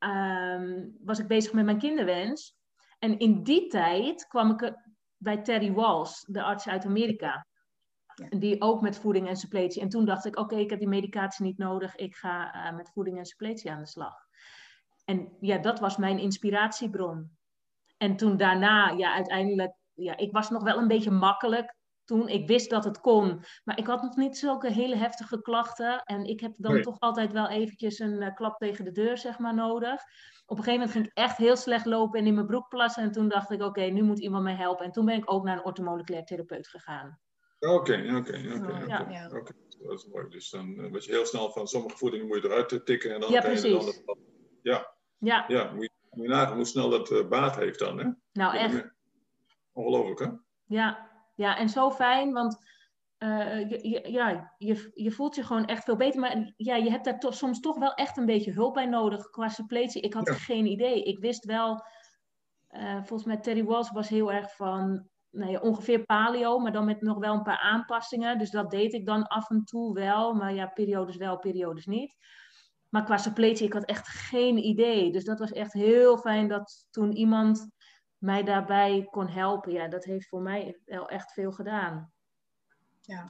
uh, 0.00 0.82
was 1.04 1.18
ik 1.18 1.26
bezig 1.26 1.52
met 1.52 1.64
mijn 1.64 1.78
kinderwens. 1.78 2.56
En 2.98 3.18
in 3.18 3.42
die 3.42 3.66
tijd 3.66 4.26
kwam 4.26 4.50
ik 4.50 4.74
bij 5.16 5.42
Terry 5.42 5.72
Walls, 5.72 6.24
de 6.28 6.42
arts 6.42 6.68
uit 6.68 6.84
Amerika. 6.84 7.46
Die 8.28 8.60
ook 8.60 8.80
met 8.80 8.98
voeding 8.98 9.28
en 9.28 9.36
suppletie. 9.36 9.82
En 9.82 9.88
toen 9.88 10.04
dacht 10.04 10.24
ik, 10.24 10.38
oké, 10.38 10.56
ik 10.56 10.70
heb 10.70 10.78
die 10.78 10.88
medicatie 10.88 11.44
niet 11.44 11.58
nodig. 11.58 11.96
Ik 11.96 12.14
ga 12.14 12.54
uh, 12.54 12.76
met 12.76 12.90
voeding 12.92 13.18
en 13.18 13.24
suppletie 13.24 13.70
aan 13.70 13.78
de 13.78 13.86
slag. 13.86 14.30
En 15.12 15.36
ja, 15.40 15.58
dat 15.58 15.80
was 15.80 15.96
mijn 15.96 16.18
inspiratiebron. 16.18 17.30
En 17.96 18.16
toen 18.16 18.36
daarna, 18.36 18.90
ja, 18.90 19.14
uiteindelijk, 19.14 19.74
ja, 19.94 20.16
ik 20.16 20.32
was 20.32 20.50
nog 20.50 20.62
wel 20.62 20.78
een 20.78 20.88
beetje 20.88 21.10
makkelijk 21.10 21.74
toen. 22.04 22.28
Ik 22.28 22.46
wist 22.46 22.70
dat 22.70 22.84
het 22.84 23.00
kon, 23.00 23.44
maar 23.64 23.78
ik 23.78 23.86
had 23.86 24.02
nog 24.02 24.16
niet 24.16 24.38
zulke 24.38 24.70
hele 24.70 24.96
heftige 24.96 25.42
klachten. 25.42 26.02
En 26.02 26.24
ik 26.24 26.40
heb 26.40 26.52
dan 26.56 26.82
toch 26.82 27.00
altijd 27.00 27.32
wel 27.32 27.48
eventjes 27.48 27.98
een 27.98 28.22
uh, 28.22 28.34
klap 28.34 28.58
tegen 28.58 28.84
de 28.84 28.92
deur, 28.92 29.18
zeg 29.18 29.38
maar, 29.38 29.54
nodig. 29.54 30.02
Op 30.46 30.58
een 30.58 30.64
gegeven 30.64 30.72
moment 30.72 30.90
ging 30.90 31.06
ik 31.06 31.14
echt 31.14 31.36
heel 31.36 31.56
slecht 31.56 31.86
lopen 31.86 32.20
en 32.20 32.26
in 32.26 32.34
mijn 32.34 32.46
broek 32.46 32.68
plassen. 32.68 33.02
En 33.02 33.12
toen 33.12 33.28
dacht 33.28 33.50
ik, 33.50 33.62
oké, 33.62 33.82
nu 33.82 34.02
moet 34.02 34.20
iemand 34.20 34.44
mij 34.44 34.56
helpen. 34.56 34.84
En 34.84 34.92
toen 34.92 35.04
ben 35.04 35.16
ik 35.16 35.32
ook 35.32 35.44
naar 35.44 35.56
een 35.56 35.64
ortomoleculair 35.64 36.24
therapeut 36.24 36.68
gegaan. 36.68 37.20
Oké, 37.58 38.14
oké, 38.16 38.54
oké. 39.30 39.54
Dat 39.82 39.92
is 39.92 40.06
mooi. 40.06 40.28
Dus 40.28 40.50
dan 40.50 40.68
uh, 40.68 41.00
je 41.00 41.10
heel 41.10 41.26
snel 41.26 41.50
van 41.50 41.66
sommige 41.66 41.96
voedingen 41.96 42.26
moet 42.26 42.42
je 42.42 42.48
eruit 42.48 42.86
tikken 42.86 43.14
en 43.14 43.20
dan 43.20 43.30
ja, 43.30 43.40
precies. 43.40 44.02
Ja. 44.62 44.91
Ja. 45.22 45.44
Ja, 45.48 45.72
moet 45.72 45.82
je, 45.82 45.90
Moet 46.10 46.24
je 46.24 46.30
nagaan 46.30 46.56
hoe 46.56 46.64
snel 46.64 46.90
dat 46.90 47.10
uh, 47.10 47.28
baat 47.28 47.56
heeft 47.56 47.78
dan, 47.78 47.98
hè? 47.98 48.10
Nou, 48.32 48.56
echt. 48.56 48.90
Ongelooflijk, 49.72 50.18
hè? 50.18 50.26
Ja, 50.66 51.10
ja, 51.34 51.56
en 51.56 51.68
zo 51.68 51.90
fijn, 51.90 52.32
want 52.32 52.56
uh, 53.18 53.70
je, 53.70 54.10
ja, 54.10 54.54
je, 54.58 54.90
je 54.94 55.10
voelt 55.10 55.34
je 55.34 55.44
gewoon 55.44 55.64
echt 55.64 55.84
veel 55.84 55.96
beter. 55.96 56.20
Maar 56.20 56.52
ja, 56.56 56.76
je 56.76 56.90
hebt 56.90 57.04
daar 57.04 57.18
toch 57.18 57.34
soms 57.34 57.60
toch 57.60 57.78
wel 57.78 57.94
echt 57.94 58.16
een 58.16 58.26
beetje 58.26 58.52
hulp 58.52 58.74
bij 58.74 58.86
nodig 58.86 59.30
qua 59.30 59.48
suppletie. 59.48 60.02
Ik 60.02 60.14
had 60.14 60.30
geen 60.30 60.66
idee. 60.66 61.02
Ik 61.02 61.18
wist 61.18 61.44
wel, 61.44 61.84
uh, 62.70 62.94
volgens 62.94 63.24
mij 63.24 63.36
Terry 63.36 63.64
Walsh 63.64 63.90
was 63.90 64.08
heel 64.08 64.32
erg 64.32 64.56
van 64.56 65.08
nee, 65.30 65.60
ongeveer 65.60 66.04
paleo, 66.04 66.58
maar 66.58 66.72
dan 66.72 66.84
met 66.84 67.00
nog 67.00 67.18
wel 67.18 67.34
een 67.34 67.42
paar 67.42 67.60
aanpassingen. 67.60 68.38
Dus 68.38 68.50
dat 68.50 68.70
deed 68.70 68.92
ik 68.92 69.06
dan 69.06 69.26
af 69.26 69.50
en 69.50 69.64
toe 69.64 69.94
wel. 69.94 70.34
Maar 70.34 70.54
ja, 70.54 70.66
periodes 70.66 71.16
wel, 71.16 71.38
periodes 71.38 71.86
niet. 71.86 72.16
Maar 72.92 73.04
qua 73.04 73.16
suppletie, 73.16 73.66
ik 73.66 73.72
had 73.72 73.84
echt 73.84 74.08
geen 74.08 74.58
idee. 74.58 75.12
Dus 75.12 75.24
dat 75.24 75.38
was 75.38 75.52
echt 75.52 75.72
heel 75.72 76.18
fijn 76.18 76.48
dat 76.48 76.86
toen 76.90 77.12
iemand 77.12 77.68
mij 78.18 78.42
daarbij 78.42 79.08
kon 79.10 79.28
helpen. 79.28 79.72
Ja, 79.72 79.88
dat 79.88 80.04
heeft 80.04 80.28
voor 80.28 80.42
mij 80.42 80.80
wel 80.84 81.08
echt 81.08 81.32
veel 81.32 81.52
gedaan. 81.52 82.12
Ja. 83.00 83.28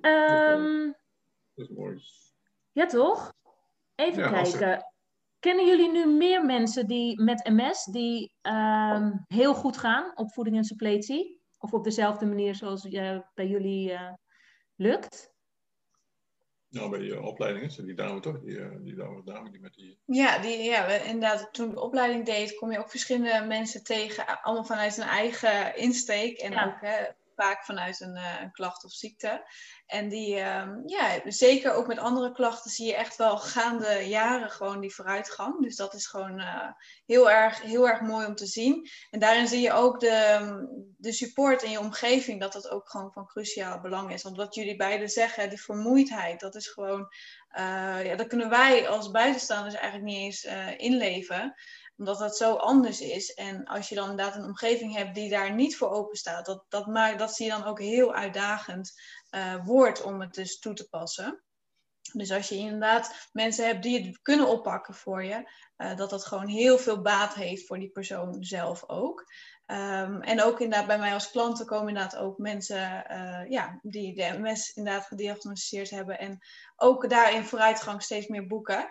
Um, 0.00 0.94
dat 1.54 1.68
is 1.68 1.76
mooi. 1.76 2.02
Ja, 2.72 2.86
toch? 2.86 3.32
Even 3.94 4.30
kijken. 4.30 4.92
Kennen 5.38 5.66
jullie 5.66 5.90
nu 5.90 6.06
meer 6.06 6.44
mensen 6.44 6.86
die 6.86 7.22
met 7.22 7.48
MS 7.48 7.84
die 7.84 8.34
um, 8.42 9.24
heel 9.26 9.54
goed 9.54 9.76
gaan 9.76 10.12
op 10.14 10.32
voeding 10.32 10.56
en 10.56 10.64
suppletie? 10.64 11.40
Of 11.58 11.72
op 11.72 11.84
dezelfde 11.84 12.26
manier 12.26 12.54
zoals 12.54 12.84
uh, 12.84 13.20
bij 13.34 13.46
jullie 13.46 13.90
uh, 13.90 14.12
lukt? 14.74 15.33
Nou, 16.74 16.90
bij 16.90 16.98
die 16.98 17.22
opleidingen, 17.22 17.84
die 17.84 17.94
dame 17.94 18.20
toch? 18.20 18.40
Die, 18.40 18.56
uh, 18.58 18.66
die 18.80 18.94
dame, 19.24 19.50
die 19.50 19.60
met 19.60 19.74
die... 19.74 19.98
Ja, 20.04 20.38
die, 20.38 20.62
ja, 20.62 20.86
inderdaad, 20.86 21.48
toen 21.52 21.68
ik 21.68 21.74
de 21.74 21.80
opleiding 21.80 22.24
deed, 22.24 22.54
kom 22.54 22.72
je 22.72 22.78
ook 22.78 22.90
verschillende 22.90 23.44
mensen 23.46 23.84
tegen, 23.84 24.42
allemaal 24.42 24.64
vanuit 24.64 24.96
hun 24.96 25.06
eigen 25.06 25.76
insteek. 25.76 26.38
En 26.38 26.52
Ja. 26.52 26.66
ook 26.66 26.80
hè, 26.80 27.04
vaak 27.34 27.64
vanuit 27.64 28.00
een, 28.00 28.16
eh, 28.16 28.40
een 28.40 28.52
klacht 28.52 28.84
of 28.84 28.92
ziekte. 28.92 29.48
En 29.86 30.08
die, 30.08 30.36
ehm, 30.38 30.72
ja, 30.86 31.20
zeker 31.24 31.72
ook 31.72 31.86
met 31.86 31.98
andere 31.98 32.32
klachten 32.32 32.70
zie 32.70 32.86
je 32.86 32.94
echt 32.94 33.16
wel 33.16 33.38
gaande 33.38 34.08
jaren 34.08 34.50
gewoon 34.50 34.80
die 34.80 34.94
vooruitgang. 34.94 35.62
Dus 35.62 35.76
dat 35.76 35.94
is 35.94 36.06
gewoon 36.06 36.40
eh, 36.40 36.70
heel, 37.06 37.30
erg, 37.30 37.62
heel 37.62 37.88
erg 37.88 38.00
mooi 38.00 38.26
om 38.26 38.34
te 38.34 38.46
zien. 38.46 38.88
En 39.10 39.20
daarin 39.20 39.48
zie 39.48 39.60
je 39.60 39.72
ook 39.72 40.00
de, 40.00 40.38
de 40.96 41.12
support 41.12 41.62
in 41.62 41.70
je 41.70 41.78
omgeving, 41.78 42.40
dat 42.40 42.52
dat 42.52 42.70
ook 42.70 42.88
gewoon 42.90 43.12
van 43.12 43.26
cruciaal 43.26 43.80
belang 43.80 44.12
is. 44.12 44.22
Want 44.22 44.36
wat 44.36 44.54
jullie 44.54 44.76
beiden 44.76 45.08
zeggen, 45.08 45.48
die 45.48 45.62
vermoeidheid, 45.62 46.40
dat 46.40 46.54
is 46.54 46.68
gewoon, 46.68 47.08
eh, 47.48 48.04
ja, 48.04 48.16
dat 48.16 48.26
kunnen 48.26 48.48
wij 48.48 48.88
als 48.88 49.10
buitenstaanders 49.10 49.74
eigenlijk 49.74 50.04
niet 50.04 50.18
eens 50.18 50.44
eh, 50.44 50.78
inleven 50.78 51.54
omdat 51.96 52.18
dat 52.18 52.36
zo 52.36 52.54
anders 52.54 53.00
is. 53.00 53.34
En 53.34 53.64
als 53.64 53.88
je 53.88 53.94
dan 53.94 54.10
inderdaad 54.10 54.34
een 54.34 54.44
omgeving 54.44 54.94
hebt 54.94 55.14
die 55.14 55.30
daar 55.30 55.54
niet 55.54 55.76
voor 55.76 55.90
open 55.90 56.16
staat, 56.16 56.46
dat, 56.46 56.64
dat, 56.68 57.18
dat 57.18 57.34
zie 57.34 57.46
je 57.46 57.52
dan 57.52 57.64
ook 57.64 57.80
heel 57.80 58.14
uitdagend 58.14 58.92
uh, 59.30 59.66
wordt 59.66 60.02
om 60.02 60.20
het 60.20 60.34
dus 60.34 60.58
toe 60.58 60.74
te 60.74 60.88
passen. 60.88 61.42
Dus 62.12 62.30
als 62.30 62.48
je 62.48 62.56
inderdaad 62.56 63.28
mensen 63.32 63.66
hebt 63.66 63.82
die 63.82 64.06
het 64.06 64.22
kunnen 64.22 64.48
oppakken 64.48 64.94
voor 64.94 65.24
je, 65.24 65.50
uh, 65.78 65.96
dat 65.96 66.10
dat 66.10 66.26
gewoon 66.26 66.46
heel 66.46 66.78
veel 66.78 67.02
baat 67.02 67.34
heeft 67.34 67.66
voor 67.66 67.78
die 67.78 67.90
persoon 67.90 68.44
zelf 68.44 68.88
ook. 68.88 69.24
Um, 69.66 70.20
en 70.20 70.42
ook 70.42 70.60
inderdaad 70.60 70.86
bij 70.86 70.98
mij 70.98 71.12
als 71.12 71.30
klanten 71.30 71.66
komen 71.66 71.88
inderdaad 71.88 72.16
ook 72.16 72.38
mensen 72.38 73.04
uh, 73.10 73.50
ja, 73.50 73.78
die 73.82 74.14
de 74.14 74.38
MS 74.38 74.72
inderdaad 74.74 75.06
gediagnosticeerd 75.06 75.90
hebben 75.90 76.18
en 76.18 76.38
ook 76.76 77.10
daarin 77.10 77.44
vooruitgang 77.44 78.02
steeds 78.02 78.26
meer 78.26 78.46
boeken. 78.46 78.90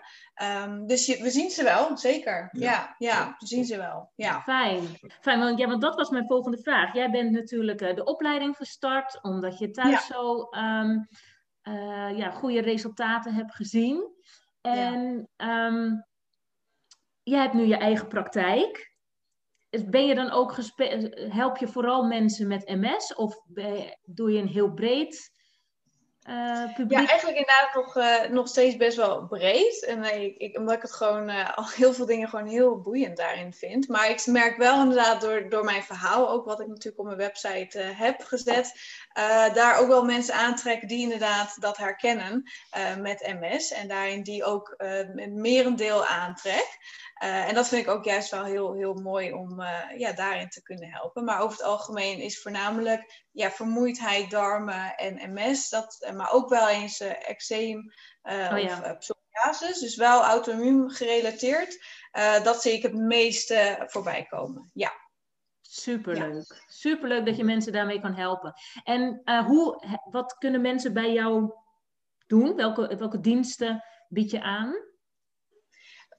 Um, 0.64 0.86
dus 0.86 1.06
je, 1.06 1.22
we 1.22 1.30
zien 1.30 1.50
ze 1.50 1.62
wel, 1.62 1.96
zeker. 1.96 2.48
Ja, 2.52 2.70
ja, 2.70 2.94
ja 2.98 3.36
we 3.38 3.46
zien 3.46 3.64
ze 3.64 3.76
wel. 3.76 4.12
Ja. 4.14 4.42
Fijn. 4.42 4.98
Fijn 5.20 5.38
want, 5.38 5.58
ja, 5.58 5.66
want 5.66 5.82
dat 5.82 5.94
was 5.94 6.10
mijn 6.10 6.26
volgende 6.26 6.58
vraag. 6.58 6.94
Jij 6.94 7.10
bent 7.10 7.30
natuurlijk 7.30 7.80
uh, 7.80 7.94
de 7.94 8.04
opleiding 8.04 8.56
gestart 8.56 9.18
omdat 9.22 9.58
je 9.58 9.70
thuis 9.70 10.06
ja. 10.06 10.14
zo 10.14 10.48
um, 10.50 11.08
uh, 11.68 12.18
ja, 12.18 12.30
goede 12.30 12.60
resultaten 12.60 13.34
hebt 13.34 13.54
gezien. 13.54 14.12
En 14.60 15.28
ja. 15.36 16.06
jij 17.22 17.40
hebt 17.40 17.54
nu 17.54 17.66
je 17.66 17.76
eigen 17.76 18.08
praktijk 18.08 18.94
ben 19.82 20.06
je 20.06 20.14
dan 20.14 20.30
ook 20.30 20.56
help 21.14 21.56
je 21.56 21.68
vooral 21.68 22.04
mensen 22.04 22.48
met 22.48 22.68
MS 22.68 23.14
of 23.14 23.40
doe 24.02 24.32
je 24.32 24.40
een 24.40 24.48
heel 24.48 24.72
breed 24.72 25.33
uh, 26.28 26.74
publiek? 26.74 26.98
Ja, 26.98 27.06
eigenlijk 27.06 27.38
inderdaad 27.38 27.74
nog, 27.74 27.96
uh, 27.96 28.30
nog 28.30 28.48
steeds 28.48 28.76
best 28.76 28.96
wel 28.96 29.26
breed. 29.26 29.84
En 29.84 29.98
uh, 29.98 30.22
ik, 30.22 30.36
ik, 30.36 30.58
omdat 30.58 30.74
ik 30.74 30.82
het 30.82 30.92
gewoon 30.92 31.30
al 31.54 31.68
heel 31.68 31.94
veel 31.94 32.06
dingen 32.06 32.28
gewoon 32.28 32.46
heel 32.46 32.80
boeiend 32.80 33.16
daarin 33.16 33.52
vind. 33.52 33.88
Maar 33.88 34.10
ik 34.10 34.26
merk 34.26 34.56
wel 34.56 34.80
inderdaad 34.80 35.20
door, 35.20 35.48
door 35.48 35.64
mijn 35.64 35.82
verhaal, 35.82 36.30
ook 36.30 36.44
wat 36.44 36.60
ik 36.60 36.66
natuurlijk 36.66 36.98
op 36.98 37.04
mijn 37.04 37.18
website 37.18 37.78
heb 37.78 38.22
gezet, 38.22 38.72
daar 39.54 39.78
ook 39.78 39.88
wel 39.88 40.04
mensen 40.04 40.34
aantrekken 40.34 40.88
die 40.88 41.02
inderdaad 41.02 41.60
dat 41.60 41.76
herkennen 41.76 42.50
met 42.98 43.34
MS. 43.40 43.72
En 43.72 43.88
daarin 43.88 44.22
die 44.22 44.44
ook 44.44 44.74
met 45.14 45.32
merendeel 45.32 46.06
aantrek. 46.06 46.78
En 47.18 47.54
dat 47.54 47.68
vind 47.68 47.86
ik 47.86 47.92
ook 47.92 48.04
juist 48.04 48.30
wel 48.30 48.44
heel, 48.44 48.74
heel 48.74 48.94
mooi 48.94 49.32
om 49.32 49.62
ja, 49.96 50.12
daarin 50.12 50.48
te 50.48 50.62
kunnen 50.62 50.90
helpen. 50.90 51.24
Maar 51.24 51.40
over 51.40 51.56
het 51.56 51.66
algemeen 51.66 52.18
is 52.18 52.42
voornamelijk 52.42 53.24
ja, 53.34 53.50
vermoeidheid, 53.50 54.30
darmen 54.30 54.96
en 54.96 55.32
MS. 55.34 55.68
Dat, 55.68 56.12
maar 56.16 56.32
ook 56.32 56.48
wel 56.48 56.68
eens 56.68 57.00
uh, 57.00 57.28
eczeem 57.28 57.92
oh, 58.22 58.58
ja. 58.58 58.80
of 58.80 58.98
psoriasis. 58.98 59.78
Dus 59.78 59.96
wel 59.96 60.22
auto-immuun 60.22 60.90
gerelateerd. 60.90 61.84
dat 62.42 62.62
zie 62.62 62.72
ik 62.72 62.82
het 62.82 62.94
meeste 62.94 63.84
voorbij 63.86 64.24
komen. 64.24 64.70
Ja. 64.74 64.92
Superleuk. 65.60 66.44
Ja. 66.48 66.56
Superleuk 66.66 67.26
dat 67.26 67.36
je 67.36 67.44
mensen 67.44 67.72
daarmee 67.72 68.00
kan 68.00 68.14
helpen. 68.14 68.54
En 68.84 69.22
hoe, 69.46 69.84
wat 70.10 70.38
kunnen 70.38 70.60
mensen 70.60 70.92
bij 70.92 71.12
jou 71.12 71.52
doen? 72.26 72.56
Welke, 72.56 72.96
welke 72.96 73.20
diensten 73.20 73.84
bied 74.08 74.30
je 74.30 74.42
aan? 74.42 74.74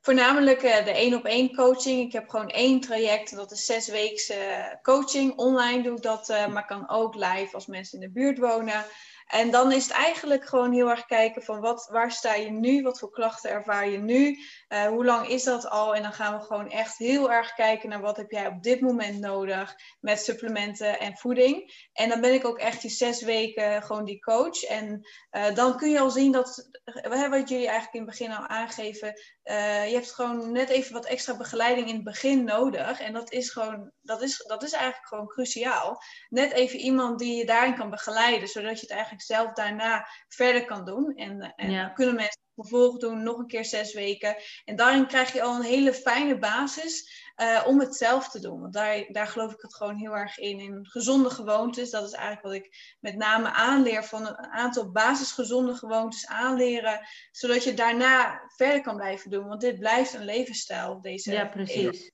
Voornamelijk 0.05 0.63
uh, 0.63 0.85
de 0.85 0.91
één 0.91 1.13
op 1.13 1.25
één 1.25 1.55
coaching. 1.55 2.05
Ik 2.05 2.11
heb 2.11 2.29
gewoon 2.29 2.49
één 2.49 2.79
traject, 2.79 3.35
dat 3.35 3.51
is 3.51 3.65
zes 3.65 3.87
weken 3.87 4.79
coaching. 4.81 5.37
Online 5.37 5.83
doe 5.83 5.95
ik 5.95 6.01
dat, 6.01 6.27
maar 6.27 6.65
kan 6.65 6.89
ook 6.89 7.15
live 7.15 7.49
als 7.51 7.65
mensen 7.65 8.01
in 8.01 8.07
de 8.07 8.13
buurt 8.13 8.37
wonen. 8.37 8.85
En 9.25 9.51
dan 9.51 9.71
is 9.71 9.83
het 9.83 9.93
eigenlijk 9.93 10.45
gewoon 10.45 10.71
heel 10.71 10.89
erg 10.89 11.05
kijken 11.05 11.43
van 11.43 11.59
wat, 11.59 11.87
waar 11.91 12.11
sta 12.11 12.33
je 12.33 12.51
nu? 12.51 12.81
Wat 12.81 12.99
voor 12.99 13.09
klachten 13.09 13.49
ervaar 13.49 13.89
je 13.89 13.97
nu? 13.97 14.39
Uh, 14.75 14.87
hoe 14.87 15.05
lang 15.05 15.27
is 15.27 15.43
dat 15.43 15.69
al? 15.69 15.95
En 15.95 16.01
dan 16.01 16.13
gaan 16.13 16.37
we 16.39 16.45
gewoon 16.45 16.69
echt 16.69 16.97
heel 16.97 17.31
erg 17.31 17.53
kijken 17.53 17.89
naar 17.89 18.01
wat 18.01 18.17
heb 18.17 18.31
jij 18.31 18.47
op 18.47 18.63
dit 18.63 18.81
moment 18.81 19.19
nodig 19.19 19.75
met 19.99 20.19
supplementen 20.19 20.99
en 20.99 21.17
voeding. 21.17 21.87
En 21.93 22.09
dan 22.09 22.21
ben 22.21 22.33
ik 22.33 22.45
ook 22.45 22.57
echt 22.57 22.81
die 22.81 22.91
zes 22.91 23.21
weken 23.21 23.83
gewoon 23.83 24.05
die 24.05 24.19
coach. 24.19 24.63
En 24.63 25.07
uh, 25.31 25.55
dan 25.55 25.77
kun 25.77 25.89
je 25.89 25.99
al 25.99 26.09
zien 26.09 26.31
dat, 26.31 26.69
wat 27.09 27.49
jullie 27.49 27.67
eigenlijk 27.67 27.93
in 27.93 28.01
het 28.01 28.09
begin 28.09 28.31
al 28.31 28.47
aangeven, 28.47 29.13
uh, 29.43 29.87
je 29.87 29.93
hebt 29.93 30.13
gewoon 30.13 30.51
net 30.51 30.69
even 30.69 30.93
wat 30.93 31.05
extra 31.05 31.37
begeleiding 31.37 31.87
in 31.87 31.95
het 31.95 32.03
begin 32.03 32.43
nodig. 32.43 32.99
En 32.99 33.13
dat 33.13 33.31
is 33.31 33.49
gewoon, 33.49 33.91
dat 34.01 34.21
is, 34.21 34.43
dat 34.47 34.63
is 34.63 34.71
eigenlijk 34.71 35.07
gewoon 35.07 35.27
cruciaal. 35.27 36.01
Net 36.29 36.51
even 36.51 36.79
iemand 36.79 37.19
die 37.19 37.35
je 37.35 37.45
daarin 37.45 37.75
kan 37.75 37.89
begeleiden, 37.89 38.47
zodat 38.47 38.75
je 38.75 38.85
het 38.85 38.95
eigenlijk 38.95 39.23
zelf 39.23 39.53
daarna 39.53 40.07
verder 40.27 40.65
kan 40.65 40.85
doen. 40.85 41.15
En, 41.15 41.53
en 41.55 41.71
ja. 41.71 41.89
kunnen 41.89 42.15
mensen 42.15 42.43
vervolgens 42.55 43.01
doen, 43.01 43.23
nog 43.23 43.37
een 43.37 43.47
keer 43.47 43.65
zes 43.65 43.93
weken. 43.93 44.35
En 44.65 44.75
daarin 44.75 45.07
krijg 45.07 45.33
je 45.33 45.41
al 45.41 45.55
een 45.55 45.61
hele 45.61 45.93
fijne 45.93 46.37
basis 46.37 47.23
uh, 47.41 47.63
om 47.67 47.79
het 47.79 47.95
zelf 47.95 48.29
te 48.29 48.39
doen. 48.39 48.61
Want 48.61 48.73
daar, 48.73 49.05
daar 49.07 49.27
geloof 49.27 49.53
ik 49.53 49.61
het 49.61 49.75
gewoon 49.75 49.95
heel 49.95 50.15
erg 50.15 50.37
in. 50.37 50.59
In 50.59 50.85
gezonde 50.85 51.29
gewoontes, 51.29 51.89
dat 51.89 52.07
is 52.07 52.13
eigenlijk 52.13 52.43
wat 52.43 52.53
ik 52.53 52.95
met 52.99 53.15
name 53.15 53.51
aanleer 53.51 54.03
van 54.03 54.27
een 54.27 54.37
aantal 54.37 54.91
basisgezonde 54.91 55.75
gewoontes 55.75 56.27
aanleren. 56.27 57.07
Zodat 57.31 57.63
je 57.63 57.73
daarna 57.73 58.41
verder 58.55 58.81
kan 58.81 58.95
blijven 58.95 59.31
doen. 59.31 59.47
Want 59.47 59.61
dit 59.61 59.79
blijft 59.79 60.13
een 60.13 60.25
levensstijl. 60.25 61.01
Deze 61.01 61.31
ja, 61.31 61.45
precies. 61.45 62.13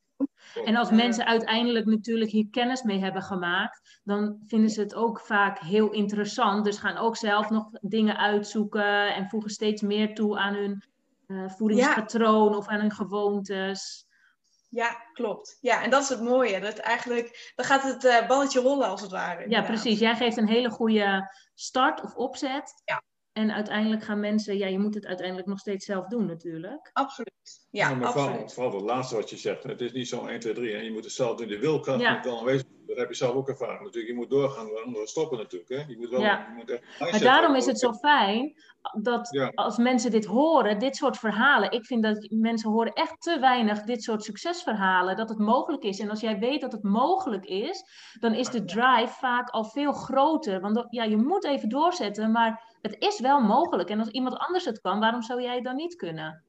En 0.65 0.75
als 0.75 0.91
mensen 0.91 1.25
uiteindelijk 1.25 1.86
natuurlijk 1.86 2.32
hier 2.32 2.47
kennis 2.51 2.84
mee 2.84 2.99
hebben 2.99 3.21
gemaakt, 3.21 3.99
dan 4.04 4.39
vinden 4.45 4.69
ze 4.69 4.82
het 4.82 4.95
ook 4.95 5.19
vaak 5.19 5.60
heel 5.60 5.89
interessant. 5.89 6.65
Dus 6.65 6.77
gaan 6.77 6.97
ook 6.97 7.17
zelf 7.17 7.49
nog 7.49 7.69
dingen 7.82 8.17
uitzoeken 8.17 9.15
en 9.15 9.30
voegen 9.30 9.49
steeds 9.49 9.82
meer 9.82 10.15
toe 10.15 10.38
aan 10.38 10.54
hun 10.54 10.84
uh, 11.27 11.49
voedingspatroon 11.49 12.51
ja. 12.51 12.58
of 12.58 12.67
aan 12.67 12.80
hun 12.80 12.91
gewoontes. 12.91 14.10
Ja, 14.69 14.98
klopt. 15.13 15.58
Ja, 15.62 15.83
en 15.83 15.89
dat 15.89 16.02
is 16.02 16.10
het 16.10 16.21
mooie. 16.21 16.60
Dat 16.60 16.77
eigenlijk, 16.77 17.52
dan 17.56 17.65
gaat 17.65 17.83
het 17.83 18.04
uh, 18.04 18.27
balletje 18.27 18.62
rollen 18.62 18.87
als 18.87 19.02
het 19.02 19.12
ware. 19.12 19.50
Ja, 19.50 19.62
precies. 19.62 20.00
Jij 20.00 20.15
geeft 20.15 20.37
een 20.37 20.48
hele 20.48 20.69
goede 20.69 21.31
start 21.54 22.02
of 22.02 22.15
opzet. 22.15 22.81
Ja. 22.85 23.02
En 23.34 23.52
uiteindelijk 23.52 24.04
gaan 24.04 24.19
mensen, 24.19 24.58
ja, 24.58 24.67
je 24.67 24.79
moet 24.79 24.96
het 24.96 25.06
uiteindelijk 25.06 25.48
nog 25.48 25.60
steeds 25.60 25.86
zelf 25.86 26.08
doen 26.08 26.25
natuurlijk. 26.25 26.90
Absoluut. 26.94 27.67
Ja, 27.69 27.90
ja 27.90 27.96
maar 27.96 28.08
absoluut. 28.08 28.29
Vooral, 28.29 28.50
vooral 28.50 28.73
het 28.73 28.82
laatste 28.82 29.15
wat 29.15 29.29
je 29.29 29.38
zegt. 29.38 29.63
Het 29.63 29.82
is 29.82 29.92
niet 29.92 30.08
zo 30.08 30.25
1, 30.25 30.40
2, 30.40 30.54
3. 30.54 30.75
En 30.75 30.84
je 30.84 30.92
moet 30.92 31.04
het 31.04 31.13
zelf 31.13 31.38
doen. 31.38 31.48
De 31.48 31.60
wilkracht 31.60 32.02
ja. 32.02 32.13
moet 32.15 32.25
wel 32.25 32.40
aanwezig 32.40 32.65
dat 32.92 33.00
heb 33.00 33.10
je 33.10 33.15
zelf 33.15 33.36
ook 33.36 33.50
ervaren 33.50 33.84
natuurlijk. 33.84 34.08
Je 34.08 34.13
moet 34.13 34.29
doorgaan 34.29 34.71
waar 34.71 34.84
anderen 34.84 35.08
stoppen 35.08 35.38
natuurlijk. 35.38 35.69
Hè? 35.69 35.84
Je 35.88 35.98
moet 35.98 36.10
wel, 36.10 36.21
Ja. 36.21 36.48
je 36.50 36.56
moet 36.56 36.69
echt 36.69 37.12
Maar 37.12 37.19
daarom 37.19 37.56
is 37.56 37.65
het 37.65 37.79
zo 37.79 37.94
fijn 37.94 38.54
dat 39.02 39.27
Ja. 39.32 39.52
als 39.56 39.77
mensen 39.77 40.12
dit 40.12 40.25
horen, 40.25 40.79
dit 40.79 40.96
soort 40.96 41.17
verhalen. 41.17 41.71
Ik 41.71 41.86
vind 41.86 42.04
dat 42.04 42.27
mensen 42.29 42.69
horen 42.69 42.94
echt 42.94 43.21
te 43.21 43.40
weinig 43.40 43.82
dit 43.82 44.04
soort 44.04 44.23
succesverhalen, 44.23 45.15
dat 45.15 45.29
het 45.29 45.38
mogelijk 45.38 45.84
is. 45.84 46.00
En 46.00 46.10
als 46.10 46.19
jij 46.19 46.40
weet 46.40 46.62
dat 46.62 46.71
het 46.71 46.84
mogelijk 46.84 47.46
is, 47.46 47.84
dan 48.19 48.34
is 48.34 48.50
de 48.50 48.65
drive 48.65 49.13
vaak 49.19 49.50
al 49.50 49.65
veel 49.65 49.92
groter. 49.92 50.62
Want 50.62 50.86
ja, 50.90 51.04
je 51.04 51.17
moet 51.17 51.46
even 51.46 51.69
doorzetten, 51.69 52.32
maar 52.32 52.71
het 52.82 52.96
is 53.00 53.19
wel 53.19 53.42
mogelijk. 53.42 53.90
En 53.90 54.00
als 54.00 54.10
iemand 54.10 54.38
anders 54.38 54.65
het 54.65 54.82
kan, 54.82 55.00
waarom 55.00 55.21
zou 55.21 55.42
jij 55.42 55.56
het 55.56 55.63
dan 55.63 55.75
niet 55.75 55.96
kunnen? 55.96 56.44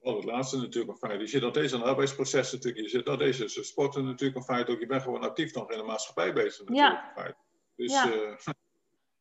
Oh, 0.00 0.16
het 0.16 0.24
laatste 0.24 0.56
natuurlijk 0.56 0.92
een 0.92 1.08
feit. 1.08 1.20
Je 1.20 1.26
zit 1.26 1.44
steeds 1.50 1.72
aan 1.72 1.80
het 1.80 1.88
arbeidsproces 1.88 2.52
natuurlijk. 2.52 2.90
Je 2.90 3.02
nog 3.04 3.18
deze 3.18 3.48
sporten 3.48 4.04
natuurlijk 4.04 4.36
een 4.38 4.54
feit 4.54 4.68
ook. 4.68 4.80
Je 4.80 4.86
bent 4.86 5.02
gewoon 5.02 5.22
actief 5.22 5.54
nog 5.54 5.70
in 5.70 5.78
de 5.78 5.84
maatschappij 5.84 6.32
bezig 6.32 6.66
natuurlijk 6.66 6.96
Ja. 6.96 7.06
een 7.08 7.22
feit. 7.22 7.36
Dus 7.76 7.92
Ja. 7.92 8.12
eh, 8.12 8.36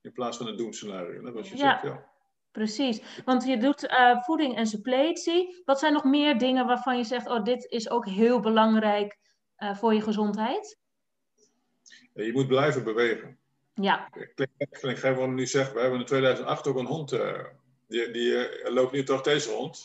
in 0.01 0.11
plaats 0.11 0.38
van 0.38 0.47
een 0.47 0.57
doemscenario. 0.57 1.22
Dat 1.22 1.34
was 1.34 1.49
je 1.49 1.57
Ja. 1.57 1.70
zegt, 1.70 1.82
ja. 1.84 2.13
Precies, 2.51 3.22
want 3.26 3.45
je 3.45 3.57
doet 3.57 3.88
eh, 3.88 4.22
voeding 4.22 4.55
en 4.55 4.68
suppletie. 4.68 5.61
Wat 5.66 5.80
zijn 5.80 5.93
nog 5.93 6.03
meer 6.03 6.38
dingen 6.38 6.66
waarvan 6.66 6.97
je 6.97 7.03
zegt, 7.03 7.28
oh, 7.30 7.43
dit 7.43 7.66
is 7.66 7.89
ook 7.89 8.05
heel 8.05 8.39
belangrijk 8.39 9.18
eh, 9.55 9.76
voor 9.76 9.93
je 9.93 10.01
gezondheid? 10.01 10.80
Je 12.13 12.32
moet 12.34 12.47
blijven 12.47 12.84
bewegen. 12.84 13.39
Ja, 13.82 14.09
Ik 14.13 14.34
klink 14.69 14.97
ik 14.97 15.15
wat 15.15 15.30
nu 15.30 15.45
zeg. 15.47 15.71
We 15.73 15.80
hebben 15.80 15.99
in 15.99 16.05
2008 16.05 16.67
ook 16.67 16.78
een 16.78 16.86
hond. 16.86 17.11
eh, 17.11 17.43
die 17.88 18.11
die 18.11 18.47
eh, 18.47 18.73
loopt 18.73 18.91
nu 18.91 19.03
toch 19.03 19.21
deze 19.21 19.51
hond. 19.51 19.84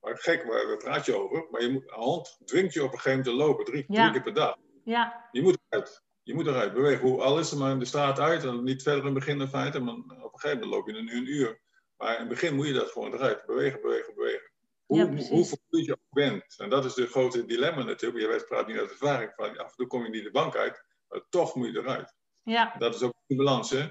Maar 0.00 0.16
gek, 0.18 0.44
waar, 0.44 0.76
praat 0.76 1.06
je 1.06 1.16
over? 1.16 1.46
Maar 1.50 1.62
je 1.62 1.68
moet, 1.68 1.82
een 1.86 2.02
hond 2.02 2.38
dwingt 2.44 2.72
je 2.74 2.84
op 2.84 2.92
een 2.92 2.98
gegeven 2.98 3.18
moment 3.18 3.38
te 3.38 3.44
lopen. 3.44 3.64
Drie, 3.64 3.84
Ja. 3.88 4.00
drie 4.00 4.12
keer 4.12 4.22
per 4.32 4.34
dag. 4.42 4.56
ja, 4.84 5.28
Je 5.32 5.42
moet 5.42 5.58
eruit. 5.68 6.02
Je 6.22 6.34
moet 6.34 6.46
eruit 6.46 6.72
bewegen. 6.74 7.08
Hoe 7.08 7.22
al 7.22 7.38
is 7.38 7.50
het 7.50 7.58
maar 7.58 7.70
in 7.70 7.78
de 7.78 7.84
straat 7.84 8.18
uit. 8.18 8.44
En 8.44 8.64
niet 8.64 8.82
verder 8.82 9.00
in 9.00 9.06
het 9.06 9.14
begin 9.14 9.40
in 9.40 9.48
feite. 9.48 9.80
Maar 9.80 9.94
op 9.94 10.32
een 10.32 10.40
gegeven 10.40 10.58
moment 10.58 10.70
loop 10.70 10.86
je 10.86 11.02
nu 11.02 11.16
een 11.16 11.30
uur. 11.32 11.60
Maar 11.96 12.12
in 12.12 12.20
het 12.20 12.28
begin 12.28 12.54
moet 12.54 12.66
je 12.66 12.72
dat 12.72 12.90
gewoon 12.90 13.12
eruit. 13.14 13.46
Bewegen, 13.46 13.80
bewegen, 13.80 14.14
bewegen. 14.14 14.50
Hoe, 14.86 14.98
Ja, 14.98 15.04
hoe 15.06 15.44
vermoeid 15.44 15.86
je 15.86 15.92
ook 15.92 16.10
bent. 16.10 16.54
En 16.58 16.70
dat 16.70 16.84
is 16.84 16.94
de 16.94 17.06
grote 17.06 17.44
dilemma 17.44 17.82
natuurlijk. 17.84 18.20
Je 18.22 18.28
weet, 18.28 18.46
praat 18.46 18.66
niet 18.66 18.78
uit 18.78 18.90
ervaring. 18.90 19.32
Van, 19.36 19.58
af 19.58 19.68
en 19.70 19.76
toe 19.76 19.86
kom 19.86 20.02
je 20.04 20.10
niet 20.10 20.24
de 20.24 20.30
bank 20.30 20.56
uit. 20.56 20.84
Maar 21.08 21.20
toch 21.28 21.54
moet 21.54 21.72
je 21.72 21.78
eruit. 21.78 22.14
Ja, 22.46 22.74
Dat 22.78 22.94
is 22.94 23.02
ook 23.02 23.12
de 23.26 23.36
balans. 23.36 23.70
Hè? 23.70 23.86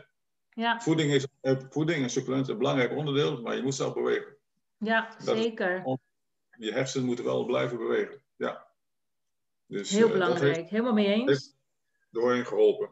ja, 0.49 0.79
Voeding, 0.79 1.11
is, 1.11 1.27
eh, 1.41 1.55
voeding 1.69 2.03
en 2.03 2.09
supplementen 2.09 2.51
een 2.53 2.57
belangrijk 2.59 2.91
onderdeel. 2.91 3.41
Maar 3.41 3.55
je 3.55 3.61
moet 3.63 3.75
zelf 3.75 3.93
bewegen. 3.93 4.35
ja, 4.77 5.09
Dat 5.25 5.35
is- 5.35 5.43
zeker. 5.43 5.97
Je 6.57 6.71
hersenen 6.71 7.05
moeten 7.05 7.25
wel 7.25 7.45
blijven 7.45 7.77
bewegen. 7.77 8.21
Ja. 8.35 8.67
Dus, 9.67 9.89
Heel 9.89 10.07
eh, 10.07 10.11
belangrijk, 10.13 10.55
heeft 10.55 10.69
helemaal 10.69 10.93
mee 10.93 11.07
eens. 11.13 11.29
heeft- 11.29 11.55
doorheen 12.09 12.45
geholpen. 12.45 12.89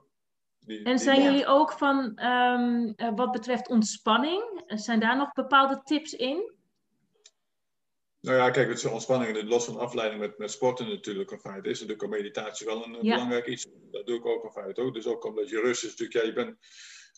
Die, 0.59 0.83
En 0.83 0.99
zijn 0.99 1.21
jullie 1.23 1.45
ook 1.45 1.71
van, 1.71 2.15
ehm, 2.15 2.91
eh, 2.95 3.11
wat 3.15 3.31
betreft 3.31 3.67
ontspanning, 3.69 4.61
zijn 4.67 4.99
daar 4.99 5.17
nog 5.17 5.31
bepaalde 5.33 5.81
tips 5.83 6.13
in? 6.13 6.51
Nou 8.23 8.37
ja, 8.37 8.49
kijk, 8.49 8.67
het 8.67 8.77
is 8.77 8.85
ontspanning, 8.85 9.35
het 9.35 9.47
los 9.47 9.65
van 9.65 9.77
afleiding 9.77 10.21
met, 10.21 10.37
met 10.37 10.51
sporten 10.51 10.87
natuurlijk 10.87 11.31
een 11.31 11.39
feit. 11.39 11.65
Is 11.65 11.79
natuurlijk 11.79 12.03
ook 12.03 12.09
meditatie 12.09 12.65
wel 12.65 12.85
een 12.85 12.93
Ja. 12.93 12.99
belangrijk 12.99 13.45
iets. 13.47 13.65
Dat 13.91 14.05
doe 14.05 14.17
ik 14.17 14.25
ook 14.25 14.43
een 14.43 14.51
feit 14.51 14.79
ook. 14.79 14.93
Dus 14.93 15.05
ook 15.05 15.25
omdat 15.25 15.49
je 15.49 15.59
rust 15.59 15.83
is 15.83 15.89
natuurlijk, 15.89 16.19
ja, 16.19 16.25
je 16.25 16.33
bent, 16.33 16.57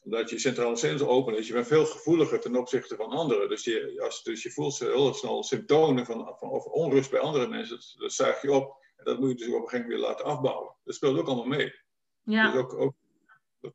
omdat 0.04 0.30
je 0.30 0.40
centrale 0.40 0.76
zenuwen 0.76 1.08
open 1.08 1.38
is, 1.38 1.48
je 1.48 1.54
bent 1.54 1.68
veel 1.68 1.86
gevoeliger 1.86 2.40
ten 2.40 2.56
opzichte 2.56 2.96
van 2.96 3.10
anderen. 3.10 3.50
Dus 3.50 3.64
je, 3.64 4.02
als, 4.04 4.24
dus 4.24 4.44
je 4.44 4.52
voelt 4.52 4.80
heel 4.80 5.14
snel 5.14 5.44
symptomen 5.44 6.06
van, 6.06 6.36
van 6.38 6.50
of 6.50 6.66
onrust 6.66 7.12
bij 7.12 7.20
andere 7.20 7.48
mensen, 7.48 7.76
dat, 7.76 7.96
dat 7.98 8.14
zuig 8.14 8.42
je 8.42 8.52
op. 8.52 8.84
En 8.96 9.06
dat 9.06 9.20
moet 9.20 9.30
je 9.30 9.36
dus 9.36 9.48
op 9.48 9.54
een 9.54 9.70
gegeven 9.70 9.82
moment 9.82 10.00
weer 10.00 10.10
laten 10.10 10.26
afbouwen. 10.26 10.76
Dat 10.84 10.96
speelt 10.96 11.18
ook 11.18 11.28
allemaal 11.28 11.58
mee. 11.58 11.74
Ja, 12.24 12.52
Dus 12.52 12.62
ook, 12.62 12.74
ook, 12.74 12.94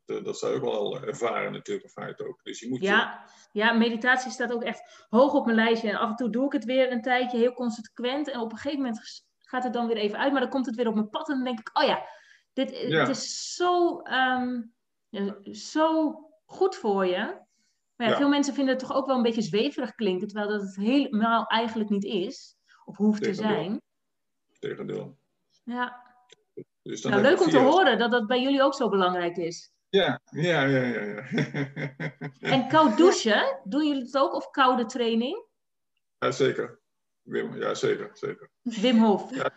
dat, 0.05 0.17
eh, 0.17 0.23
dat 0.23 0.37
zou 0.37 0.55
ook 0.55 0.61
wel 0.61 1.01
ervaren 1.01 1.51
natuurlijk 1.51 2.21
ook. 2.21 2.43
Dus 2.43 2.59
je 2.59 2.69
moet 2.69 2.79
je- 2.79 2.85
ja, 2.85 3.25
ja, 3.51 3.73
meditatie 3.73 4.31
staat 4.31 4.51
ook 4.53 4.63
echt 4.63 5.05
hoog 5.09 5.33
op 5.33 5.45
mijn 5.45 5.57
lijstje. 5.57 5.89
En 5.89 5.95
af 5.99 6.09
en 6.09 6.15
toe 6.15 6.29
doe 6.29 6.45
ik 6.45 6.51
het 6.51 6.65
weer 6.65 6.91
een 6.91 7.01
tijdje 7.01 7.37
heel 7.37 7.53
consequent. 7.53 8.29
En 8.29 8.39
op 8.39 8.51
een 8.51 8.57
gegeven 8.57 8.83
moment 8.85 9.23
gaat 9.39 9.63
het 9.63 9.73
dan 9.73 9.87
weer 9.87 9.97
even 9.97 10.19
uit, 10.19 10.31
maar 10.31 10.41
dan 10.41 10.49
komt 10.49 10.65
het 10.65 10.75
weer 10.75 10.87
op 10.87 10.93
mijn 10.93 11.09
pad. 11.09 11.29
En 11.29 11.35
dan 11.35 11.43
denk 11.43 11.59
ik, 11.59 11.69
oh 11.81 11.83
ja, 11.83 12.05
dit, 12.53 12.69
Ja. 12.87 12.99
het 12.99 13.09
is 13.09 13.55
zo, 13.55 13.99
ehm, 14.01 14.61
ja, 15.09 15.35
zo 15.53 16.15
goed 16.45 16.75
voor 16.75 17.05
je. 17.05 17.17
Maar 17.95 18.07
ja, 18.07 18.13
Ja. 18.13 18.15
veel 18.19 18.29
mensen 18.29 18.53
vinden 18.53 18.73
het 18.73 18.83
toch 18.87 18.93
ook 18.97 19.05
wel 19.05 19.15
een 19.15 19.21
beetje 19.23 19.41
zweverig 19.41 19.95
klinken, 19.95 20.27
terwijl 20.27 20.49
dat 20.49 20.61
het 20.61 20.75
helemaal 20.75 21.45
eigenlijk 21.45 21.89
niet 21.89 22.03
is. 22.03 22.55
Of 22.85 22.97
hoeft 22.97 23.23
te 23.23 23.33
zijn. 23.33 23.81
tegendeel. 24.59 25.17
Ja. 25.63 26.09
Dus 26.81 27.01
dan 27.01 27.11
Nou, 27.11 27.23
leuk 27.23 27.41
om 27.41 27.49
te 27.49 27.57
horen 27.57 27.97
dat 27.97 28.11
dat 28.11 28.27
bij 28.27 28.41
jullie 28.41 28.61
ook 28.63 28.73
zo 28.73 28.89
belangrijk 28.89 29.37
is. 29.37 29.71
Ja, 29.91 30.19
ja, 30.31 30.63
ja, 30.63 30.81
ja. 30.81 31.01
ja. 31.01 31.23
En 32.39 32.67
koud 32.67 32.97
douchen, 32.97 33.59
doen 33.63 33.87
jullie 33.87 34.03
het 34.03 34.17
ook? 34.17 34.33
Of 34.33 34.49
koude 34.49 34.85
training? 34.85 35.45
ja, 36.19 36.31
zeker. 36.31 36.79
Wim, 37.21 37.55
ja, 37.61 37.73
zeker, 37.73 38.09
zeker. 38.13 38.49
Wim 38.61 38.97
Hof. 39.03 39.35
Ja, 39.35 39.51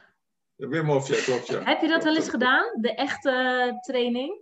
Wim 0.57 0.87
Hof, 0.87 1.09
ja, 1.09 1.23
klopt, 1.23 1.47
ja. 1.47 1.63
Heb 1.63 1.81
je 1.81 1.89
dat 1.89 2.05
wel 2.05 2.15
eens 2.17 2.29
gedaan? 2.29 2.81
De 2.81 2.95
echte 2.95 3.31
eh, 3.31 3.79
training? 3.81 4.41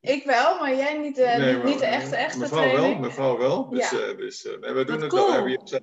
Ik 0.00 0.24
wel, 0.24 0.58
maar 0.58 0.74
jij 0.74 0.98
niet, 0.98 1.16
de 1.16 1.22
Nee, 1.22 1.46
niet, 1.52 1.56
maar- 1.56 1.66
niet 1.66 1.78
de 1.78 1.86
echte, 1.86 2.16
echte 2.16 2.38
mevrouw 2.38 2.60
training. 2.62 2.92
wel, 2.92 3.08
mevrouw 3.08 3.38
wel. 3.38 3.68
Dus, 3.68 3.90
Ja. 3.90 3.98
eh, 3.98 4.16
dus 4.16 4.44
eh, 4.46 4.58
nee, 4.58 4.72
we 4.72 4.84
doen 4.84 4.94
Wat 4.94 5.02
het 5.04 5.12
wel. 5.12 5.22
Cool. 5.22 5.32
hebben, 5.32 5.50
hier, 5.50 5.80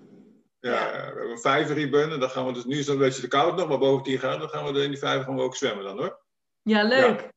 ja, 0.60 1.14
we 1.14 1.40
hebben 1.50 1.76
hier 1.76 1.90
binnen. 1.90 2.20
Dan 2.20 2.30
gaan 2.30 2.46
we 2.46 2.54
dus 2.54 2.66
nu 2.66 2.78
is 2.78 2.86
het 2.86 2.96
een 2.96 3.02
beetje 3.02 3.22
te 3.22 3.28
koud 3.28 3.56
nog, 3.58 3.68
maar 3.68 3.78
boven 3.78 4.04
10 4.04 4.18
graden, 4.18 4.40
dan 4.40 4.50
gaan 4.50 4.74
we 4.74 4.84
in 4.84 4.90
die 4.90 5.00
vijver 5.00 5.26
gaan 5.26 5.36
we 5.36 5.42
ook 5.42 5.56
zwemmen 5.56 5.84
dan 5.84 5.98
hoor. 5.98 6.20
Ja, 6.62 6.84
leuk. 6.84 7.34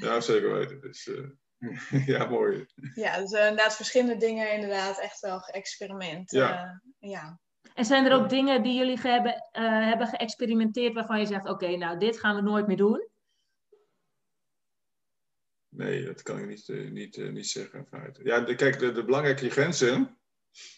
Ja, 0.00 0.20
zeker 0.20 0.52
weten. 0.52 0.80
Dus 0.80 1.08
eh, 1.08 2.06
ja, 2.14 2.26
mooi. 2.26 2.66
Ja, 2.94 3.18
dus 3.20 3.32
eh, 3.32 3.48
inderdaad 3.48 3.76
verschillende 3.76 4.16
dingen 4.16 4.52
inderdaad 4.52 5.00
echt 5.00 5.20
wel 5.20 5.38
geëxperiment. 5.40 6.30
Ja. 6.30 6.64
eh, 6.98 7.10
ja. 7.10 7.38
En 7.74 7.84
zijn 7.84 8.06
er 8.06 8.12
ook 8.14 8.28
dingen 8.28 8.62
die 8.62 8.74
jullie 8.74 8.96
ge- 8.96 9.08
hebben, 9.08 9.48
eh, 9.50 9.62
hebben 9.88 10.06
geëxperimenteerd 10.06 10.94
waarvan 10.94 11.18
je 11.20 11.26
zegt, 11.26 11.48
oké, 11.48 11.76
nou 11.76 11.98
dit 11.98 12.18
gaan 12.18 12.34
we 12.36 12.42
nooit 12.42 12.66
meer 12.66 12.76
doen? 12.76 13.08
Nee, 15.68 16.04
dat 16.04 16.22
kan 16.22 16.38
ik 16.38 16.46
niet, 16.46 16.68
niet, 16.90 17.16
niet 17.32 17.48
zeggen 17.48 17.78
in 17.78 17.86
feite. 17.86 18.24
Ja, 18.24 18.40
de, 18.40 18.54
kijk, 18.54 18.78
de, 18.78 18.92
de 18.92 19.04
belangrijke 19.04 19.50
grenzen, 19.50 20.18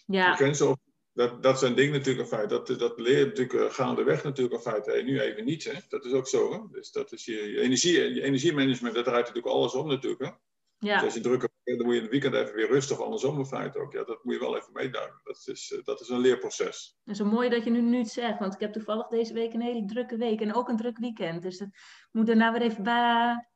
de 0.06 0.16
Ja, 0.16 0.34
grenzen 0.34 0.68
op, 0.68 0.80
dat, 1.12 1.42
dat 1.42 1.58
zijn 1.58 1.74
dingen 1.74 1.92
natuurlijk 1.92 2.20
een 2.20 2.36
feit. 2.38 2.50
Dat, 2.50 2.66
dat 2.66 3.00
leer 3.00 3.18
je 3.18 3.24
natuurlijk 3.24 3.54
eh, 3.54 3.70
gaandeweg 3.70 4.24
natuurlijk 4.24 4.54
een 4.54 4.72
feit. 4.72 4.86
Hey, 4.86 5.02
nu 5.02 5.20
even 5.20 5.44
niet, 5.44 5.64
hè. 5.64 5.72
Dat 5.88 6.04
is 6.04 6.12
ook 6.12 6.28
zo, 6.28 6.52
hè. 6.52 6.58
Dus 6.70 6.90
dat 6.90 7.12
is 7.12 7.24
je, 7.24 7.32
je 7.32 7.60
energie, 7.60 8.14
je 8.14 8.22
energiemanagement, 8.22 8.94
dat 8.94 9.04
draait 9.04 9.26
natuurlijk 9.26 9.54
alles 9.54 9.74
om 9.74 9.88
natuurlijk, 9.88 10.22
hè. 10.22 10.30
Dus 10.78 10.90
ja, 10.90 11.02
als 11.02 11.14
je 11.14 11.20
druk 11.20 11.40
hebt, 11.40 11.78
dan 11.78 11.86
moet 11.86 11.94
je 11.94 11.96
in 11.96 12.02
het 12.02 12.10
weekend 12.10 12.34
even 12.34 12.54
weer 12.54 12.66
rustig 12.66 13.00
andersom 13.00 13.38
in 13.38 13.46
feite 13.46 13.78
ook. 13.78 13.92
Ja, 13.92 14.04
dat 14.04 14.24
moet 14.24 14.34
je 14.34 14.40
wel 14.40 14.56
even 14.56 14.72
meeduiden. 14.72 15.20
Dat 15.24 15.42
is, 15.44 15.72
eh, 15.72 15.84
dat 15.84 16.00
is 16.00 16.08
een 16.08 16.18
leerproces. 16.18 16.98
en 17.04 17.14
zo 17.14 17.24
mooi 17.24 17.48
dat 17.48 17.64
je 17.64 17.70
nu, 17.70 17.80
nu 17.80 17.98
het 17.98 18.08
zegt, 18.08 18.38
want 18.38 18.54
ik 18.54 18.60
heb 18.60 18.72
toevallig 18.72 19.08
deze 19.08 19.32
week 19.32 19.52
een 19.52 19.60
hele 19.60 19.84
drukke 19.84 20.16
week 20.16 20.40
en 20.40 20.54
ook 20.54 20.68
een 20.68 20.76
druk 20.76 20.98
weekend. 20.98 21.42
Dus 21.42 21.58
dat 21.58 21.68
ik 21.68 22.08
moet 22.12 22.26
daarna 22.26 22.52
weer 22.52 22.62
even, 22.62 22.82
bij, 22.82 23.51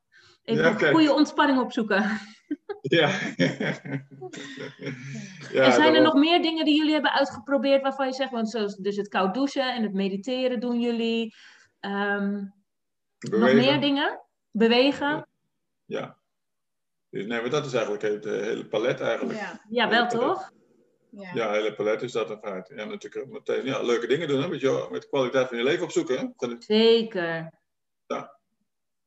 even 0.46 0.78
Ja, 0.78 0.90
goede 0.90 1.12
ontspanning 1.12 1.60
opzoeken. 1.60 2.04
Ja. 2.88 3.08
ja 5.52 5.64
en 5.64 5.72
zijn 5.72 5.94
er 5.94 6.02
nog 6.02 6.14
meer 6.14 6.42
dingen 6.42 6.64
die 6.64 6.76
jullie 6.76 6.92
hebben 6.92 7.12
uitgeprobeerd 7.12 7.82
waarvan 7.82 8.06
je 8.06 8.12
zegt, 8.12 8.30
want 8.30 8.50
zoals 8.50 8.76
dus 8.76 8.96
het 8.96 9.08
koud 9.08 9.34
douchen 9.34 9.74
en 9.74 9.82
het 9.82 9.92
mediteren 9.92 10.60
doen 10.60 10.80
jullie. 10.80 11.34
Ehm, 11.80 12.44
nog 13.18 13.52
meer 13.52 13.80
dingen? 13.80 14.20
Bewegen? 14.50 15.28
Ja. 15.84 16.18
Dus 17.10 17.26
nee, 17.26 17.40
maar 17.40 17.50
dat 17.50 17.66
is 17.66 17.72
eigenlijk 17.72 18.02
het 18.02 18.26
eh, 18.26 18.32
hele 18.32 18.66
palet 18.66 19.00
eigenlijk. 19.00 19.38
Ja, 19.38 19.60
Ja, 19.68 19.88
wel 19.88 20.02
Ja, 20.02 20.06
toch? 20.06 20.52
ja. 21.10 21.30
Ja, 21.34 21.46
het 21.46 21.56
hele 21.56 21.74
palet 21.74 22.02
is 22.02 22.12
dat 22.12 22.30
in 22.30 22.38
feite. 22.38 22.74
En 22.74 22.88
natuurlijk 22.88 23.32
meteen 23.32 23.64
ja, 23.64 23.82
leuke 23.82 24.06
dingen 24.06 24.28
doen, 24.28 24.42
hè, 24.42 24.48
met, 24.48 24.60
jou, 24.60 24.92
met 24.92 25.02
de 25.02 25.08
kwaliteit 25.08 25.48
van 25.48 25.56
je 25.56 25.64
leven 25.64 25.84
opzoeken. 25.84 26.34
Hè? 26.38 26.56
Zeker. 26.58 27.50
Ja. 28.06 28.35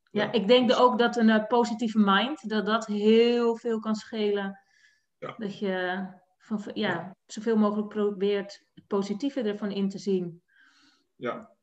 Ja, 0.10 0.24
Ja. 0.24 0.32
ik 0.32 0.48
denk 0.48 0.72
ook 0.80 1.00
dat 1.00 1.16
een 1.18 1.30
eh, 1.30 1.48
positieve 1.48 2.00
mind, 2.00 2.50
dat 2.50 2.66
dat 2.66 2.86
heel 2.86 3.56
veel 3.58 3.80
kan 3.80 3.96
schelen. 3.96 4.60
Ja. 5.18 5.36
Dat 5.38 5.60
je 5.60 6.06
van, 6.38 6.62
ja, 6.74 7.16
zoveel 7.26 7.56
mogelijk 7.58 7.88
probeert 7.88 8.66
het 8.74 8.88
positieve 8.88 9.42
ervan 9.42 9.72
in 9.72 9.90
te 9.90 9.98
zien. 9.98 10.44
Ja. 11.16 11.58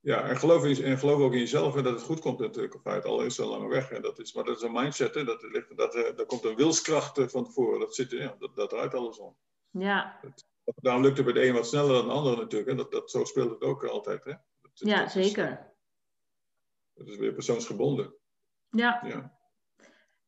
Ja, 0.00 0.22
en 0.28 0.36
geloof, 0.36 0.64
in, 0.64 0.84
en 0.84 0.98
geloof 0.98 1.20
ook 1.20 1.32
in 1.32 1.38
jezelf 1.38 1.76
en 1.76 1.82
dat 1.82 1.92
het 1.92 2.02
goed 2.02 2.20
komt 2.20 2.38
natuurlijk. 2.38 2.74
In 2.74 2.80
feite, 2.80 3.08
al 3.08 3.22
is 3.22 3.36
het 3.36 3.46
een 3.46 3.52
lange 3.52 3.68
weg. 3.68 3.88
Hè. 3.88 4.00
Dat 4.00 4.18
is, 4.18 4.32
maar 4.34 4.44
dat 4.44 4.56
is 4.56 4.62
een 4.62 4.72
mindset. 4.72 5.14
Hè. 5.14 5.24
Dat, 5.24 5.42
ligt, 5.42 5.76
dat, 5.76 5.94
eh, 5.94 6.16
daar 6.16 6.26
komt 6.26 6.44
een 6.44 6.56
wilskracht 6.56 7.18
eh, 7.18 7.26
van 7.28 7.44
tevoren. 7.44 7.80
Dat, 7.80 7.94
zit, 7.94 8.10
ja, 8.10 8.34
dat, 8.38 8.56
dat 8.56 8.70
draait 8.70 8.94
alles 8.94 9.18
om. 9.18 9.36
Ja, 9.70 10.20
Daarom 10.64 11.02
lukt 11.02 11.16
het 11.16 11.24
bij 11.26 11.34
de 11.34 11.46
een 11.46 11.54
wat 11.54 11.66
sneller 11.66 11.92
dan 11.92 12.06
de 12.06 12.12
ander 12.12 12.36
natuurlijk. 12.36 12.70
Hè. 12.70 12.76
Dat, 12.76 12.92
dat, 12.92 13.10
zo 13.10 13.24
speelt 13.24 13.50
het 13.50 13.62
ook 13.62 13.84
altijd. 13.84 14.24
Hè. 14.24 14.32
Dat 14.62 14.70
ja 14.74 14.98
dat 14.98 15.06
is- 15.06 15.12
zeker. 15.26 15.69
Dat 17.00 17.08
is 17.08 17.16
weer 17.16 17.34
persoonsgebonden. 17.34 18.14
Ja. 18.70 19.00
Ja. 19.06 19.38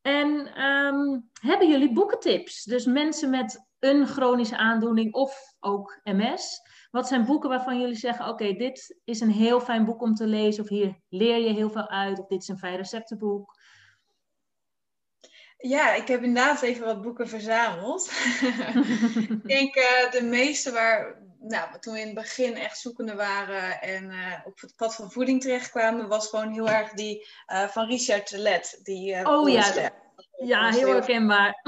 En 0.01 0.55
ehm, 0.55 1.20
hebben 1.41 1.68
jullie 1.68 1.93
boekentips? 1.93 2.64
Dus 2.64 2.85
mensen 2.85 3.31
met 3.31 3.68
een 3.79 4.07
chronische 4.07 4.57
aandoening 4.57 5.14
of 5.14 5.55
ook 5.61 6.01
MS. 6.05 6.61
Wat 6.91 7.09
zijn 7.09 7.25
boeken 7.25 7.49
waarvan 7.49 7.81
jullie 7.81 7.97
zeggen: 7.97 8.29
Oké, 8.29 8.53
dit 8.53 9.01
is 9.05 9.20
een 9.20 9.31
heel 9.31 9.61
fijn 9.61 9.85
boek 9.85 10.03
om 10.03 10.14
te 10.14 10.27
lezen, 10.27 10.62
of 10.62 10.68
hier 10.68 11.01
leer 11.09 11.37
je 11.37 11.53
heel 11.53 11.70
veel 11.70 11.89
uit, 11.89 12.18
of 12.18 12.27
dit 12.27 12.43
is 12.43 12.49
een 12.49 12.59
fijn 12.59 12.77
receptenboek? 12.77 13.55
Ja, 15.57 15.95
ik 15.95 16.09
heb 16.09 16.23
inderdaad 16.23 16.62
even 16.62 16.85
wat 16.85 17.03
boeken 17.03 17.29
verzameld. 17.29 18.11
ik 19.31 19.47
denk 19.47 19.77
uh, 19.77 20.11
de 20.11 20.23
meeste 20.23 20.73
waar, 20.73 21.23
nou, 21.43 21.78
toen 21.80 21.93
we 21.93 22.01
in 22.01 22.07
het 22.07 22.14
begin 22.14 22.57
echt 22.57 22.78
zoekende 22.78 23.14
waren 23.14 23.80
en 23.80 24.05
uh, 24.05 24.34
op 24.45 24.61
het 24.61 24.76
pad 24.76 24.95
van 24.95 25.12
voeding 25.12 25.40
terechtkwamen, 25.40 26.09
was 26.09 26.28
gewoon 26.28 26.53
heel 26.53 26.68
erg 26.68 26.93
die 26.93 27.28
uh, 27.53 27.68
van 27.68 27.86
Richard 27.86 28.26
Telet. 28.26 28.80
Die, 28.82 29.26
oh 29.26 29.49
ja, 29.49 29.93
ja, 30.45 30.70
heel 30.70 30.93
herkenbaar. 30.93 31.61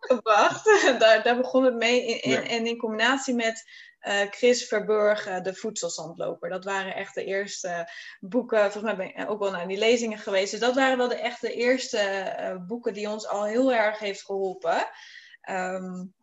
Gebracht. 0.00 0.64
daar, 0.98 1.22
daar 1.22 1.36
begon 1.36 1.64
het 1.64 1.74
mee. 1.74 2.06
In, 2.06 2.20
in, 2.20 2.46
En 2.46 2.66
in 2.66 2.76
combinatie 2.78 3.34
met 3.34 3.70
uh, 4.02 4.20
Chris 4.30 4.66
Verburg, 4.66 5.24
de 5.24 5.54
voedselzandloper. 5.54 6.48
Dat 6.48 6.64
waren 6.64 6.94
echt 6.94 7.14
de 7.14 7.24
eerste 7.24 7.88
boeken. 8.20 8.60
Volgens 8.60 8.82
mij 8.82 8.96
ben 8.96 9.22
ik 9.22 9.30
ook 9.30 9.38
wel 9.38 9.50
naar 9.50 9.68
die 9.68 9.78
lezingen 9.78 10.18
geweest. 10.18 10.50
Dus 10.50 10.60
dat 10.60 10.74
waren 10.74 10.98
wel 10.98 11.08
de 11.08 11.20
echte 11.20 11.52
eerste 11.52 12.34
uh, 12.40 12.66
boeken 12.66 12.92
die 12.92 13.08
ons 13.08 13.26
al 13.26 13.44
heel 13.44 13.72
erg 13.72 13.98
heeft 13.98 14.24
geholpen. 14.24 14.88
Um, 15.50 16.14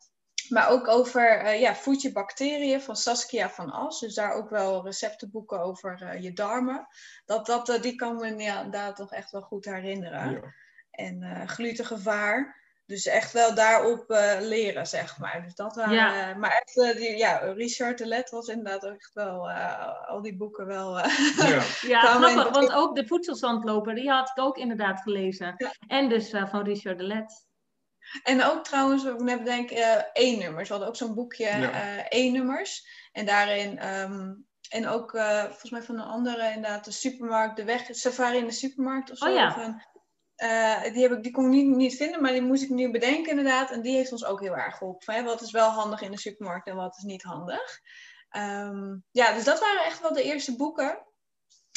maar 0.50 0.70
ook 0.70 0.88
over 0.88 1.46
uh, 1.46 1.60
ja, 1.60 1.76
voed 1.76 2.02
je 2.02 2.12
bacteriën 2.12 2.82
van 2.82 2.96
Saskia 2.96 3.50
van 3.50 3.72
As. 3.72 4.00
Dus 4.00 4.16
daar 4.16 4.34
ook 4.34 4.50
wel 4.50 4.84
receptenboeken 4.84 5.60
over 5.60 6.22
je 6.22 6.34
darmen. 6.34 6.88
Dat, 7.26 7.46
dat, 7.46 7.78
die 7.82 7.96
kan 7.96 8.16
me 8.16 8.36
ja, 8.36 8.64
daar 8.64 8.96
toch 8.96 9.12
echt 9.12 9.32
wel 9.32 9.42
goed 9.42 9.66
herinneren. 9.66 10.32
Ja. 10.32 10.54
En 10.92 11.48
glutengevaar. 11.48 12.58
Dus 12.90 13.06
echt 13.06 13.32
wel 13.32 13.56
daarop 13.56 14.12
uh, 14.12 14.36
leren, 14.40 14.88
zeg 14.88 15.18
maar. 15.20 15.42
Dus 15.44 15.56
dat 15.56 15.76
waren, 15.76 15.94
ja. 15.94 16.30
uh, 16.30 16.38
maar 16.38 16.52
echt, 16.52 16.78
uh, 16.78 16.96
die, 16.96 17.18
ja, 17.18 17.38
Richard 17.38 17.98
de 17.98 18.06
Let 18.06 18.30
was 18.30 18.48
inderdaad 18.48 18.86
ook 18.86 18.96
echt 18.96 19.14
wel, 19.14 19.50
al 20.08 20.22
die 20.22 20.38
boeken 20.38 20.66
wel... 20.66 20.98
ja, 20.98 21.62
ja 21.94 22.00
grappig, 22.00 22.50
want 22.50 22.72
ook 22.72 22.96
de 22.96 23.08
voedselzandloper, 23.08 23.96
die 23.96 24.10
had 24.10 24.30
ik 24.30 24.44
ook 24.44 24.58
inderdaad 24.58 25.02
gelezen. 25.02 25.54
Ja. 25.58 25.72
En 25.88 26.10
dus 26.10 26.30
van 26.30 26.64
Richard 26.64 26.98
de 26.98 27.04
Let. 27.04 27.49
En 28.24 28.44
ook 28.44 28.64
trouwens, 28.64 29.04
we 29.04 29.10
hebben 29.10 29.44
denk 29.44 29.70
ik 29.70 30.10
E-nummers. 30.14 30.68
We 30.68 30.74
hadden 30.74 30.88
ook 30.88 30.96
zo'n 30.96 31.16
boekje 31.16 31.46
ja. 31.46 32.10
E-nummers. 32.10 32.88
En 33.12 33.26
daarin... 33.26 33.88
Um, 33.88 34.48
en 34.70 34.88
ook 34.88 35.12
volgens 35.48 35.70
mij 35.70 35.82
van 35.82 36.00
een 36.00 36.06
andere, 36.06 36.54
inderdaad, 36.54 36.86
de 36.86 36.92
supermarkt, 36.92 37.56
de 37.56 37.64
weg, 37.64 37.88
safari 37.92 38.38
in 38.38 38.46
de 38.46 38.52
supermarkt 38.52 39.12
of 39.12 39.18
zo. 39.18 39.26
Oh, 39.26 39.34
ja. 39.34 39.48
Of 39.48 39.56
een, 39.56 39.84
uh, 40.38 40.94
die, 40.94 41.02
heb 41.02 41.12
ik, 41.12 41.24
die 41.24 41.32
kon 41.32 41.46
ik 41.46 41.52
niet, 41.52 41.76
niet 41.76 41.96
vinden, 41.96 42.22
maar 42.22 42.32
die 42.32 42.42
moest 42.42 42.64
ik 42.64 42.70
nu 42.70 42.92
bedenken 42.92 43.30
inderdaad. 43.30 43.72
En 43.72 43.82
die 43.82 43.96
heeft 43.96 44.12
ons 44.12 44.26
ook 44.26 44.40
heel 44.40 44.58
erg 44.58 44.78
geholpen. 44.78 45.14
Hè? 45.14 45.24
Wat 45.24 45.42
is 45.42 45.52
wel 45.52 45.70
handig 45.70 46.02
in 46.02 46.12
de 46.12 46.20
supermarkt 46.20 46.68
en 46.68 46.76
wat 46.76 46.98
is 46.98 47.04
niet 47.04 47.24
handig. 47.24 47.80
Um, 48.38 49.04
ja, 49.12 49.34
dus 49.34 49.44
dat 49.44 49.60
waren 49.60 49.84
echt 49.84 50.02
wel 50.02 50.14
de 50.14 50.24
eerste 50.24 50.56
boeken 50.56 51.06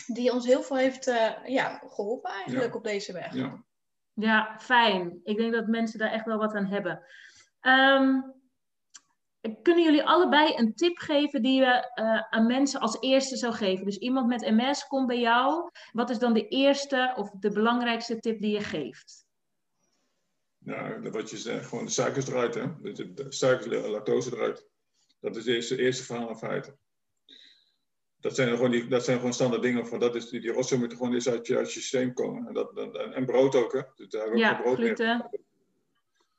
die 0.07 0.33
ons 0.33 0.47
heel 0.47 0.63
veel 0.63 0.77
heeft 0.77 1.09
uh, 1.09 1.33
ja, 1.45 1.83
geholpen 1.87 2.31
eigenlijk 2.31 2.73
ja. 2.73 2.77
op 2.77 2.85
deze 2.85 3.13
weg. 3.13 3.35
Ja. 3.35 3.65
Ja. 4.15 4.57
fijn. 4.59 5.21
Ik 5.25 5.37
denk 5.37 5.53
dat 5.53 5.67
mensen 5.67 5.99
daar 5.99 6.13
echt 6.13 6.27
wel 6.27 6.39
wat 6.39 6.55
aan 6.55 6.67
hebben. 6.67 7.05
Um, 7.61 8.41
kunnen 9.63 9.85
jullie 9.85 10.05
allebei 10.05 10.55
een 10.57 10.75
tip 10.75 10.99
geven 10.99 11.43
die 11.43 11.61
je 11.61 11.91
uh, 12.01 12.21
aan 12.31 12.47
mensen 12.47 12.81
als 12.81 13.01
eerste 13.01 13.37
zou 13.37 13.53
geven? 13.53 13.85
Dus 13.85 13.99
iemand 13.99 14.27
met 14.27 14.51
MS 14.51 14.87
komt 14.87 15.07
bij 15.07 15.21
jou. 15.21 15.71
Wat 15.93 16.11
is 16.11 16.19
dan 16.19 16.33
de 16.33 16.49
eerste 16.49 17.13
of 17.17 17.31
de 17.31 17.51
belangrijkste 17.51 18.19
tip 18.19 18.41
die 18.41 18.53
je 18.53 18.61
geeft? 18.61 19.27
Nou, 20.59 21.11
wat 21.11 21.31
je 21.31 21.37
zegt, 21.37 21.67
gewoon 21.67 21.85
de 21.85 21.91
suikers 21.91 22.29
eruit, 22.29 22.55
hè? 22.55 22.81
De, 22.81 23.13
de 23.13 23.33
suikers, 23.33 23.69
de 23.69 23.91
lactose 23.91 24.33
eruit. 24.33 24.67
Dat 25.21 25.37
is 25.37 25.45
het 25.45 25.55
eerste, 25.55 25.79
eerste 25.79 26.05
verhaal 26.05 26.29
in 26.29 26.37
feite. 26.37 26.77
Dat 28.23 28.35
zijn 28.35 28.49
gewoon, 28.49 28.71
die, 28.71 28.87
dat 28.87 29.05
zijn 29.05 29.17
gewoon 29.17 29.33
standaard 29.33 29.63
dingen. 29.63 29.87
Van, 29.87 29.99
dat 29.99 30.15
is, 30.15 30.29
die, 30.29 30.41
die 30.41 30.53
rotzooi 30.53 30.81
moet 30.81 30.93
gewoon 30.93 31.15
eens 31.15 31.29
uit 31.29 31.47
je, 31.47 31.57
uit 31.57 31.73
je 31.73 31.81
systeem 31.81 32.13
komen. 32.13 32.47
En, 32.47 32.55
dat, 32.55 32.77
en, 32.77 33.13
en 33.13 33.27
brood 33.27 33.55
ook, 33.55 33.73
hè? 33.73 33.81
Dus 33.95 34.09
daar 34.09 34.27
ook 34.27 34.37
ja, 34.37 34.55
brood 34.55 34.77
gluten. 34.77 35.29
Mee 35.31 35.41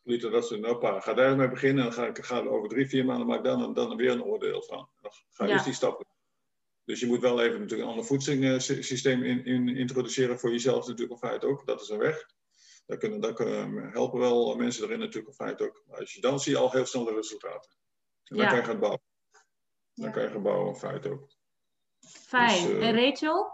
liter 0.03 0.31
dat 0.31 0.47
ze, 0.47 0.57
nou 0.57 0.77
pa, 0.77 0.99
ga 0.99 1.13
daarmee 1.13 1.49
beginnen. 1.49 1.83
En 1.83 1.89
dan 1.89 1.99
ga 1.99 2.07
ik 2.07 2.25
ga 2.25 2.39
over 2.39 2.69
drie, 2.69 2.87
vier 2.87 3.05
maanden 3.05 3.27
maak 3.27 3.37
ik 3.37 3.43
dan, 3.43 3.73
dan 3.73 3.95
weer 3.95 4.11
een 4.11 4.23
oordeel 4.23 4.63
van. 4.63 4.89
Dan 5.01 5.11
ga 5.29 5.45
je 5.45 5.53
ja. 5.53 5.63
die 5.63 5.73
stappen. 5.73 6.05
Dus 6.85 6.99
je 6.99 7.05
moet 7.05 7.21
wel 7.21 7.41
even 7.41 7.59
natuurlijk 7.59 7.81
een 7.81 7.87
ander 7.87 8.05
voedingssysteem 8.05 9.23
in, 9.23 9.45
in, 9.45 9.67
introduceren 9.67 10.39
voor 10.39 10.51
jezelf 10.51 10.87
natuurlijk 10.87 11.21
in 11.21 11.27
feite 11.29 11.47
ook. 11.47 11.65
Dat 11.65 11.81
is 11.81 11.89
een 11.89 11.97
weg. 11.97 12.25
Daar, 12.85 12.97
kunnen, 12.97 13.21
daar 13.21 13.33
kunnen, 13.33 13.91
helpen 13.91 14.19
wel 14.19 14.55
mensen 14.55 14.83
erin 14.83 14.99
natuurlijk 14.99 15.27
in 15.27 15.45
feite 15.45 15.63
ook. 15.63 15.83
Maar 15.87 15.99
als 15.99 16.13
je 16.13 16.21
dan 16.21 16.39
zie 16.39 16.51
je 16.51 16.57
al 16.57 16.71
heel 16.71 16.85
snel 16.85 17.03
de 17.03 17.13
resultaten. 17.13 17.71
En 18.23 18.35
dan 18.37 18.45
ja. 18.45 18.51
kan 18.51 18.57
je 18.57 18.65
gaan 18.65 18.79
bouwen. 18.79 19.01
Dan 19.93 20.05
ja. 20.05 20.11
kan 20.11 20.23
je 20.23 20.29
gaan 20.29 20.43
bouwen 20.43 20.67
in 20.67 20.79
feite 20.79 21.09
ook. 21.09 21.27
Fijn. 22.27 22.67
Dus, 22.67 22.75
uh, 22.75 22.87
en 22.87 23.05
Rachel? 23.05 23.51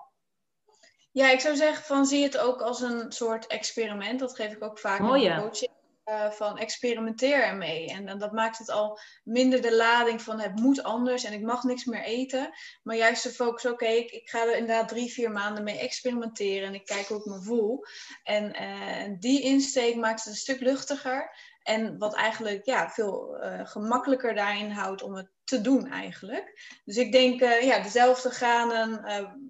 Ja, 1.11 1.29
ik 1.29 1.39
zou 1.39 1.55
zeggen 1.55 1.85
van 1.85 2.05
zie 2.05 2.23
het 2.23 2.37
ook 2.37 2.61
als 2.61 2.81
een 2.81 3.11
soort 3.11 3.47
experiment. 3.47 4.19
Dat 4.19 4.35
geef 4.35 4.51
ik 4.51 4.63
ook 4.63 4.79
vaak 4.79 5.01
oh, 5.01 5.15
in 5.15 5.21
ja. 5.21 5.39
coaching. 5.39 5.77
Uh, 6.05 6.31
van 6.31 6.57
experimenteer 6.57 7.43
ermee. 7.43 7.87
En, 7.87 8.07
en 8.07 8.17
dat 8.17 8.31
maakt 8.31 8.57
het 8.57 8.69
al 8.69 8.99
minder 9.23 9.61
de 9.61 9.75
lading 9.75 10.21
van 10.21 10.39
het 10.39 10.55
moet 10.55 10.83
anders 10.83 11.23
en 11.23 11.33
ik 11.33 11.41
mag 11.41 11.63
niks 11.63 11.85
meer 11.85 12.03
eten. 12.03 12.49
Maar 12.83 12.95
juist 12.95 13.23
de 13.23 13.29
focus, 13.29 13.65
oké, 13.65 13.73
okay, 13.73 13.95
ik, 13.95 14.11
ik, 14.11 14.29
ga 14.29 14.41
er 14.41 14.57
inderdaad 14.57 14.87
drie, 14.87 15.11
vier 15.11 15.31
maanden 15.31 15.63
mee 15.63 15.79
experimenteren 15.79 16.67
en 16.67 16.73
ik 16.73 16.85
kijk 16.85 17.07
hoe 17.07 17.17
ik 17.17 17.25
me 17.25 17.41
voel. 17.41 17.85
En 18.23 18.63
uh, 18.63 19.17
die 19.19 19.41
insteek 19.41 19.95
maakt 19.95 20.19
het 20.19 20.33
een 20.33 20.39
stuk 20.39 20.59
luchtiger. 20.59 21.35
En 21.63 21.97
wat 21.97 22.15
eigenlijk 22.15 22.65
ja, 22.65 22.89
veel 22.89 23.43
uh, 23.43 23.67
gemakkelijker 23.67 24.35
daarin 24.35 24.71
houdt 24.71 25.01
om 25.01 25.15
het 25.15 25.29
te 25.43 25.61
doen 25.61 25.87
eigenlijk. 25.87 26.77
Dus 26.85 26.97
ik 26.97 27.11
denk, 27.11 27.41
uh, 27.41 27.61
ja, 27.61 27.79
dezelfde 27.79 28.29
granen, 28.29 29.03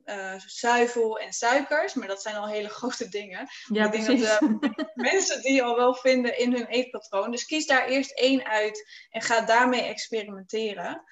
uh, 0.06 0.34
zuivel 0.46 1.20
en 1.20 1.34
suikers, 1.34 1.94
maar 1.94 2.08
dat 2.08 2.22
zijn 2.22 2.36
al 2.36 2.48
hele 2.48 2.70
grote 2.80 3.10
dingen. 3.10 3.48
Ja, 3.74 3.86
ik 3.86 4.06
denk 4.06 4.22
dat 4.22 4.42
mensen 5.12 5.42
die 5.42 5.64
al 5.64 5.76
wel 5.76 5.94
vinden 5.94 6.38
in 6.38 6.54
hun 6.54 6.66
eetpatroon. 6.66 7.32
Dus 7.32 7.46
kies 7.46 7.66
daar 7.66 7.88
eerst 7.88 8.20
één 8.20 8.46
uit 8.46 9.08
en 9.10 9.22
ga 9.22 9.42
daarmee 9.42 9.82
experimenteren. 9.82 11.04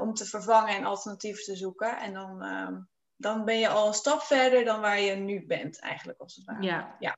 om 0.00 0.14
te 0.14 0.26
vervangen 0.26 0.76
en 0.76 0.84
alternatieven 0.84 1.44
te 1.44 1.56
zoeken. 1.56 1.98
En 1.98 2.12
dan, 2.12 2.42
ehm, 2.42 2.74
dan 3.16 3.44
ben 3.44 3.58
je 3.58 3.68
al 3.68 3.86
een 3.86 3.94
stap 3.94 4.22
verder 4.22 4.64
dan 4.64 4.80
waar 4.80 5.00
je 5.00 5.14
nu 5.14 5.46
bent 5.46 5.80
eigenlijk 5.80 6.20
als 6.20 6.34
het 6.34 6.44
ware. 6.44 6.62
Ja. 6.62 6.96
ja 6.98 7.16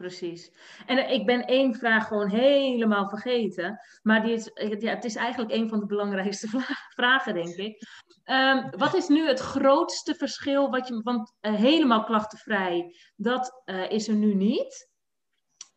precies. 0.00 0.52
En 0.86 1.10
ik 1.10 1.26
ben 1.26 1.46
één 1.46 1.74
vraag 1.74 2.06
gewoon 2.06 2.28
helemaal 2.28 3.08
vergeten. 3.08 3.80
Maar 4.02 4.22
die 4.22 4.32
is, 4.32 4.50
ja, 4.54 4.94
het 4.94 5.04
is 5.04 5.16
eigenlijk 5.16 5.52
een 5.52 5.68
van 5.68 5.80
de 5.80 5.86
belangrijkste 5.86 6.48
vragen, 6.96 7.34
denk 7.34 7.54
ik. 7.56 7.82
Um, 8.24 8.70
wat 8.70 8.94
is 8.94 9.08
nu 9.08 9.26
het 9.26 9.38
grootste 9.38 10.14
verschil? 10.14 10.70
Wat 10.70 10.88
je, 10.88 11.00
want 11.02 11.34
uh, 11.40 11.54
helemaal 11.54 12.04
klachtenvrij, 12.04 12.94
dat 13.16 13.62
uh, 13.64 13.90
is 13.90 14.08
er 14.08 14.14
nu 14.14 14.34
niet. 14.34 14.88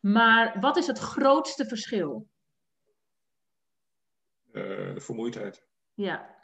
Maar 0.00 0.60
wat 0.60 0.76
is 0.76 0.86
het 0.86 0.98
grootste 0.98 1.66
verschil? 1.66 2.28
Uh, 4.52 4.94
de 4.94 5.00
vermoeidheid. 5.00 5.66
Ja. 5.94 6.36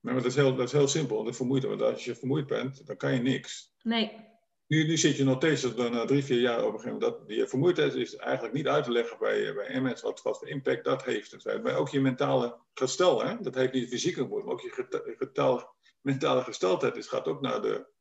Nou, 0.00 0.16
dat, 0.16 0.26
is 0.26 0.34
heel, 0.34 0.54
dat 0.56 0.66
is 0.66 0.72
heel 0.72 0.88
simpel, 0.88 1.22
de 1.22 1.32
vermoeidheid. 1.32 1.78
Want 1.78 1.92
als 1.92 2.04
je 2.04 2.14
vermoeid 2.14 2.46
bent, 2.46 2.86
dan 2.86 2.96
kan 2.96 3.14
je 3.14 3.20
niks. 3.20 3.74
Nee. 3.82 4.34
Nu, 4.66 4.96
zit 4.96 5.16
je 5.16 5.24
nog 5.24 5.36
steeds 5.36 5.74
na 5.74 6.04
drie, 6.04 6.24
vier 6.24 6.40
jaar 6.40 6.64
op 6.64 6.72
een 6.72 6.80
gegeven 6.80 6.92
moment. 6.92 7.18
Dat, 7.18 7.28
die 7.28 7.46
vermoeidheid 7.46 7.94
is 7.94 8.16
eigenlijk 8.16 8.54
niet 8.54 8.68
uit 8.68 8.84
te 8.84 8.90
leggen 8.90 9.18
bij, 9.18 9.54
bij 9.54 9.80
MS 9.80 10.02
wat, 10.02 10.22
wat 10.22 10.38
voor 10.38 10.48
impact 10.48 10.84
dat 10.84 11.04
heeft. 11.04 11.44
Maar 11.62 11.76
ook 11.76 11.88
je 11.88 12.00
mentale 12.00 12.58
gestel, 12.74 13.24
hè? 13.24 13.36
dat 13.40 13.54
heeft 13.54 13.72
niet 13.72 13.82
de 13.82 13.88
fysieke 13.88 14.24
moed, 14.24 14.44
maar 14.44 14.52
ook 14.52 14.60
je 14.60 15.14
getale, 15.18 15.68
mentale 16.00 16.42
gesteldheid 16.42 16.96
is, 16.96 17.06
gaat 17.06 17.28
ook 17.28 17.40
naar 17.40 17.62
de. 17.62 17.94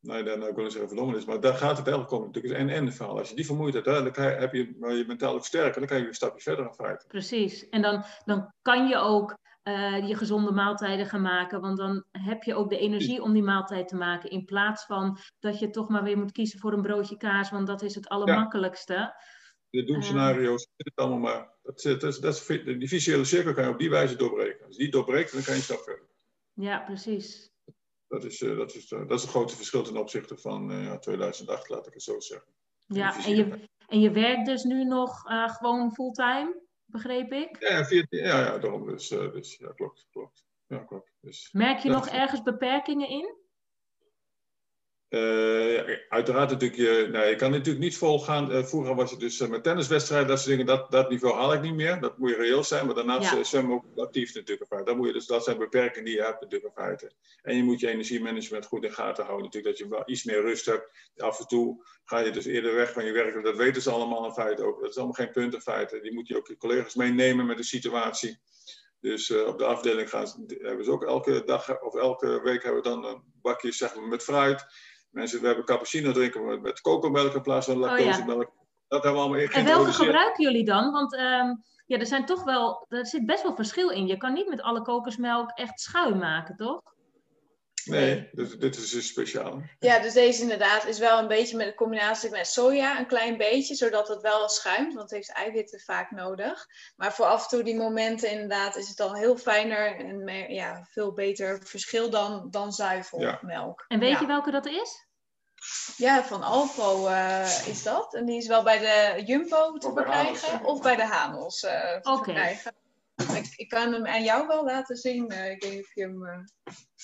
Nou, 0.00 0.24
dan 0.24 0.38
nou, 0.38 0.50
ik 0.50 0.56
wil 0.56 0.70
zeggen 0.70 0.88
verdommenis, 0.88 1.24
maar 1.24 1.40
daar 1.40 1.54
gaat 1.54 1.76
het 1.76 1.86
eigenlijk 1.86 2.16
om. 2.16 2.26
Natuurlijk 2.26 2.54
is 2.54 2.60
en-en 2.60 2.92
verhaal. 2.92 3.18
Als 3.18 3.28
je 3.28 3.34
die 3.34 3.46
vermoeidheid 3.46 3.84
hebt, 3.84 4.14
dan 4.14 4.24
heb 4.24 4.52
je 4.52 4.76
je 4.78 5.04
mentaal 5.06 5.36
versterken, 5.36 5.80
dan 5.80 5.88
kan 5.88 5.98
je 5.98 6.06
een 6.06 6.14
stapje 6.14 6.42
verder 6.42 6.64
in 6.64 6.74
feite. 6.74 7.06
Precies. 7.06 7.68
En 7.68 7.82
dan, 7.82 8.04
dan 8.24 8.52
kan 8.62 8.88
je 8.88 8.96
ook 8.96 9.36
uh, 9.68 10.08
je 10.08 10.14
gezonde 10.14 10.52
maaltijden 10.52 11.06
gaan 11.06 11.22
maken. 11.22 11.60
Want 11.60 11.76
dan 11.76 12.04
heb 12.12 12.42
je 12.42 12.54
ook 12.54 12.70
de 12.70 12.78
energie 12.78 13.22
om 13.22 13.32
die 13.32 13.42
maaltijd 13.42 13.88
te 13.88 13.96
maken. 13.96 14.30
In 14.30 14.44
plaats 14.44 14.84
van 14.84 15.18
dat 15.38 15.58
je 15.58 15.70
toch 15.70 15.88
maar 15.88 16.02
weer 16.02 16.18
moet 16.18 16.32
kiezen 16.32 16.58
voor 16.58 16.72
een 16.72 16.82
broodje 16.82 17.16
kaas. 17.16 17.50
Want 17.50 17.66
dat 17.66 17.82
is 17.82 17.94
het 17.94 18.08
allermakkelijkste. 18.08 18.94
Ja. 18.94 19.16
De 19.70 19.84
doemscenario's, 19.84 20.62
uh, 20.62 20.68
het 20.76 20.92
allemaal 20.94 21.18
maar. 21.18 21.52
Dat, 21.62 21.80
dat, 21.80 22.00
dat, 22.00 22.20
dat, 22.20 22.46
die 22.64 22.88
visuele 22.88 23.24
cirkel 23.24 23.52
kan 23.52 23.64
je 23.64 23.70
op 23.70 23.78
die 23.78 23.90
wijze 23.90 24.16
doorbreken. 24.16 24.66
Als 24.66 24.76
die 24.76 24.90
doorbreekt, 24.90 25.32
dan 25.32 25.42
kan 25.42 25.52
je 25.52 25.58
een 25.58 25.64
stap 25.64 25.82
verder. 25.82 26.06
Ja, 26.52 26.78
precies. 26.78 27.50
Dat 28.08 28.24
is, 28.24 28.40
uh, 28.40 28.56
dat 28.56 28.74
is, 28.74 28.88
dat 28.88 29.10
is 29.10 29.22
een 29.22 29.28
grote 29.28 29.56
verschil 29.56 29.82
ten 29.82 29.96
opzichte 29.96 30.36
van 30.36 30.68
2008, 31.00 31.68
laat 31.68 31.86
ik 31.86 31.92
het 31.92 32.02
zo 32.02 32.20
zeggen. 32.20 32.52
Ja, 32.86 33.24
en 33.24 33.36
je, 33.36 33.68
en 33.86 34.00
je 34.00 34.10
werkt 34.10 34.46
dus 34.46 34.62
nu 34.62 34.84
nog 34.84 35.22
gewoon 35.58 35.92
fulltime? 35.92 36.67
Begreep 36.88 37.32
ik? 37.32 37.56
Ja, 37.60 37.84
14, 37.84 38.18
ja, 38.24 38.40
ja 38.40 38.58
daarom. 38.58 38.86
Dus, 38.86 39.10
uh, 39.10 39.32
dus 39.32 39.56
ja, 39.56 39.72
klopt, 39.72 40.06
klopt. 40.10 40.46
Ja, 40.66 40.78
klopt. 40.78 41.12
Dus, 41.20 41.48
Merk 41.52 41.78
je 41.78 41.90
nog 41.90 42.08
ergens 42.08 42.42
beperkingen 42.42 43.08
in? 43.08 43.36
Uh, 45.10 45.96
uiteraard 46.08 46.50
natuurlijk, 46.50 46.80
je, 46.80 47.08
nou, 47.12 47.26
je 47.26 47.36
kan 47.36 47.50
natuurlijk 47.50 47.84
niet 47.84 47.96
volgaan. 47.96 48.52
Uh, 48.52 48.64
vroeger 48.64 48.94
was 48.94 49.10
het 49.10 49.20
dus 49.20 49.40
uh, 49.40 49.48
met 49.48 49.62
tenniswedstrijden, 49.62 50.28
dat 50.28 50.38
soort 50.38 50.50
dingen, 50.50 50.66
dat, 50.66 50.90
dat 50.90 51.10
niveau 51.10 51.34
haal 51.34 51.52
ik 51.52 51.60
niet 51.60 51.74
meer. 51.74 52.00
Dat 52.00 52.18
moet 52.18 52.30
je 52.30 52.36
reëel 52.36 52.64
zijn, 52.64 52.86
maar 52.86 52.94
daarnaast 52.94 53.32
ja. 53.32 53.44
zwemmen 53.44 53.74
ook 53.74 53.84
actief 53.96 54.34
natuurlijk. 54.34 54.86
Dat, 54.86 54.96
moet 54.96 55.06
je, 55.06 55.12
dus, 55.12 55.26
dat 55.26 55.44
zijn 55.44 55.58
beperkingen 55.58 56.04
die 56.04 56.14
je 56.14 56.22
hebt 56.22 56.40
natuurlijk 56.40 56.76
in 56.76 56.82
feite. 56.84 57.12
En 57.42 57.56
je 57.56 57.62
moet 57.62 57.80
je 57.80 57.88
energiemanagement 57.88 58.66
goed 58.66 58.84
in 58.84 58.92
gaten 58.92 59.24
houden 59.24 59.44
natuurlijk, 59.44 59.78
dat 59.78 59.86
je 59.86 59.94
wel 59.94 60.02
iets 60.06 60.24
meer 60.24 60.40
rust 60.40 60.66
hebt. 60.66 60.90
Af 61.16 61.38
en 61.38 61.46
toe 61.46 61.84
ga 62.04 62.18
je 62.18 62.30
dus 62.30 62.44
eerder 62.44 62.74
weg 62.74 62.92
van 62.92 63.04
je 63.04 63.12
werk, 63.12 63.44
dat 63.44 63.56
weten 63.56 63.82
ze 63.82 63.90
allemaal 63.90 64.24
in 64.24 64.32
feite 64.32 64.64
ook. 64.64 64.80
Dat 64.80 64.90
is 64.90 64.96
allemaal 64.96 65.14
geen 65.14 65.32
punt 65.32 65.54
in 65.54 65.60
feite. 65.60 66.00
Die 66.00 66.14
moet 66.14 66.28
je 66.28 66.36
ook 66.36 66.46
je 66.46 66.56
collega's 66.56 66.94
meenemen 66.94 67.46
met 67.46 67.56
de 67.56 67.62
situatie. 67.62 68.38
Dus 69.00 69.30
op 69.30 69.58
de 69.58 69.64
afdeling 69.64 70.10
gaan, 70.10 70.44
hebben 70.46 70.84
ze 70.84 70.90
ook 70.90 71.04
elke 71.04 71.42
dag 71.44 71.80
of 71.80 71.94
elke 71.94 72.40
week 72.42 72.62
hebben 72.62 72.82
we 72.82 72.88
dan 72.88 73.04
een 73.04 73.22
bakje 73.42 73.72
zeg 73.72 73.94
maar, 73.94 74.08
met 74.08 74.22
fruit 74.22 74.66
Mensen, 75.10 75.40
we 75.40 75.46
hebben 75.46 75.64
cappuccino 75.64 76.12
drinken 76.12 76.60
met 76.60 76.80
kokomelk 76.80 77.34
in 77.34 77.42
plaats 77.42 77.66
van 77.66 77.76
lactosemelk. 77.76 78.48
Oh, 78.48 78.54
ja. 78.54 78.66
Dat 78.88 79.02
hebben 79.02 79.20
we 79.20 79.26
allemaal 79.26 79.48
En 79.48 79.64
welke 79.64 79.92
gebruiken 79.92 80.44
jullie 80.44 80.64
dan? 80.64 80.92
Want 80.92 81.12
um, 81.14 81.62
ja, 81.86 81.98
er 81.98 82.06
zijn 82.06 82.26
toch 82.26 82.44
wel, 82.44 82.86
er 82.88 83.06
zit 83.06 83.26
best 83.26 83.42
wel 83.42 83.54
verschil 83.54 83.90
in. 83.90 84.06
Je 84.06 84.16
kan 84.16 84.32
niet 84.32 84.48
met 84.48 84.62
alle 84.62 84.82
kokosmelk 84.82 85.50
echt 85.50 85.80
schuim 85.80 86.18
maken, 86.18 86.56
toch? 86.56 86.82
Nee, 87.84 88.28
dit, 88.32 88.60
dit 88.60 88.76
is 88.76 88.90
dus 88.90 89.06
speciaal. 89.06 89.62
Ja, 89.78 89.98
dus 89.98 90.12
deze 90.12 90.42
inderdaad 90.42 90.86
is 90.86 90.98
wel 90.98 91.18
een 91.18 91.28
beetje 91.28 91.56
met 91.56 91.66
een 91.66 91.74
combinatie 91.74 92.30
met 92.30 92.46
soja, 92.46 92.98
een 92.98 93.06
klein 93.06 93.36
beetje, 93.36 93.74
zodat 93.74 94.08
het 94.08 94.20
wel 94.20 94.48
schuimt, 94.48 94.94
want 94.94 95.10
het 95.10 95.10
heeft 95.10 95.32
eiwitten 95.32 95.80
vaak 95.80 96.10
nodig. 96.10 96.66
Maar 96.96 97.12
voor 97.12 97.26
af 97.26 97.42
en 97.42 97.48
toe 97.48 97.62
die 97.62 97.76
momenten 97.76 98.30
inderdaad 98.30 98.76
is 98.76 98.88
het 98.88 98.96
dan 98.96 99.16
heel 99.16 99.36
fijner 99.36 99.96
en 99.96 100.24
meer, 100.24 100.50
ja, 100.50 100.86
veel 100.90 101.12
beter 101.12 101.60
verschil 101.64 102.10
dan, 102.10 102.50
dan 102.50 102.72
zuivelmelk. 102.72 103.84
En 103.88 103.98
weet 103.98 104.12
ja. 104.12 104.20
je 104.20 104.26
welke 104.26 104.50
dat 104.50 104.66
is? 104.66 105.06
Ja, 105.96 106.24
van 106.24 106.42
Alpro 106.42 107.08
uh, 107.08 107.68
is 107.68 107.82
dat. 107.82 108.14
En 108.14 108.24
die 108.24 108.36
is 108.36 108.46
wel 108.46 108.62
bij 108.62 108.78
de 108.78 109.22
Jumbo 109.24 109.78
te 109.78 109.92
verkrijgen 109.94 110.64
of 110.64 110.82
bij 110.82 110.96
de 110.96 111.04
Hanels 111.04 111.62
uh, 111.62 111.70
te 111.70 112.10
okay. 112.10 112.24
verkrijgen. 112.24 112.74
Ik, 113.18 113.52
ik, 113.56 113.68
kan 113.68 113.92
hem 113.92 114.06
aan 114.06 114.22
jou 114.22 114.46
wel 114.46 114.64
laten 114.64 114.96
zien. 114.96 115.22
Ik 115.24 115.62
weet 115.62 115.70
niet 115.70 115.80
of 115.80 115.94
je 115.94 116.02
hem. 116.02 116.24
Uh, 116.24 116.38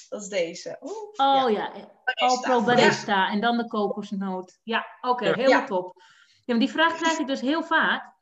dat 0.08 0.22
is 0.22 0.28
deze. 0.28 0.76
Oeh, 0.80 1.42
oh 1.42 1.50
ja, 1.50 1.72
ja. 1.74 1.92
Alpro 2.04 2.62
Barista. 2.62 3.14
Ja. 3.14 3.30
En 3.30 3.40
dan 3.40 3.56
de 3.56 3.66
kokosnoot. 3.66 4.58
Ja, 4.62 4.86
oké, 5.00 5.10
okay, 5.10 5.28
ja. 5.28 5.34
helemaal 5.34 5.66
top. 5.66 6.02
Ja, 6.44 6.54
maar 6.54 6.58
die 6.58 6.70
vraag 6.70 6.96
krijg 6.96 7.18
ik 7.18 7.26
dus 7.26 7.40
heel 7.40 7.62
vaak. 7.62 8.12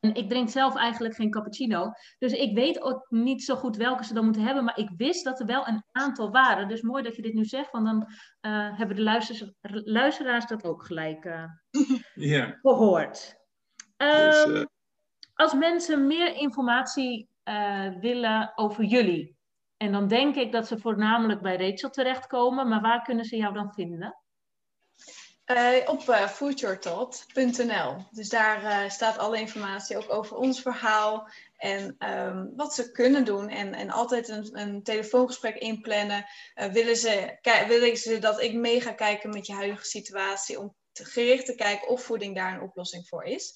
En 0.00 0.14
ik 0.14 0.28
drink 0.28 0.48
zelf 0.48 0.76
eigenlijk 0.76 1.14
geen 1.14 1.30
cappuccino. 1.30 1.92
Dus 2.18 2.32
ik 2.32 2.54
weet 2.54 2.82
ook 2.82 3.06
niet 3.08 3.44
zo 3.44 3.56
goed 3.56 3.76
welke 3.76 4.04
ze 4.04 4.14
dan 4.14 4.24
moeten 4.24 4.42
hebben. 4.42 4.64
Maar 4.64 4.78
ik 4.78 4.90
wist 4.96 5.24
dat 5.24 5.40
er 5.40 5.46
wel 5.46 5.68
een 5.68 5.84
aantal 5.92 6.30
waren. 6.30 6.68
Dus 6.68 6.82
mooi 6.82 7.02
dat 7.02 7.16
je 7.16 7.22
dit 7.22 7.34
nu 7.34 7.44
zegt. 7.44 7.70
Want 7.70 7.86
dan 7.86 8.06
uh, 8.40 8.78
hebben 8.78 8.96
de 8.96 9.02
luisteraars, 9.02 9.52
luisteraars 9.84 10.46
dat 10.46 10.64
ook 10.64 10.84
gelijk 10.84 11.24
uh, 11.24 11.44
yeah. 12.14 12.52
gehoord. 12.60 13.36
Dus, 13.96 14.46
um, 14.46 14.66
als 15.34 15.54
mensen 15.54 16.06
meer 16.06 16.36
informatie 16.36 17.28
uh, 17.44 17.88
willen 18.00 18.52
over 18.54 18.84
jullie. 18.84 19.36
En 19.76 19.92
dan 19.92 20.08
denk 20.08 20.34
ik 20.34 20.52
dat 20.52 20.66
ze 20.66 20.78
voornamelijk 20.78 21.40
bij 21.40 21.56
Rachel 21.56 21.90
terechtkomen. 21.90 22.68
Maar 22.68 22.80
waar 22.80 23.02
kunnen 23.02 23.24
ze 23.24 23.36
jou 23.36 23.54
dan 23.54 23.72
vinden? 23.72 24.16
Uh, 25.46 25.76
op 25.86 26.02
uh. 27.32 28.08
Dus 28.10 28.28
daar 28.28 28.90
staat 28.90 29.18
alle 29.18 29.40
informatie 29.40 29.96
ook 29.96 30.12
over 30.12 30.36
ons 30.36 30.60
verhaal 30.60 31.28
en 31.56 31.96
um, 31.98 32.52
wat 32.56 32.74
ze 32.74 32.92
kunnen 32.92 33.24
doen. 33.24 33.48
En, 33.48 33.74
en 33.74 33.90
altijd 33.90 34.28
een, 34.28 34.58
een 34.58 34.82
telefoongesprek 34.82 35.56
inplannen. 35.56 36.24
willen, 36.54 36.96
ze, 36.96 37.38
willen 37.68 37.96
ze 37.96 38.18
dat 38.18 38.40
ik 38.40 38.54
mee 38.54 38.80
ga 38.80 38.92
kijken 38.92 39.30
met 39.30 39.46
je 39.46 39.52
huidige 39.52 39.84
situatie 39.84 40.60
om 40.60 40.74
te, 40.94 41.04
gericht 41.04 41.46
te 41.46 41.54
kijken 41.54 41.88
of 41.88 42.02
voeding 42.02 42.34
daar 42.34 42.54
een 42.54 42.60
oplossing 42.60 43.08
voor 43.08 43.24
is. 43.24 43.54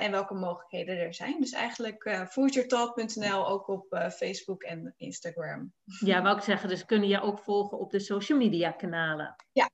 en 0.00 0.10
welke 0.10 0.34
mogelijkheden 0.34 0.98
er 0.98 1.14
zijn. 1.14 1.40
Dus 1.40 1.52
eigenlijk 1.52 2.04
uh, 2.04 3.48
ook 3.50 3.68
op 3.68 3.86
Facebook 4.16 4.62
en 4.62 4.94
Instagram. 4.96 5.72
Ja, 6.00 6.22
wou 6.22 6.36
ik 6.36 6.42
zeggen, 6.42 6.68
dus 6.68 6.84
kunnen 6.84 7.08
je 7.08 7.20
ook 7.20 7.38
volgen 7.38 7.78
op 7.78 7.90
de 7.90 8.00
social 8.00 8.38
media 8.38 8.70
kanalen. 8.70 9.36
Ja, 9.52 9.70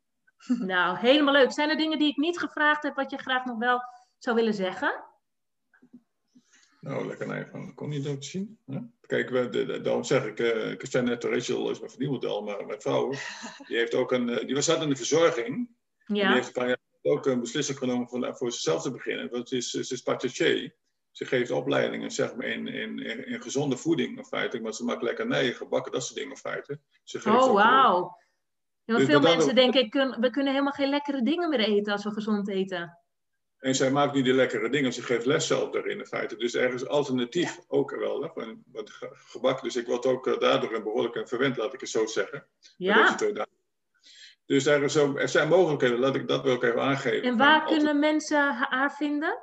nou, 0.72 0.98
helemaal 0.98 1.32
leuk. 1.32 1.52
Zijn 1.52 1.70
er 1.70 1.76
dingen 1.76 1.98
die 1.98 2.08
ik 2.08 2.16
niet 2.16 2.38
gevraagd 2.38 2.82
heb, 2.82 2.94
wat 2.94 3.10
je 3.10 3.16
graag 3.16 3.44
nog 3.44 3.58
wel 3.58 3.80
zou 4.18 4.36
willen 4.36 4.54
zeggen? 4.54 5.04
Nou, 6.80 7.06
lekker 7.06 7.26
naar 7.26 7.48
van 7.50 7.74
kon 7.74 7.88
niet 7.88 8.06
ook 8.06 8.22
zien. 8.22 8.58
Hè? 8.66 8.78
Kijk, 9.00 9.30
we, 9.30 9.48
de, 9.48 9.64
de, 9.64 9.80
daarom 9.80 10.04
zeg 10.04 10.24
ik, 10.24 10.40
uh, 10.40 10.70
ik 10.70 10.86
zei 10.86 11.04
net, 11.04 11.24
Rachel 11.24 11.70
is 11.70 11.78
mijn 11.78 11.90
verdienmodel, 11.90 12.42
maar 12.42 12.66
mijn 12.66 12.80
vrouw, 12.80 13.10
die 13.66 13.76
heeft 13.76 13.94
ook 13.94 14.12
een, 14.12 14.46
die 14.46 14.54
was 14.54 14.68
in 14.68 14.88
de 14.88 14.96
verzorging. 14.96 15.68
Ja. 16.06 16.26
Die 16.26 16.34
heeft 16.34 16.46
een 16.46 16.52
paar 16.52 16.68
jaar 16.68 16.78
ook 17.02 17.26
een 17.26 17.40
beslissing 17.40 17.78
genomen 17.78 18.08
voor, 18.08 18.36
voor 18.36 18.52
zichzelf 18.52 18.82
te 18.82 18.90
beginnen. 18.90 19.30
Want 19.30 19.48
ze 19.48 19.56
is, 19.56 19.70
ze 19.70 19.94
is 19.94 20.02
patissier. 20.02 20.74
Ze 21.10 21.24
geeft 21.24 21.50
opleidingen 21.50 22.10
zeg 22.10 22.34
maar, 22.34 22.46
in, 22.46 22.66
in, 22.66 22.98
in, 23.26 23.42
gezonde 23.42 23.76
voeding, 23.76 24.18
in 24.18 24.24
feite. 24.24 24.60
Maar 24.60 24.74
ze 24.74 24.84
maakt 24.84 25.02
lekkernijen, 25.02 25.54
gebakken, 25.54 25.92
dat 25.92 26.02
soort 26.02 26.14
dingen, 26.14 26.30
in 26.30 26.36
feite. 26.36 26.80
Ze 27.02 27.20
geeft 27.20 27.36
oh, 27.36 27.52
wauw. 27.52 28.16
Ja, 28.84 28.96
dus 28.96 29.06
veel 29.06 29.20
mensen 29.20 29.54
denken, 29.54 29.90
kun, 29.90 30.20
we 30.20 30.30
kunnen 30.30 30.52
helemaal 30.52 30.72
geen 30.72 30.88
lekkere 30.88 31.22
dingen 31.22 31.48
meer 31.48 31.60
eten 31.60 31.92
als 31.92 32.04
we 32.04 32.10
gezond 32.10 32.48
eten. 32.48 32.98
En 33.58 33.74
zij 33.74 33.90
maakt 33.90 34.14
niet 34.14 34.24
die 34.24 34.34
lekkere 34.34 34.68
dingen, 34.68 34.92
ze 34.92 35.02
geeft 35.02 35.26
les 35.26 35.46
zelf 35.46 35.70
daarin 35.70 35.98
in 35.98 36.06
feite. 36.06 36.36
Dus 36.36 36.54
er 36.54 36.74
is 36.74 36.86
alternatief 36.86 37.56
ja. 37.56 37.62
ook 37.68 37.90
wel, 37.90 38.22
hè, 38.22 38.28
van 38.28 38.62
gebak. 39.12 39.62
Dus 39.62 39.76
ik 39.76 39.86
word 39.86 40.06
ook 40.06 40.40
daardoor 40.40 40.74
een 40.74 40.82
behoorlijk 40.82 41.28
verwend, 41.28 41.56
laat 41.56 41.74
ik 41.74 41.80
het 41.80 41.88
zo 41.88 42.06
zeggen. 42.06 42.46
Ja. 42.76 43.16
Dus 44.46 44.66
er, 44.66 44.82
is 44.82 44.96
ook, 44.96 45.18
er 45.18 45.28
zijn 45.28 45.48
mogelijkheden, 45.48 45.98
laat 45.98 46.14
ik 46.14 46.28
dat 46.28 46.42
wil 46.42 46.54
ik 46.54 46.62
even 46.62 46.82
aangeven. 46.82 47.28
En 47.28 47.36
waar 47.36 47.64
kunnen 47.64 47.98
mensen 47.98 48.54
haar 48.54 48.92
vinden? 48.92 49.38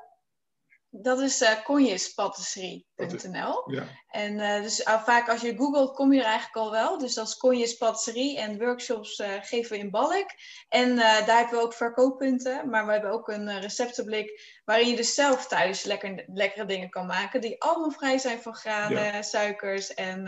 Dat 0.93 1.19
is 1.19 1.41
uh, 1.41 1.63
konjespatisserie.nl. 1.63 3.71
Ja. 3.71 3.83
En 4.07 4.33
uh, 4.33 4.61
dus 4.61 4.79
uh, 4.79 5.03
vaak 5.03 5.29
als 5.29 5.41
je 5.41 5.57
googelt, 5.57 5.95
kom 5.95 6.13
je 6.13 6.19
er 6.19 6.25
eigenlijk 6.25 6.55
al 6.55 6.71
wel. 6.71 6.97
Dus 6.97 7.13
dat 7.13 7.27
is 7.27 7.37
Konjes 7.37 7.77
Patisserie 7.77 8.39
en 8.39 8.57
workshops 8.57 9.23
geven 9.41 9.71
we 9.71 9.77
in 9.77 9.89
Balk. 9.89 10.25
En 10.69 10.95
daar 10.95 11.37
hebben 11.37 11.57
we 11.57 11.63
ook 11.63 11.73
verkooppunten. 11.73 12.69
Maar 12.69 12.85
we 12.85 12.91
hebben 12.91 13.11
ook 13.11 13.27
een 13.27 13.59
receptenblik 13.59 14.59
waarin 14.65 14.87
je 14.87 14.95
dus 14.95 15.13
zelf 15.13 15.47
thuis 15.47 15.83
lekker, 15.83 16.23
lekkere 16.27 16.65
dingen 16.65 16.89
kan 16.89 17.05
maken. 17.05 17.41
Die 17.41 17.61
allemaal 17.61 17.91
vrij 17.91 18.17
zijn 18.17 18.41
van 18.41 18.55
granen, 18.55 19.13
ja. 19.13 19.21
suikers 19.21 19.93
en 19.93 20.27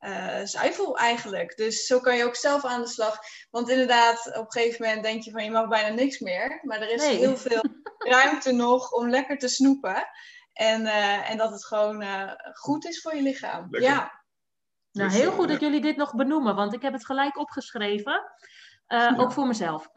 uh, 0.00 0.40
zuivel 0.44 0.96
eigenlijk. 0.96 1.56
Dus 1.56 1.86
zo 1.86 2.00
kan 2.00 2.16
je 2.16 2.24
ook 2.24 2.36
zelf 2.36 2.64
aan 2.64 2.80
de 2.80 2.88
slag. 2.88 3.18
Want 3.50 3.68
inderdaad, 3.70 4.26
op 4.26 4.44
een 4.44 4.52
gegeven 4.52 4.86
moment 4.86 5.02
denk 5.02 5.22
je 5.22 5.30
van 5.30 5.44
je 5.44 5.50
mag 5.50 5.68
bijna 5.68 5.94
niks 5.94 6.18
meer. 6.18 6.60
Maar 6.62 6.80
er 6.80 6.90
is 6.90 7.02
nee. 7.02 7.16
heel 7.16 7.36
veel 7.36 7.64
ruimte 8.14 8.52
nog 8.52 8.92
om 8.92 9.10
lekker 9.10 9.38
te 9.38 9.48
snoepen. 9.48 10.08
En, 10.52 10.82
uh, 10.82 11.30
en 11.30 11.36
dat 11.36 11.50
het 11.50 11.66
gewoon 11.66 12.02
uh, 12.02 12.32
goed 12.52 12.86
is 12.86 13.00
voor 13.00 13.14
je 13.14 13.22
lichaam. 13.22 13.66
Lekker. 13.70 13.90
Ja. 13.90 14.24
Nou, 14.92 15.10
heel 15.10 15.32
goed 15.32 15.48
dat 15.48 15.60
jullie 15.60 15.80
dit 15.80 15.96
nog 15.96 16.14
benoemen, 16.14 16.54
want 16.54 16.74
ik 16.74 16.82
heb 16.82 16.92
het 16.92 17.06
gelijk 17.06 17.38
opgeschreven. 17.38 18.22
Ja. 18.86 19.14
Ook 19.16 19.32
voor 19.32 19.46
mezelf. 19.46 19.88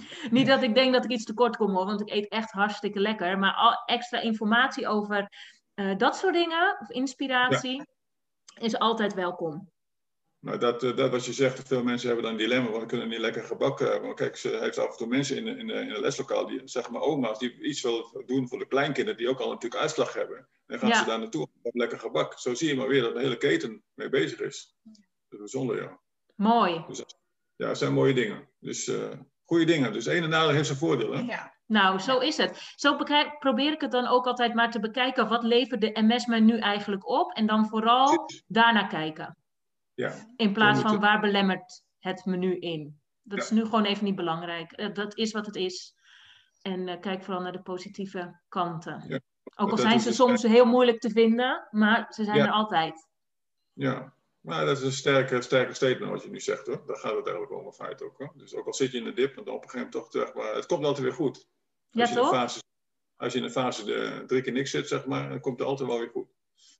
Niet 0.30 0.46
dat 0.46 0.62
ik 0.62 0.74
denk 0.74 0.92
dat 0.92 1.04
ik 1.04 1.10
iets 1.10 1.24
tekort 1.24 1.56
kom 1.56 1.74
hoor, 1.74 1.86
want 1.86 2.00
ik 2.00 2.10
eet 2.10 2.28
echt 2.28 2.50
hartstikke 2.50 3.00
lekker. 3.00 3.38
Maar 3.38 3.54
al 3.54 3.82
extra 3.86 4.20
informatie 4.20 4.88
over 4.88 5.28
uh, 5.80 5.96
dat 5.96 6.16
soort 6.16 6.34
dingen, 6.34 6.76
of 6.80 6.90
inspiratie, 6.90 7.76
ja. 7.76 7.86
is 8.60 8.78
altijd 8.78 9.14
welkom. 9.14 9.70
Nou, 10.38 10.58
dat, 10.58 10.80
dat 10.80 11.10
wat 11.10 11.24
je 11.24 11.32
zegt, 11.32 11.68
veel 11.68 11.82
mensen 11.82 12.06
hebben 12.06 12.24
dan 12.24 12.34
een 12.34 12.40
dilemma, 12.40 12.68
want 12.70 12.82
we 12.82 12.88
kunnen 12.88 13.08
niet 13.08 13.18
lekker 13.18 13.44
gebakken 13.44 13.86
hebben. 13.86 14.06
Maar 14.06 14.14
kijk, 14.14 14.36
ze 14.36 14.48
heeft 14.48 14.78
af 14.78 14.90
en 14.90 14.96
toe 14.96 15.06
mensen 15.06 15.36
in, 15.36 15.46
in, 15.46 15.70
in 15.70 15.90
een 15.90 16.00
leslokaal, 16.00 16.46
die, 16.46 16.60
zeg 16.64 16.90
maar 16.90 17.00
oma's, 17.00 17.38
die 17.38 17.62
iets 17.62 17.82
willen 17.82 18.26
doen 18.26 18.48
voor 18.48 18.58
de 18.58 18.66
kleinkinderen, 18.66 19.18
die 19.18 19.28
ook 19.28 19.40
al 19.40 19.48
natuurlijk 19.48 19.80
uitslag 19.80 20.12
hebben. 20.14 20.48
Dan 20.66 20.78
gaan 20.78 20.88
ja. 20.88 20.98
ze 20.98 21.04
daar 21.04 21.18
naartoe 21.18 21.42
op 21.62 21.74
lekker 21.74 21.98
gebak. 21.98 22.38
Zo 22.38 22.54
zie 22.54 22.68
je 22.68 22.76
maar 22.76 22.88
weer 22.88 23.02
dat 23.02 23.14
de 23.14 23.20
hele 23.20 23.36
keten 23.36 23.82
mee 23.94 24.08
bezig 24.08 24.40
is. 24.40 24.76
Dat 24.82 24.94
is 25.28 25.38
bijzonder, 25.38 25.82
ja. 25.82 26.00
Mooi. 26.34 26.84
Dus, 26.88 27.04
ja, 27.56 27.66
dat 27.66 27.78
zijn 27.78 27.92
mooie 27.92 28.14
dingen. 28.14 28.48
Dus 28.58 28.88
uh, 28.88 29.10
goede 29.44 29.64
dingen. 29.64 29.92
Dus 29.92 30.06
een 30.06 30.22
en 30.22 30.32
ander 30.32 30.54
heeft 30.54 30.66
zijn 30.66 30.78
voordeel, 30.78 31.12
hè? 31.12 31.20
Ja. 31.20 31.59
Nou, 31.70 31.98
zo 31.98 32.18
is 32.18 32.36
het. 32.36 32.72
Zo 32.76 32.96
probeer 33.38 33.72
ik 33.72 33.80
het 33.80 33.90
dan 33.90 34.06
ook 34.06 34.26
altijd 34.26 34.54
maar 34.54 34.70
te 34.70 34.80
bekijken. 34.80 35.28
Wat 35.28 35.42
levert 35.42 35.80
de 35.80 36.02
MS 36.02 36.26
me 36.26 36.38
nu 36.38 36.58
eigenlijk 36.58 37.08
op? 37.08 37.32
En 37.32 37.46
dan 37.46 37.68
vooral 37.68 38.30
daarna 38.46 38.86
kijken. 38.86 39.36
Ja. 39.94 40.14
In 40.36 40.52
plaats 40.52 40.80
van 40.80 41.00
waar 41.00 41.20
belemmert 41.20 41.82
het 41.98 42.24
me 42.24 42.36
nu 42.36 42.58
in? 42.58 43.00
Dat 43.22 43.38
ja. 43.38 43.44
is 43.44 43.50
nu 43.50 43.64
gewoon 43.64 43.84
even 43.84 44.04
niet 44.04 44.14
belangrijk. 44.14 44.94
Dat 44.94 45.16
is 45.16 45.32
wat 45.32 45.46
het 45.46 45.56
is. 45.56 45.94
En 46.62 46.88
uh, 46.88 47.00
kijk 47.00 47.22
vooral 47.22 47.42
naar 47.42 47.52
de 47.52 47.62
positieve 47.62 48.40
kanten. 48.48 49.04
Ja. 49.08 49.20
Ook 49.56 49.70
al 49.70 49.78
zijn 49.78 50.00
ze 50.00 50.12
soms 50.12 50.42
heel 50.42 50.64
moeilijk 50.64 51.00
te 51.00 51.10
vinden, 51.10 51.68
maar 51.70 52.06
ze 52.08 52.24
zijn 52.24 52.38
er 52.38 52.50
altijd. 52.50 53.08
Ja, 53.72 54.12
maar 54.40 54.64
dat 54.64 54.76
is 54.78 54.84
een 54.84 54.92
sterke, 54.92 55.42
sterke 55.42 55.74
statement 55.74 56.10
wat 56.10 56.22
je 56.22 56.30
nu 56.30 56.40
zegt 56.40 56.66
hoor. 56.66 56.82
Daar 56.86 56.96
gaat 56.96 57.16
het 57.16 57.26
eigenlijk 57.26 57.60
om 57.60 57.66
in 57.66 57.72
feite 57.72 58.04
ook. 58.04 58.18
Hoor. 58.18 58.32
Dus 58.36 58.54
ook 58.54 58.66
al 58.66 58.74
zit 58.74 58.92
je 58.92 58.98
in 58.98 59.04
de 59.04 59.12
dip, 59.12 59.34
dan 59.34 59.54
op 59.54 59.62
een 59.62 59.70
gegeven 59.70 59.78
moment 59.78 59.92
toch 59.92 60.10
terug. 60.10 60.34
Maar 60.34 60.54
het 60.54 60.66
komt 60.66 60.84
altijd 60.84 61.04
weer 61.04 61.14
goed. 61.14 61.48
Ja, 61.90 62.00
als, 62.00 62.10
je 62.10 62.16
toch? 62.16 62.30
Fase, 62.30 62.62
als 63.16 63.32
je 63.32 63.38
in 63.38 63.44
de 63.44 63.50
fase 63.50 63.84
de 63.84 64.22
drie 64.26 64.42
keer 64.42 64.52
niks 64.52 64.70
zit, 64.70 64.88
zeg 64.88 65.06
maar, 65.06 65.28
dan 65.28 65.40
komt 65.40 65.58
het 65.58 65.68
altijd 65.68 65.88
wel 65.88 65.98
weer 65.98 66.10
goed. 66.10 66.28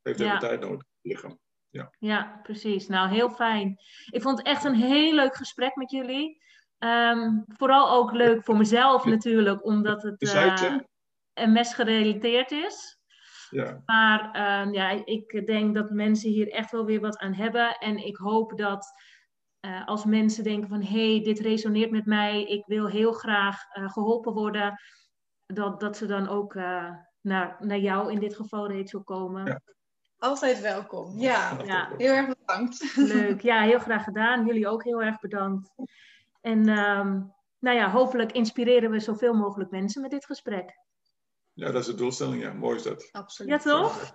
Heeft 0.02 0.20
even 0.20 0.32
ja. 0.32 0.38
tijd 0.38 0.60
nodig, 0.60 0.86
lichaam. 1.00 1.38
Ja. 1.70 1.92
ja, 1.98 2.40
precies. 2.42 2.88
Nou, 2.88 3.08
heel 3.08 3.30
fijn. 3.30 3.78
Ik 4.10 4.22
vond 4.22 4.38
het 4.38 4.46
echt 4.46 4.64
een 4.64 4.74
heel 4.74 5.14
leuk 5.14 5.36
gesprek 5.36 5.76
met 5.76 5.90
jullie. 5.90 6.42
Ehm, 6.78 7.40
vooral 7.46 7.90
ook 7.90 8.12
leuk 8.12 8.44
voor 8.44 8.56
mezelf 8.56 9.04
natuurlijk, 9.04 9.64
omdat 9.64 10.02
het 10.02 10.22
uh, 10.22 10.76
MS 11.34 11.74
gerelateerd 11.74 12.50
is. 12.50 12.98
Ja. 13.50 13.82
Maar 13.86 14.30
ehm, 14.32 14.72
ja, 14.72 14.90
ik 15.04 15.46
denk 15.46 15.74
dat 15.74 15.90
mensen 15.90 16.30
hier 16.30 16.48
echt 16.48 16.70
wel 16.70 16.84
weer 16.84 17.00
wat 17.00 17.18
aan 17.18 17.34
hebben. 17.34 17.78
En 17.78 17.96
ik 18.06 18.16
hoop 18.16 18.58
dat 18.58 18.92
uh, 19.60 19.86
als 19.86 20.04
mensen 20.04 20.44
denken 20.44 20.68
van 20.68 20.82
hé, 20.82 21.12
hey, 21.14 21.24
dit 21.24 21.38
resoneert 21.38 21.90
met 21.90 22.06
mij, 22.06 22.44
ik 22.44 22.66
wil 22.66 22.86
heel 22.86 23.12
graag 23.12 23.76
uh, 23.76 23.90
geholpen 23.90 24.32
worden, 24.32 24.80
dat, 25.54 25.80
dat 25.80 25.96
ze 25.96 26.06
dan 26.06 26.28
ook 26.28 26.54
uh, 26.54 26.90
naar, 27.20 27.56
naar 27.58 27.78
jou 27.78 28.12
in 28.12 28.18
dit 28.18 28.36
geval 28.36 28.72
Rachel 28.72 29.02
komen. 29.02 29.46
Ja. 29.46 29.60
Altijd 30.18 30.60
welkom. 30.60 31.18
Ja. 31.18 31.58
ja, 31.64 31.90
heel 31.96 32.12
erg 32.12 32.28
bedankt. 32.28 32.96
Leuk, 32.96 33.40
ja, 33.40 33.62
heel 33.62 33.78
graag 33.78 34.04
gedaan. 34.04 34.46
Jullie 34.46 34.68
ook 34.68 34.84
heel 34.84 35.02
erg 35.02 35.20
bedankt. 35.20 35.70
En 36.40 36.68
um, 36.68 37.32
nou 37.58 37.76
ja, 37.76 37.90
hopelijk 37.90 38.32
inspireren 38.32 38.90
we 38.90 39.00
zoveel 39.00 39.34
mogelijk 39.34 39.70
mensen 39.70 40.02
met 40.02 40.10
dit 40.10 40.24
gesprek. 40.26 40.78
Ja, 41.52 41.70
dat 41.70 41.80
is 41.80 41.86
de 41.86 41.94
doelstelling. 41.94 42.42
Ja, 42.42 42.52
mooi 42.52 42.76
is 42.76 42.82
dat. 42.82 43.08
Absoluut. 43.12 43.50
Ja, 43.50 43.58
toch? 43.58 44.14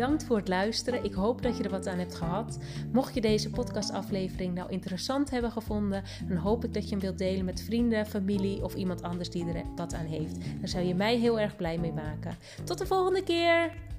Bedankt 0.00 0.24
voor 0.24 0.36
het 0.36 0.48
luisteren. 0.48 1.04
Ik 1.04 1.12
hoop 1.12 1.42
dat 1.42 1.56
je 1.56 1.62
er 1.62 1.70
wat 1.70 1.86
aan 1.86 1.98
hebt 1.98 2.14
gehad. 2.14 2.58
Mocht 2.92 3.14
je 3.14 3.20
deze 3.20 3.50
podcastaflevering 3.50 4.54
nou 4.54 4.70
interessant 4.70 5.30
hebben 5.30 5.52
gevonden, 5.52 6.02
dan 6.28 6.36
hoop 6.36 6.64
ik 6.64 6.74
dat 6.74 6.84
je 6.84 6.90
hem 6.90 7.00
wilt 7.00 7.18
delen 7.18 7.44
met 7.44 7.62
vrienden, 7.62 8.06
familie 8.06 8.64
of 8.64 8.74
iemand 8.74 9.02
anders 9.02 9.30
die 9.30 9.46
er 9.46 9.62
wat 9.76 9.94
aan 9.94 10.06
heeft. 10.06 10.36
Daar 10.58 10.68
zou 10.68 10.84
je 10.84 10.94
mij 10.94 11.16
heel 11.16 11.40
erg 11.40 11.56
blij 11.56 11.78
mee 11.78 11.92
maken. 11.92 12.36
Tot 12.64 12.78
de 12.78 12.86
volgende 12.86 13.22
keer! 13.22 13.89